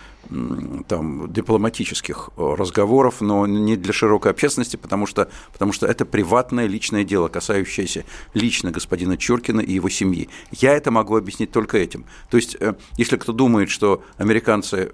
там, 0.88 1.32
дипломатических 1.32 2.30
разговоров, 2.38 3.22
но 3.22 3.47
не 3.47 3.76
для 3.76 3.93
широкой 3.93 4.32
общественности, 4.32 4.78
потому 4.78 5.05
что, 5.05 5.30
потому 5.53 5.74
что 5.74 5.88
это 5.88 6.05
приватное 6.05 6.67
личное 6.67 7.03
дело, 7.03 7.28
касающееся 7.28 8.05
лично 8.34 8.72
господина 8.72 9.17
Чуркина 9.17 9.61
и 9.61 9.74
его 9.74 9.89
семьи. 9.89 10.30
Я 10.51 10.74
это 10.74 10.91
могу 10.91 11.15
объяснить 11.15 11.51
только 11.51 11.78
этим. 11.78 12.05
То 12.30 12.38
есть, 12.38 12.55
э, 12.59 12.76
если 12.97 13.17
кто 13.17 13.34
думает, 13.34 13.69
что 13.69 14.03
американцы 14.17 14.91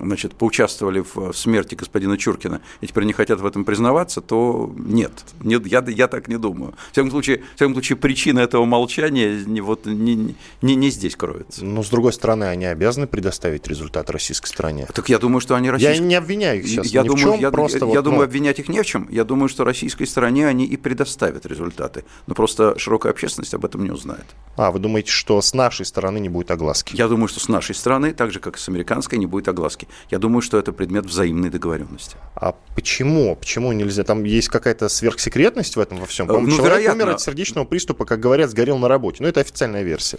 значит, 0.00 0.34
поучаствовали 0.34 1.04
в 1.14 1.32
смерти 1.32 1.74
господина 1.74 2.16
Чуркина 2.16 2.60
и 2.80 2.86
теперь 2.86 3.04
не 3.04 3.12
хотят 3.12 3.40
в 3.40 3.46
этом 3.46 3.64
признаваться, 3.64 4.20
то 4.20 4.72
нет, 4.76 5.12
нет 5.40 5.66
я, 5.66 5.84
я 5.86 6.08
так 6.08 6.28
не 6.28 6.38
думаю. 6.38 6.74
В 6.88 6.92
всяком 6.92 7.10
случае, 7.10 7.42
в 7.52 7.56
всяком 7.56 7.74
случае 7.74 7.96
причина 7.96 8.40
этого 8.40 8.64
молчания 8.64 9.42
не, 9.44 9.60
вот, 9.60 9.86
не, 9.86 10.34
не, 10.62 10.74
не 10.74 10.90
здесь 10.90 11.16
кроется. 11.16 11.64
Но, 11.64 11.82
с 11.82 11.90
другой 11.90 12.12
стороны, 12.12 12.44
они 12.44 12.66
обязаны 12.66 13.06
предоставить 13.06 13.66
результат 13.68 14.10
российской 14.10 14.46
стране. 14.68 14.86
Так 14.94 15.08
я 15.08 15.18
думаю, 15.18 15.40
что 15.40 15.54
они 15.54 15.70
российские. 15.70 16.00
Я 16.00 16.06
не 16.06 16.14
обвиняю 16.14 16.60
их 16.60 16.68
сейчас 16.68 16.86
я 16.88 17.02
ни 17.02 17.08
думаю, 17.08 17.28
в 17.28 17.32
чем, 17.32 17.40
я, 17.40 17.50
просто 17.50 17.78
я, 17.78 17.84
вот, 17.86 17.94
я 17.94 18.02
думаю, 18.02 18.18
ну, 18.20 18.24
обвинять 18.24 18.58
их 18.58 18.68
не 18.68 18.82
в 18.82 18.86
чем. 18.86 19.08
Я 19.10 19.24
думаю, 19.24 19.48
что 19.48 19.64
российской 19.64 20.04
стороне 20.06 20.46
они 20.46 20.66
и 20.66 20.76
предоставят 20.76 21.46
результаты. 21.46 22.04
Но 22.26 22.34
просто 22.34 22.78
широкая 22.78 23.12
общественность 23.12 23.54
об 23.54 23.64
этом 23.64 23.84
не 23.84 23.90
узнает. 23.90 24.24
А, 24.56 24.70
вы 24.70 24.78
думаете, 24.78 25.10
что 25.10 25.40
с 25.40 25.54
нашей 25.54 25.86
стороны 25.86 26.18
не 26.18 26.28
будет 26.28 26.50
огласки? 26.50 26.94
Я 26.96 27.08
думаю, 27.08 27.28
что 27.28 27.40
с 27.40 27.48
нашей 27.48 27.74
стороны, 27.74 28.12
так 28.12 28.32
же, 28.32 28.40
как 28.40 28.56
и 28.56 28.58
с 28.58 28.68
американской, 28.68 29.18
не 29.18 29.26
будет 29.26 29.48
огласки. 29.48 29.88
Я 30.10 30.18
думаю, 30.18 30.42
что 30.42 30.58
это 30.58 30.72
предмет 30.72 31.06
взаимной 31.06 31.50
договоренности. 31.50 32.16
А 32.34 32.54
почему? 32.74 33.36
Почему 33.36 33.72
нельзя? 33.72 34.04
Там 34.04 34.24
есть 34.24 34.48
какая-то 34.48 34.88
сверхсекретность 34.88 35.76
в 35.76 35.80
этом 35.80 35.98
во 35.98 36.06
всем? 36.06 36.26
По-моему, 36.26 36.48
Ну, 36.48 36.56
человек 36.56 36.78
вероятно. 36.78 37.04
умер 37.04 37.14
от 37.14 37.20
сердечного 37.20 37.64
приступа, 37.64 38.04
как 38.04 38.20
говорят, 38.20 38.50
сгорел 38.50 38.78
на 38.78 38.88
работе. 38.88 39.18
Ну, 39.22 39.28
это 39.28 39.40
официальная 39.40 39.82
версия. 39.82 40.18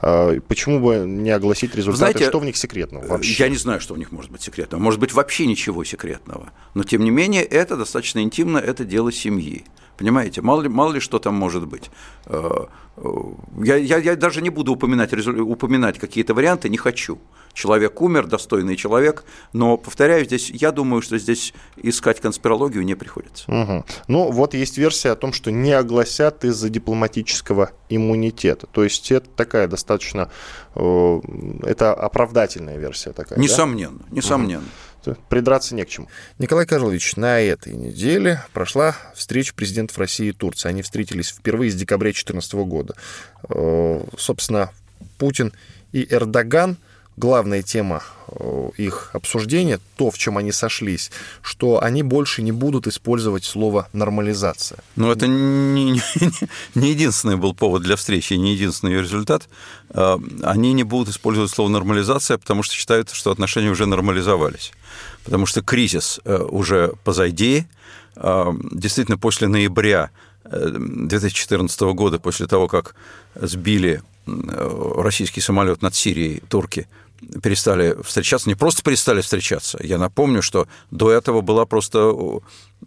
А, 0.00 0.34
Почему 0.48 0.80
бы 0.80 1.04
не 1.06 1.30
огласить 1.30 1.74
результаты? 1.74 1.98
знаете, 1.98 2.24
что 2.28 2.38
в 2.38 2.44
них 2.44 2.56
секретного 2.56 3.06
вообще? 3.06 3.42
Я 3.44 3.48
не 3.48 3.56
знаю, 3.56 3.80
что 3.84 3.94
у 3.94 3.96
них 3.98 4.10
может 4.10 4.32
быть 4.32 4.42
секретного. 4.42 4.82
Может 4.82 4.98
быть, 4.98 5.12
вообще 5.12 5.46
ничего 5.46 5.84
секретного. 5.84 6.52
Но, 6.72 6.82
тем 6.82 7.04
не 7.04 7.10
менее, 7.10 7.44
это 7.44 7.76
достаточно 7.76 8.20
интимно, 8.20 8.58
это 8.58 8.84
дело 8.84 9.12
семьи. 9.12 9.64
Понимаете, 9.96 10.42
мало 10.42 10.62
ли, 10.62 10.68
мало 10.68 10.92
ли 10.94 11.00
что 11.00 11.18
там 11.18 11.34
может 11.34 11.66
быть. 11.66 11.90
Э, 12.26 12.66
э, 12.96 13.02
Я, 13.62 13.76
я, 13.76 13.98
я 13.98 14.16
даже 14.16 14.42
не 14.42 14.50
буду 14.50 14.72
упоминать, 14.72 15.12
упоминать 15.12 15.98
какие-то 15.98 16.34
варианты, 16.34 16.68
не 16.68 16.76
хочу. 16.76 17.18
Человек 17.52 18.00
умер, 18.02 18.26
достойный 18.26 18.74
человек, 18.74 19.24
но, 19.52 19.76
повторяю, 19.76 20.24
здесь, 20.24 20.50
я 20.50 20.72
думаю, 20.72 21.02
что 21.02 21.18
здесь 21.18 21.54
искать 21.76 22.20
конспирологию 22.20 22.84
не 22.84 22.96
приходится. 22.96 23.44
Мгм. 23.48 23.84
Ну, 24.08 24.32
вот 24.32 24.54
есть 24.54 24.76
версия 24.78 25.12
о 25.12 25.14
том, 25.16 25.32
что 25.32 25.52
не 25.52 25.70
огласят 25.72 26.44
из-за 26.44 26.68
дипломатического 26.68 27.70
иммунитета. 27.88 28.66
То 28.66 28.82
есть 28.82 29.12
это 29.12 29.28
такая 29.36 29.68
достаточно... 29.68 30.28
э, 30.74 31.20
Это 31.62 31.94
оправдательная 31.94 32.78
версия 32.78 33.12
такая, 33.12 33.36
да? 33.38 33.42
Несомненно, 33.42 34.00
несомненно. 34.10 34.64
Придраться 35.28 35.74
не 35.74 35.84
к 35.84 35.88
чему. 35.88 36.08
Николай 36.38 36.66
Карлович, 36.66 37.16
на 37.16 37.40
этой 37.40 37.74
неделе 37.74 38.42
прошла 38.52 38.96
встреча 39.14 39.54
президентов 39.54 39.98
России 39.98 40.28
и 40.28 40.32
Турции. 40.32 40.68
Они 40.68 40.82
встретились 40.82 41.30
впервые 41.30 41.70
с 41.70 41.74
декабря 41.74 42.08
2014 42.08 42.54
года. 42.54 42.94
Э, 43.48 44.04
Собственно, 44.18 44.70
Путин 45.18 45.52
и 45.92 46.06
Эрдоган 46.10 46.78
главная 47.16 47.62
тема 47.62 48.02
э, 48.28 48.70
их 48.76 49.10
обсуждения, 49.12 49.78
то, 49.96 50.10
в 50.10 50.18
чем 50.18 50.36
они 50.38 50.52
сошлись, 50.52 51.10
что 51.42 51.82
они 51.82 52.02
больше 52.02 52.42
не 52.42 52.52
будут 52.52 52.86
использовать 52.86 53.44
слово 53.44 53.88
«нормализация». 53.92 54.78
Но 54.96 55.12
это 55.12 55.26
не, 55.26 55.90
не- 55.92 56.02
не 56.74 56.90
единственный 56.90 57.36
был 57.36 57.54
повод 57.54 57.82
для 57.82 57.96
встречи, 57.96 58.34
не 58.34 58.54
единственный 58.54 58.94
ее 58.94 59.02
результат. 59.02 59.48
Э, 59.90 60.16
Они 60.42 60.72
не 60.72 60.84
будут 60.84 61.08
использовать 61.08 61.50
слово 61.50 61.68
«нормализация», 61.68 62.38
потому 62.38 62.62
что 62.62 62.74
считают, 62.74 63.10
что 63.10 63.30
отношения 63.30 63.70
уже 63.70 63.86
нормализовались. 63.86 64.72
Потому 65.24 65.46
что 65.46 65.62
кризис 65.62 66.20
э, 66.24 66.36
уже 66.38 66.92
позади. 67.04 67.66
Э, 68.16 68.52
Действительно, 68.72 69.18
после 69.18 69.48
ноября 69.48 70.10
э, 70.44 70.70
2014 70.78 71.80
года, 71.94 72.18
после 72.18 72.46
того, 72.46 72.68
как 72.68 72.94
сбили 73.34 74.02
э, 74.26 74.92
российский 74.98 75.40
самолет 75.40 75.82
над 75.82 75.94
Сирией, 75.94 76.42
турки 76.48 76.86
перестали 77.42 77.96
встречаться, 78.02 78.48
не 78.48 78.54
просто 78.54 78.82
перестали 78.82 79.20
встречаться. 79.20 79.78
Я 79.82 79.98
напомню, 79.98 80.42
что 80.42 80.66
до 80.90 81.10
этого 81.10 81.40
была 81.40 81.66
просто 81.66 81.98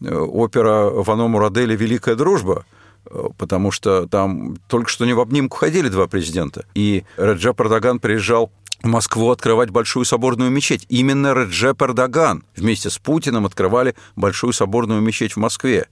э, 0.02 0.16
опера 0.16 0.90
Вано 0.90 1.28
Мурадели 1.28 1.76
«Великая 1.76 2.16
дружба», 2.16 2.66
э, 3.06 3.30
потому 3.38 3.72
что 3.72 4.08
там 4.08 4.58
только 4.68 4.90
что 4.90 5.06
не 5.06 5.14
в 5.14 5.20
обнимку 5.20 5.58
ходили 5.58 5.90
два 5.90 6.08
президента. 6.08 6.66
И 6.76 7.04
Реджеп 7.18 7.60
Эрдоган 7.62 8.00
приезжал 8.00 8.52
в 8.84 8.88
Москву 8.88 9.32
открывать 9.32 9.70
Большую 9.70 10.06
соборную 10.06 10.52
мечеть. 10.52 10.86
Именно 10.90 11.34
Реджеп 11.34 11.82
Эрдоган 11.82 12.44
вместе 12.56 12.90
с 12.90 12.98
Путиным 12.98 13.46
открывали 13.46 13.96
Большую 14.16 14.54
соборную 14.54 15.02
мечеть 15.02 15.34
в 15.34 15.38
Москве. 15.38 15.88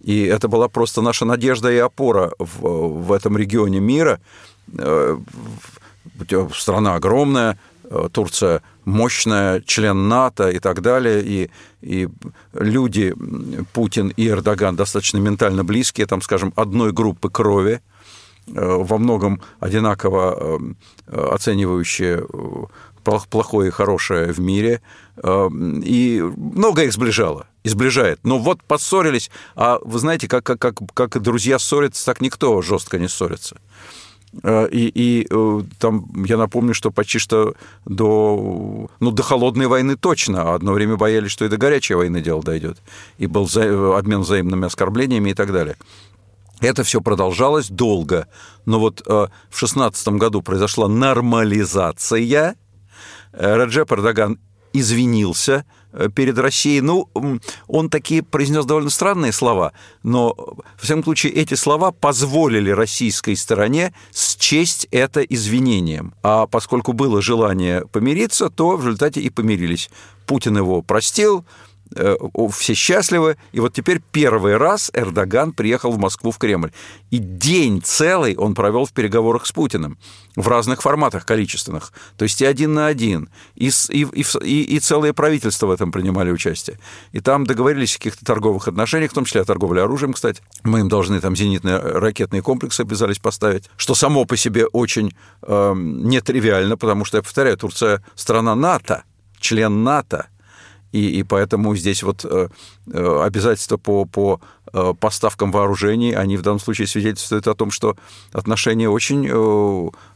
И 0.00 0.22
это 0.24 0.48
была 0.48 0.68
просто 0.68 1.02
наша 1.02 1.24
надежда 1.24 1.70
и 1.70 1.76
опора 1.76 2.32
в, 2.38 3.04
в 3.04 3.12
этом 3.12 3.36
регионе 3.36 3.80
мира. 3.80 4.20
Э, 4.78 5.18
Страна 6.54 6.96
огромная, 6.96 7.58
Турция 8.12 8.62
мощная, 8.84 9.60
член 9.60 10.08
НАТО 10.08 10.50
и 10.50 10.58
так 10.58 10.80
далее, 10.80 11.22
и, 11.22 11.50
и 11.80 12.08
люди, 12.52 13.14
Путин 13.72 14.08
и 14.16 14.28
Эрдоган, 14.28 14.76
достаточно 14.76 15.18
ментально 15.18 15.64
близкие, 15.64 16.06
там, 16.06 16.22
скажем, 16.22 16.52
одной 16.56 16.92
группы 16.92 17.30
крови, 17.30 17.80
э, 18.46 18.52
во 18.54 18.98
многом 18.98 19.40
одинаково 19.58 20.58
э, 21.06 21.34
оценивающие 21.34 22.18
э, 22.18 22.64
плох- 23.04 23.28
плохое 23.28 23.68
и 23.68 23.72
хорошее 23.72 24.32
в 24.32 24.40
мире, 24.40 24.82
э, 25.22 25.48
и 25.84 26.22
многое 26.36 26.86
их 26.86 26.92
сближало, 26.92 27.46
и 27.64 27.68
сближает. 27.68 28.20
Но 28.22 28.38
вот 28.38 28.62
поссорились, 28.62 29.30
а 29.54 29.78
вы 29.82 29.98
знаете, 29.98 30.28
как, 30.28 30.44
как, 30.44 30.58
как, 30.58 30.78
как 30.94 31.20
друзья 31.22 31.58
ссорятся, 31.58 32.04
так 32.06 32.20
никто 32.20 32.60
жестко 32.62 32.98
не 32.98 33.08
ссорится. 33.08 33.56
Э, 34.42 34.68
и, 34.70 34.88
и 34.88 35.26
э, 35.28 35.60
там, 35.78 36.24
я 36.24 36.36
напомню, 36.36 36.74
что 36.74 36.90
почти 36.90 37.18
что 37.18 37.54
до, 37.84 38.88
ну, 39.00 39.10
до 39.10 39.22
холодной 39.22 39.66
войны 39.66 39.96
точно, 39.96 40.42
а 40.42 40.54
одно 40.54 40.72
время 40.72 40.96
боялись, 40.96 41.30
что 41.30 41.44
и 41.44 41.48
до 41.48 41.56
горячей 41.56 41.94
войны 41.94 42.20
дело 42.20 42.42
дойдет. 42.42 42.78
И 43.18 43.26
был 43.26 43.44
вза... 43.44 43.96
обмен 43.96 44.20
взаимными 44.20 44.66
оскорблениями 44.66 45.30
и 45.30 45.34
так 45.34 45.52
далее. 45.52 45.76
Это 46.60 46.84
все 46.84 47.00
продолжалось 47.00 47.68
долго. 47.68 48.28
Но 48.66 48.78
вот 48.78 49.02
э, 49.06 49.26
в 49.48 49.58
16 49.58 50.08
году 50.08 50.42
произошла 50.42 50.88
нормализация. 50.88 52.56
Раджеп 53.32 53.92
Эрдоган 53.92 54.38
извинился 54.72 55.52
э, 55.52 55.79
перед 56.14 56.38
Россией. 56.38 56.80
Ну, 56.80 57.08
он 57.66 57.90
такие 57.90 58.22
произнес 58.22 58.64
довольно 58.64 58.90
странные 58.90 59.32
слова, 59.32 59.72
но, 60.02 60.34
в 60.76 60.82
всяком 60.82 61.04
случае, 61.04 61.32
эти 61.32 61.54
слова 61.54 61.90
позволили 61.90 62.70
российской 62.70 63.36
стороне 63.36 63.92
счесть 64.14 64.88
это 64.90 65.22
извинением. 65.22 66.14
А 66.22 66.46
поскольку 66.46 66.92
было 66.92 67.22
желание 67.22 67.86
помириться, 67.86 68.50
то 68.50 68.76
в 68.76 68.86
результате 68.86 69.20
и 69.20 69.30
помирились. 69.30 69.90
Путин 70.26 70.56
его 70.56 70.82
простил, 70.82 71.44
Э, 71.44 71.69
все 72.52 72.74
счастливы. 72.74 73.36
И 73.52 73.60
вот 73.60 73.72
теперь 73.72 74.00
первый 74.12 74.56
раз 74.56 74.90
Эрдоган 74.94 75.52
приехал 75.52 75.92
в 75.92 75.98
Москву 75.98 76.30
в 76.30 76.38
Кремль. 76.38 76.72
И 77.10 77.18
день 77.18 77.82
целый 77.82 78.36
он 78.36 78.54
провел 78.54 78.84
в 78.84 78.92
переговорах 78.92 79.46
с 79.46 79.52
Путиным 79.52 79.98
в 80.36 80.46
разных 80.48 80.82
форматах 80.82 81.26
количественных. 81.26 81.92
То 82.16 82.22
есть 82.22 82.40
и 82.40 82.44
один 82.44 82.74
на 82.74 82.86
один, 82.86 83.28
и, 83.56 83.70
и, 83.90 84.06
и, 84.12 84.62
и 84.62 84.80
целые 84.80 85.12
правительства 85.12 85.66
в 85.66 85.70
этом 85.70 85.90
принимали 85.90 86.30
участие. 86.30 86.78
И 87.12 87.20
там 87.20 87.44
договорились 87.46 87.96
о 87.96 87.98
каких-то 87.98 88.24
торговых 88.24 88.68
отношениях, 88.68 89.10
в 89.10 89.14
том 89.14 89.24
числе 89.24 89.40
о 89.40 89.44
торговле 89.44 89.82
оружием, 89.82 90.12
кстати. 90.12 90.42
Мы 90.62 90.80
им 90.80 90.88
должны 90.88 91.20
там 91.20 91.34
зенитные 91.34 91.78
ракетные 91.78 92.42
комплексы 92.42 92.82
обязались 92.82 93.18
поставить, 93.18 93.68
что 93.76 93.94
само 93.94 94.24
по 94.24 94.36
себе 94.36 94.66
очень 94.66 95.14
э, 95.42 95.72
нетривиально, 95.76 96.76
потому 96.76 97.04
что, 97.04 97.18
я 97.18 97.22
повторяю, 97.22 97.56
Турция 97.56 98.04
страна 98.14 98.54
НАТО, 98.54 99.02
член 99.40 99.82
НАТО– 99.82 100.28
и, 100.92 101.20
и 101.20 101.22
поэтому 101.22 101.76
здесь 101.76 102.02
вот 102.02 102.24
э, 102.24 102.48
э, 102.92 103.22
обязательства 103.22 103.76
по, 103.76 104.04
по 104.04 104.40
э, 104.72 104.94
поставкам 104.98 105.52
вооружений, 105.52 106.12
они 106.12 106.36
в 106.36 106.42
данном 106.42 106.58
случае 106.58 106.88
свидетельствуют 106.88 107.46
о 107.46 107.54
том, 107.54 107.70
что 107.70 107.96
отношения 108.32 108.88
очень 108.88 109.20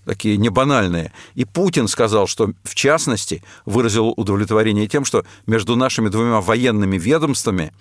такие 0.04 0.36
небанальные. 0.36 1.12
И 1.34 1.44
Путин 1.44 1.88
сказал, 1.88 2.26
что 2.26 2.52
в 2.64 2.74
частности 2.74 3.42
выразил 3.66 4.08
удовлетворение 4.16 4.86
тем, 4.88 5.04
что 5.04 5.24
между 5.46 5.76
нашими 5.76 6.08
двумя 6.08 6.40
военными 6.40 6.98
ведомствами 6.98 7.72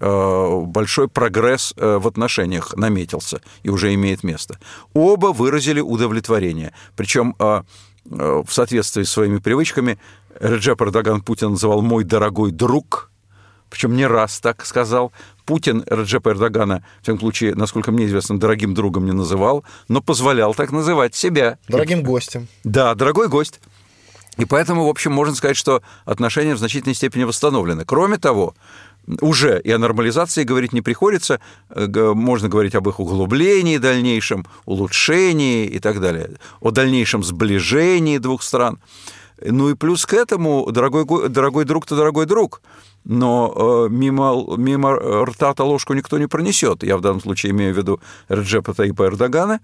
большой 0.00 1.08
прогресс 1.08 1.74
в 1.76 2.06
отношениях 2.06 2.76
наметился 2.76 3.40
и 3.64 3.68
уже 3.68 3.92
имеет 3.94 4.22
место. 4.22 4.58
Оба 4.94 5.28
выразили 5.28 5.80
удовлетворение. 5.80 6.72
Причем 6.94 7.34
в 7.38 8.46
соответствии 8.48 9.02
с 9.02 9.10
своими 9.10 9.38
привычками 9.38 9.98
Реджеп 10.40 10.82
Эрдоган 10.82 11.20
Путин 11.22 11.50
называл 11.50 11.82
«мой 11.82 12.04
дорогой 12.04 12.50
друг», 12.50 13.10
причем 13.70 13.96
не 13.96 14.06
раз 14.06 14.40
так 14.40 14.64
сказал. 14.64 15.12
Путин 15.44 15.84
Реджепа 15.86 16.30
Эрдогана, 16.30 16.84
в 17.00 17.02
всяком 17.02 17.20
случае, 17.20 17.54
насколько 17.54 17.92
мне 17.92 18.06
известно, 18.06 18.38
дорогим 18.38 18.74
другом 18.74 19.04
не 19.06 19.12
называл, 19.12 19.64
но 19.88 20.00
позволял 20.00 20.54
так 20.54 20.72
называть 20.72 21.14
себя. 21.14 21.58
Дорогим 21.68 22.02
гостем. 22.02 22.48
Да, 22.64 22.94
дорогой 22.94 23.28
гость. 23.28 23.60
И 24.36 24.44
поэтому, 24.44 24.86
в 24.86 24.88
общем, 24.88 25.12
можно 25.12 25.34
сказать, 25.34 25.56
что 25.56 25.82
отношения 26.04 26.54
в 26.54 26.58
значительной 26.58 26.94
степени 26.94 27.24
восстановлены. 27.24 27.84
Кроме 27.84 28.18
того, 28.18 28.54
уже 29.20 29.60
и 29.60 29.70
о 29.70 29.78
нормализации 29.78 30.44
говорить 30.44 30.72
не 30.72 30.80
приходится, 30.80 31.40
э, 31.70 31.86
можно 32.14 32.48
говорить 32.48 32.74
об 32.74 32.88
их 32.88 33.00
углублении 33.00 33.78
дальнейшем, 33.78 34.46
улучшении 34.64 35.66
и 35.66 35.78
так 35.80 36.00
далее, 36.00 36.36
о 36.60 36.70
дальнейшем 36.70 37.24
сближении 37.24 38.18
двух 38.18 38.42
стран. 38.42 38.78
Ну 39.42 39.70
и 39.70 39.74
плюс 39.74 40.06
к 40.06 40.14
этому, 40.14 40.70
дорогой, 40.70 41.28
дорогой 41.28 41.64
друг-то 41.64 41.96
дорогой 41.96 42.26
друг, 42.26 42.60
но 43.04 43.86
э, 43.86 43.92
мимо, 43.92 44.56
мимо 44.56 44.96
рта-то 45.24 45.64
ложку 45.64 45.94
никто 45.94 46.18
не 46.18 46.26
пронесет. 46.26 46.82
Я 46.82 46.96
в 46.96 47.00
данном 47.00 47.20
случае 47.20 47.52
имею 47.52 47.74
в 47.74 47.76
виду 47.76 48.00
Реджепа 48.28 48.74
Таипа 48.74 49.04
Эрдогана. 49.04 49.60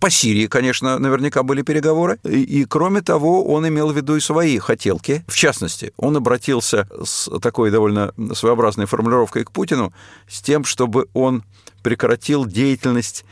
По 0.00 0.10
Сирии, 0.10 0.48
конечно, 0.48 0.98
наверняка 0.98 1.44
были 1.44 1.62
переговоры. 1.62 2.18
И, 2.24 2.42
и, 2.42 2.64
кроме 2.64 3.02
того, 3.02 3.44
он 3.44 3.68
имел 3.68 3.92
в 3.92 3.96
виду 3.96 4.16
и 4.16 4.20
свои 4.20 4.58
хотелки. 4.58 5.24
В 5.28 5.36
частности, 5.36 5.92
он 5.96 6.16
обратился 6.16 6.88
с 7.04 7.30
такой 7.38 7.70
довольно 7.70 8.12
своеобразной 8.34 8.86
формулировкой 8.86 9.44
к 9.44 9.52
Путину 9.52 9.92
с 10.28 10.42
тем, 10.42 10.64
чтобы 10.64 11.06
он 11.14 11.44
прекратил 11.84 12.46
деятельность 12.46 13.24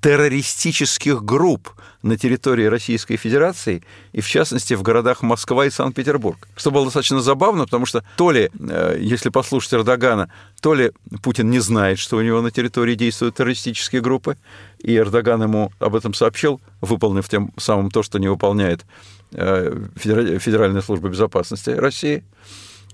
террористических 0.00 1.24
групп 1.24 1.70
на 2.02 2.16
территории 2.16 2.66
Российской 2.66 3.16
Федерации, 3.16 3.82
и 4.12 4.20
в 4.20 4.28
частности 4.28 4.74
в 4.74 4.82
городах 4.82 5.22
Москва 5.22 5.66
и 5.66 5.70
Санкт-Петербург. 5.70 6.48
Что 6.56 6.70
было 6.70 6.84
достаточно 6.84 7.20
забавно, 7.20 7.64
потому 7.64 7.86
что 7.86 8.04
то 8.16 8.30
ли, 8.30 8.50
э, 8.58 8.98
если 9.00 9.30
послушать 9.30 9.74
Эрдогана, 9.74 10.30
то 10.60 10.74
ли 10.74 10.92
Путин 11.22 11.50
не 11.50 11.58
знает, 11.58 11.98
что 11.98 12.16
у 12.16 12.22
него 12.22 12.40
на 12.40 12.52
территории 12.52 12.94
действуют 12.94 13.36
террористические 13.36 14.00
группы, 14.00 14.36
и 14.78 14.96
Эрдоган 14.96 15.42
ему 15.42 15.72
об 15.80 15.96
этом 15.96 16.14
сообщил, 16.14 16.60
выполнив 16.80 17.28
тем 17.28 17.52
самым 17.56 17.90
то, 17.90 18.04
что 18.04 18.18
не 18.18 18.28
выполняет 18.28 18.86
э, 19.32 19.86
Федеральная 19.96 20.82
служба 20.82 21.08
безопасности 21.08 21.70
России. 21.70 22.22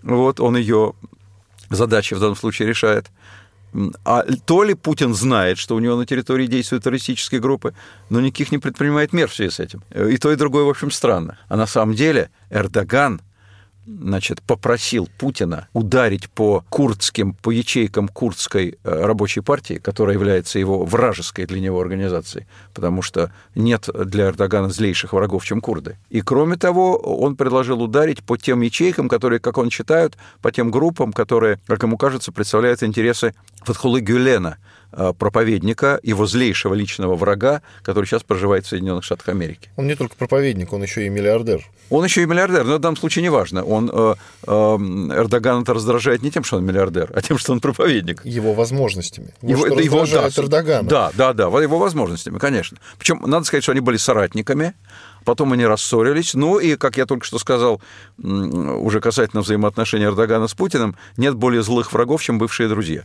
Вот 0.02 0.40
он 0.40 0.56
ее 0.56 0.94
задачи 1.68 2.14
в 2.14 2.20
данном 2.20 2.36
случае 2.36 2.68
решает– 2.68 3.06
а 4.04 4.24
то 4.46 4.62
ли 4.62 4.74
Путин 4.74 5.14
знает, 5.14 5.58
что 5.58 5.74
у 5.74 5.80
него 5.80 5.96
на 5.96 6.06
территории 6.06 6.46
действуют 6.46 6.84
террористические 6.84 7.40
группы, 7.40 7.74
но 8.10 8.20
никаких 8.20 8.52
не 8.52 8.58
предпринимает 8.58 9.12
мер 9.12 9.28
в 9.28 9.34
связи 9.34 9.50
с 9.50 9.60
этим. 9.60 9.82
И 9.94 10.16
то, 10.16 10.32
и 10.32 10.36
другое, 10.36 10.64
в 10.64 10.68
общем, 10.68 10.90
странно. 10.90 11.38
А 11.48 11.56
на 11.56 11.66
самом 11.66 11.94
деле 11.94 12.30
Эрдоган 12.50 13.20
значит, 13.86 14.42
попросил 14.42 15.08
Путина 15.18 15.68
ударить 15.72 16.30
по 16.30 16.64
курдским, 16.68 17.34
по 17.34 17.50
ячейкам 17.50 18.08
курдской 18.08 18.78
э, 18.82 19.04
рабочей 19.04 19.40
партии, 19.40 19.74
которая 19.74 20.14
является 20.14 20.58
его 20.58 20.84
вражеской 20.84 21.46
для 21.46 21.60
него 21.60 21.80
организацией, 21.80 22.46
потому 22.72 23.02
что 23.02 23.32
нет 23.54 23.88
для 23.92 24.26
Эрдогана 24.26 24.70
злейших 24.70 25.12
врагов, 25.12 25.44
чем 25.44 25.60
курды. 25.60 25.96
И 26.10 26.20
кроме 26.20 26.56
того, 26.56 26.96
он 26.96 27.36
предложил 27.36 27.82
ударить 27.82 28.22
по 28.22 28.36
тем 28.36 28.60
ячейкам, 28.60 29.08
которые, 29.08 29.40
как 29.40 29.58
он 29.58 29.70
считает, 29.70 30.16
по 30.40 30.50
тем 30.50 30.70
группам, 30.70 31.12
которые, 31.12 31.60
как 31.66 31.82
ему 31.82 31.96
кажется, 31.96 32.32
представляют 32.32 32.82
интересы 32.82 33.34
Фатхулы 33.64 34.00
Гюлена– 34.00 34.58
проповедника, 35.18 35.98
его 36.02 36.26
злейшего 36.26 36.74
личного 36.74 37.14
врага, 37.14 37.62
который 37.82 38.06
сейчас 38.06 38.22
проживает 38.22 38.66
в 38.66 38.68
Соединенных 38.68 39.04
Штатах 39.04 39.28
Америки. 39.28 39.68
Он 39.76 39.86
не 39.86 39.94
только 39.94 40.16
проповедник, 40.16 40.72
он 40.72 40.82
еще 40.82 41.06
и 41.06 41.08
миллиардер. 41.08 41.64
Он 41.90 42.04
еще 42.04 42.22
и 42.22 42.26
миллиардер, 42.26 42.64
но 42.64 42.76
в 42.76 42.78
данном 42.78 42.96
случае 42.96 43.22
не 43.22 43.28
важно. 43.28 43.62
Он, 43.64 43.90
э, 43.92 44.14
э, 44.46 44.52
Эрдоган 44.52 45.62
это 45.62 45.74
раздражает 45.74 46.22
не 46.22 46.30
тем, 46.30 46.44
что 46.44 46.56
он 46.56 46.64
миллиардер, 46.64 47.12
а 47.14 47.20
тем, 47.20 47.38
что 47.38 47.52
он 47.52 47.60
проповедник. 47.60 48.24
Его 48.24 48.54
возможностями. 48.54 49.34
Вот 49.42 49.50
его, 49.50 49.66
что 49.66 49.80
его, 49.80 50.06
да, 50.06 50.28
Эрдогана. 50.28 50.88
Да, 50.88 51.10
да, 51.14 51.32
да, 51.32 51.44
его 51.44 51.78
возможностями, 51.78 52.38
конечно. 52.38 52.78
Причем 52.98 53.22
надо 53.26 53.44
сказать, 53.44 53.62
что 53.62 53.72
они 53.72 53.80
были 53.80 53.96
соратниками, 53.96 54.74
потом 55.24 55.52
они 55.52 55.66
рассорились. 55.66 56.34
Ну 56.34 56.58
и, 56.58 56.76
как 56.76 56.96
я 56.96 57.06
только 57.06 57.26
что 57.26 57.38
сказал, 57.38 57.80
уже 58.18 59.00
касательно 59.00 59.42
взаимоотношений 59.42 60.04
Эрдогана 60.06 60.48
с 60.48 60.54
Путиным, 60.54 60.96
нет 61.16 61.34
более 61.34 61.62
злых 61.62 61.92
врагов, 61.92 62.22
чем 62.22 62.38
бывшие 62.38 62.68
друзья. 62.68 63.04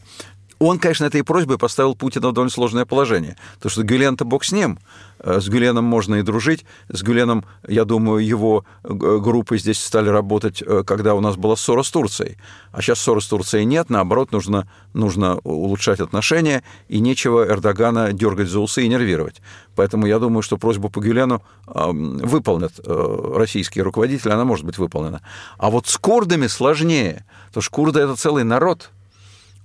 Он, 0.59 0.77
конечно, 0.77 1.05
этой 1.05 1.23
просьбой 1.23 1.57
поставил 1.57 1.95
Путина 1.95 2.29
в 2.29 2.33
довольно 2.33 2.51
сложное 2.51 2.85
положение. 2.85 3.37
Потому 3.55 3.71
что 3.71 3.83
Гюлен-то 3.83 4.25
бог 4.25 4.43
с 4.43 4.51
ним. 4.51 4.77
Э, 5.19 5.39
с 5.39 5.47
Гюленом 5.47 5.85
можно 5.85 6.15
и 6.15 6.21
дружить. 6.21 6.65
С 6.89 7.01
Гюленом, 7.01 7.45
я 7.67 7.85
думаю, 7.85 8.25
его 8.25 8.65
э, 8.83 8.89
группы 8.93 9.57
здесь 9.57 9.81
стали 9.81 10.09
работать, 10.09 10.61
э, 10.61 10.83
когда 10.85 11.15
у 11.15 11.21
нас 11.21 11.37
была 11.37 11.55
ссора 11.55 11.83
с 11.83 11.89
Турцией. 11.89 12.37
А 12.73 12.81
сейчас 12.81 12.99
ссоры 12.99 13.21
с 13.21 13.27
Турцией 13.27 13.63
нет. 13.63 13.89
Наоборот, 13.89 14.33
нужно, 14.33 14.69
нужно 14.93 15.37
улучшать 15.43 16.01
отношения. 16.01 16.63
И 16.89 16.99
нечего 16.99 17.45
Эрдогана 17.47 18.11
дергать 18.11 18.49
за 18.49 18.59
усы 18.59 18.83
и 18.83 18.89
нервировать. 18.89 19.41
Поэтому 19.75 20.07
я 20.07 20.19
думаю, 20.19 20.41
что 20.41 20.57
просьбу 20.57 20.89
по 20.89 20.99
Гюлену 20.99 21.41
выполнят 21.65 22.73
российские 22.85 23.83
руководители. 23.83 24.31
Она 24.31 24.43
может 24.43 24.65
быть 24.65 24.77
выполнена. 24.77 25.21
А 25.57 25.69
вот 25.69 25.87
с 25.87 25.97
курдами 25.97 26.47
сложнее. 26.47 27.25
Потому 27.47 27.61
что 27.61 27.71
курды– 27.71 27.99
это 28.01 28.15
целый 28.17 28.43
народ– 28.43 28.91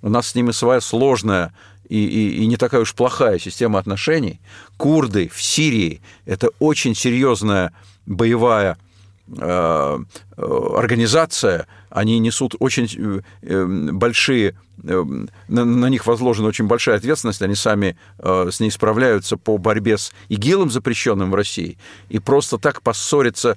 у 0.05 0.11
нас 0.11 0.29
с 0.29 0.35
ними 0.35 0.53
своя 0.53 0.81
сложная 0.83 1.53
и, 1.89 1.97
и, 1.97 2.43
и 2.43 2.47
не 2.47 2.57
такая 2.57 2.83
уж 2.83 2.95
плохая 2.95 3.39
система 3.39 3.79
отношений. 3.79 4.39
Курды 4.77 5.31
в 5.35 5.43
Сирии– 5.43 6.03
это 6.27 6.51
очень 6.59 6.95
серьезная 6.95 7.73
боевая 8.05 8.77
э, 9.29 9.99
организация, 10.37 11.67
они 11.89 12.19
несут 12.19 12.55
очень 12.59 13.23
э, 13.43 13.65
большие, 13.93 14.55
э, 14.83 15.05
на, 15.49 15.65
на 15.65 15.87
них 15.87 16.07
возложена 16.07 16.49
очень 16.49 16.67
большая 16.67 16.97
ответственность, 16.97 17.41
они 17.41 17.55
сами 17.55 17.97
э, 18.19 18.49
с 18.53 18.61
ней 18.61 18.71
справляются 18.71 19.39
по 19.39 19.57
борьбе 19.57 19.97
с 19.97 20.13
ИГИЛом, 20.29 20.71
запрещенным 20.71 21.31
в 21.31 21.35
России, 21.35 21.79
и 22.11 22.19
просто 22.19 22.59
так 22.59 22.83
поссориться, 22.83 23.57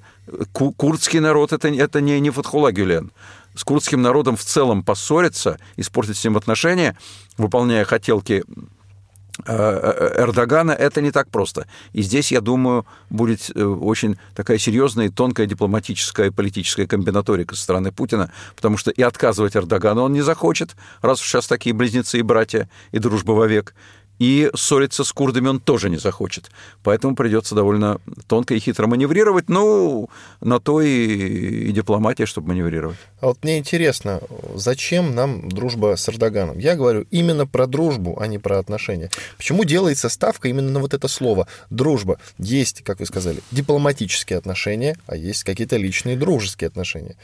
курдский 0.52 1.20
народ 1.20 1.52
это, 1.52 1.68
это 1.68 2.00
не, 2.00 2.18
не 2.20 2.30
Фатхула 2.30 2.72
Гюлен, 2.72 3.10
с 3.58 3.64
курдским 3.64 4.00
народом 4.00 4.36
в 4.36 4.44
целом 4.44 4.84
поссориться, 4.84 5.58
испортить 5.76 6.16
с 6.16 6.24
ним 6.24 6.36
отношения, 6.36 6.96
выполняя 7.36 7.84
хотелки 7.84 8.44
э, 8.44 9.52
э, 9.52 10.22
Эрдогана 10.22 10.70
это 10.70 11.02
не 11.02 11.10
так 11.10 11.28
просто. 11.28 11.66
И 11.92 12.02
здесь, 12.02 12.30
я 12.30 12.40
думаю, 12.40 12.86
будет 13.10 13.50
очень 13.56 14.16
такая 14.36 14.58
серьезная 14.58 15.06
и 15.06 15.10
тонкая 15.10 15.46
дипломатическая 15.46 16.28
и 16.28 16.30
политическая 16.30 16.86
комбинаторика 16.86 17.56
со 17.56 17.62
стороны 17.64 17.90
Путина, 17.90 18.30
потому 18.54 18.76
что 18.76 18.92
и 18.92 19.02
отказывать 19.02 19.56
Эрдогану 19.56 20.02
он 20.02 20.12
не 20.12 20.22
захочет, 20.22 20.76
раз 21.02 21.20
уж 21.20 21.26
сейчас 21.26 21.48
такие 21.48 21.74
близнецы 21.74 22.20
и 22.20 22.22
братья, 22.22 22.70
и 22.92 23.00
дружба 23.00 23.32
вовек, 23.32 23.74
и 24.18 24.50
ссориться 24.54 25.04
с 25.04 25.12
курдами 25.12 25.48
он 25.48 25.60
тоже 25.60 25.90
не 25.90 25.96
захочет. 25.96 26.50
Поэтому 26.82 27.14
придется 27.14 27.54
довольно 27.54 28.00
тонко 28.26 28.54
и 28.54 28.58
хитро 28.58 28.86
маневрировать. 28.86 29.48
Ну, 29.48 30.08
на 30.40 30.60
то 30.60 30.80
и, 30.80 31.68
и 31.68 31.72
дипломатия, 31.72 32.26
чтобы 32.26 32.48
маневрировать. 32.48 32.98
А 33.20 33.26
вот 33.26 33.42
мне 33.42 33.58
интересно, 33.58 34.20
зачем 34.54 35.14
нам 35.14 35.48
дружба 35.48 35.96
с 35.96 36.08
Эрдоганом? 36.08 36.58
Я 36.58 36.76
говорю 36.76 37.06
именно 37.10 37.46
про 37.46 37.66
дружбу, 37.66 38.18
а 38.20 38.26
не 38.26 38.38
про 38.38 38.58
отношения. 38.58 39.10
Почему 39.36 39.64
делается 39.64 40.08
ставка 40.08 40.48
именно 40.48 40.70
на 40.70 40.80
вот 40.80 40.94
это 40.94 41.08
слово 41.08 41.46
«дружба»? 41.70 42.18
Есть, 42.38 42.82
как 42.82 43.00
вы 43.00 43.06
сказали, 43.06 43.40
дипломатические 43.50 44.38
отношения, 44.38 44.96
а 45.06 45.16
есть 45.16 45.44
какие-то 45.44 45.76
личные 45.76 46.16
дружеские 46.16 46.68
отношения. 46.68 47.16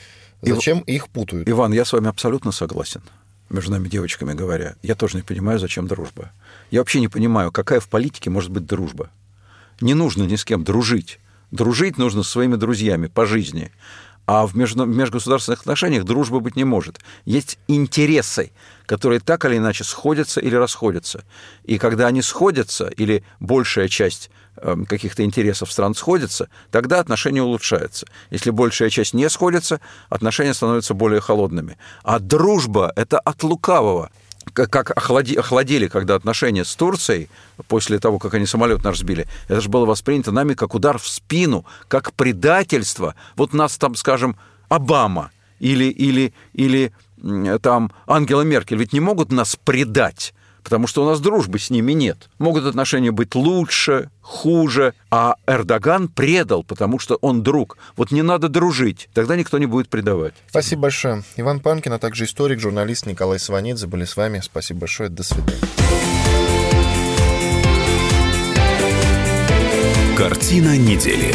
Зачем 0.43 0.81
Ив... 0.81 0.89
их 0.89 1.09
путают? 1.09 1.49
Иван, 1.49 1.73
я 1.73 1.85
с 1.85 1.93
вами 1.93 2.09
абсолютно 2.09 2.53
согласен 2.53 3.03
между 3.51 3.73
нами 3.73 3.89
девочками 3.89 4.33
говоря, 4.33 4.77
я 4.83 4.95
тоже 4.95 5.17
не 5.17 5.23
понимаю, 5.23 5.59
зачем 5.59 5.87
дружба. 5.87 6.33
Я 6.71 6.81
вообще 6.81 7.01
не 7.01 7.09
понимаю, 7.09 7.53
какая 7.53 7.81
в 7.81 7.89
политике 7.89 8.31
может 8.31 8.51
быть 8.51 8.67
дружба. 8.67 9.11
Не 9.81 9.95
нужно 9.95 10.25
ни 10.25 10.37
с 10.37 10.45
кем 10.45 10.65
дружить. 10.65 11.21
Дружить 11.51 11.99
нужно 11.99 12.23
со 12.23 12.31
своими 12.31 12.57
друзьями 12.57 13.07
по 13.07 13.27
жизни. 13.27 13.71
А 14.27 14.47
в 14.47 14.57
межгосударственных 14.57 15.61
отношениях 15.61 16.05
дружба 16.05 16.41
быть 16.41 16.57
не 16.57 16.65
может. 16.65 17.01
Есть 17.27 17.59
интересы, 17.69 18.53
которые 18.87 19.21
так 19.21 19.45
или 19.45 19.59
иначе 19.59 19.85
сходятся 19.85 20.41
или 20.41 20.55
расходятся. 20.55 21.25
И 21.65 21.77
когда 21.79 22.07
они 22.07 22.23
сходятся, 22.23 22.89
или 22.89 23.23
большая 23.39 23.89
часть 23.89 24.31
каких-то 24.89 25.25
интересов 25.25 25.71
стран 25.71 25.95
сходится, 25.95 26.49
тогда 26.71 27.01
отношения 27.01 27.43
улучшаются. 27.43 28.07
Если 28.31 28.51
большая 28.51 28.91
часть 28.91 29.15
не 29.15 29.29
сходится, 29.29 29.81
отношения 30.09 30.55
становятся 30.55 30.95
более 30.95 31.21
холодными. 31.21 31.77
А 32.03 32.19
дружба– 32.19 32.93
это 32.97 33.19
от 33.19 33.43
лукавого 33.43 34.11
как 34.53 34.91
охлади, 34.91 35.35
охладели, 35.35 35.89
когда 35.89 36.15
отношения 36.15 36.65
с 36.67 36.77
Турцией, 36.77 37.31
после 37.67 37.99
того, 37.99 38.19
как 38.19 38.35
они 38.35 38.45
самолет 38.45 38.85
наш 38.85 38.99
сбили, 38.99 39.27
это 39.49 39.61
же 39.63 39.71
было 39.71 39.87
воспринято 39.87 40.33
нами 40.33 40.53
как 40.53 40.75
удар 40.75 40.99
в 40.99 41.09
спину, 41.09 41.65
как 41.89 42.13
предательство. 42.13 43.15
Вот 43.37 43.55
нас 43.55 43.79
там, 43.79 43.95
скажем, 43.95 44.37
Обама 44.69 45.31
или, 45.61 45.85
или, 45.85 46.35
или 46.53 46.93
там 47.63 47.91
Ангела 48.07 48.43
Меркель 48.43 48.77
ведь 48.77 48.93
не 48.93 49.01
могут 49.01 49.33
нас 49.33 49.57
предать 49.57 50.35
потому 50.65 50.87
что 50.87 51.05
у 51.05 51.07
нас 51.07 51.21
дружбы 51.21 51.59
с 51.59 51.71
ними 51.71 51.93
нет. 51.93 52.29
Могут 52.39 52.65
отношения 52.65 53.13
быть 53.13 53.35
лучше, 53.35 54.11
хуже, 54.21 54.95
а 55.11 55.37
Эрдоган 55.47 56.09
предал, 56.09 56.65
потому 56.65 56.99
что 56.99 57.17
он 57.17 57.43
друг. 57.43 57.77
Вот 57.97 58.11
не 58.11 58.23
надо 58.23 58.49
дружить, 58.49 59.09
тогда 59.13 59.37
никто 59.37 59.59
не 59.59 59.67
будет 59.67 59.89
предавать. 59.89 60.35
Спасибо 60.49 60.83
большое. 60.83 61.23
Иван 61.37 61.61
Панкин, 61.61 61.93
а 61.93 61.99
также 61.99 62.25
историк, 62.25 62.59
журналист 62.59 63.07
Николай 63.07 63.39
Сванидзе 63.39 63.87
были 63.87 64.05
с 64.05 64.17
вами. 64.17 64.41
Спасибо 64.41 64.81
большое, 64.81 65.11
до 65.11 65.23
свидания. 65.23 65.61
Картина 70.17 70.79
недели. 70.79 71.35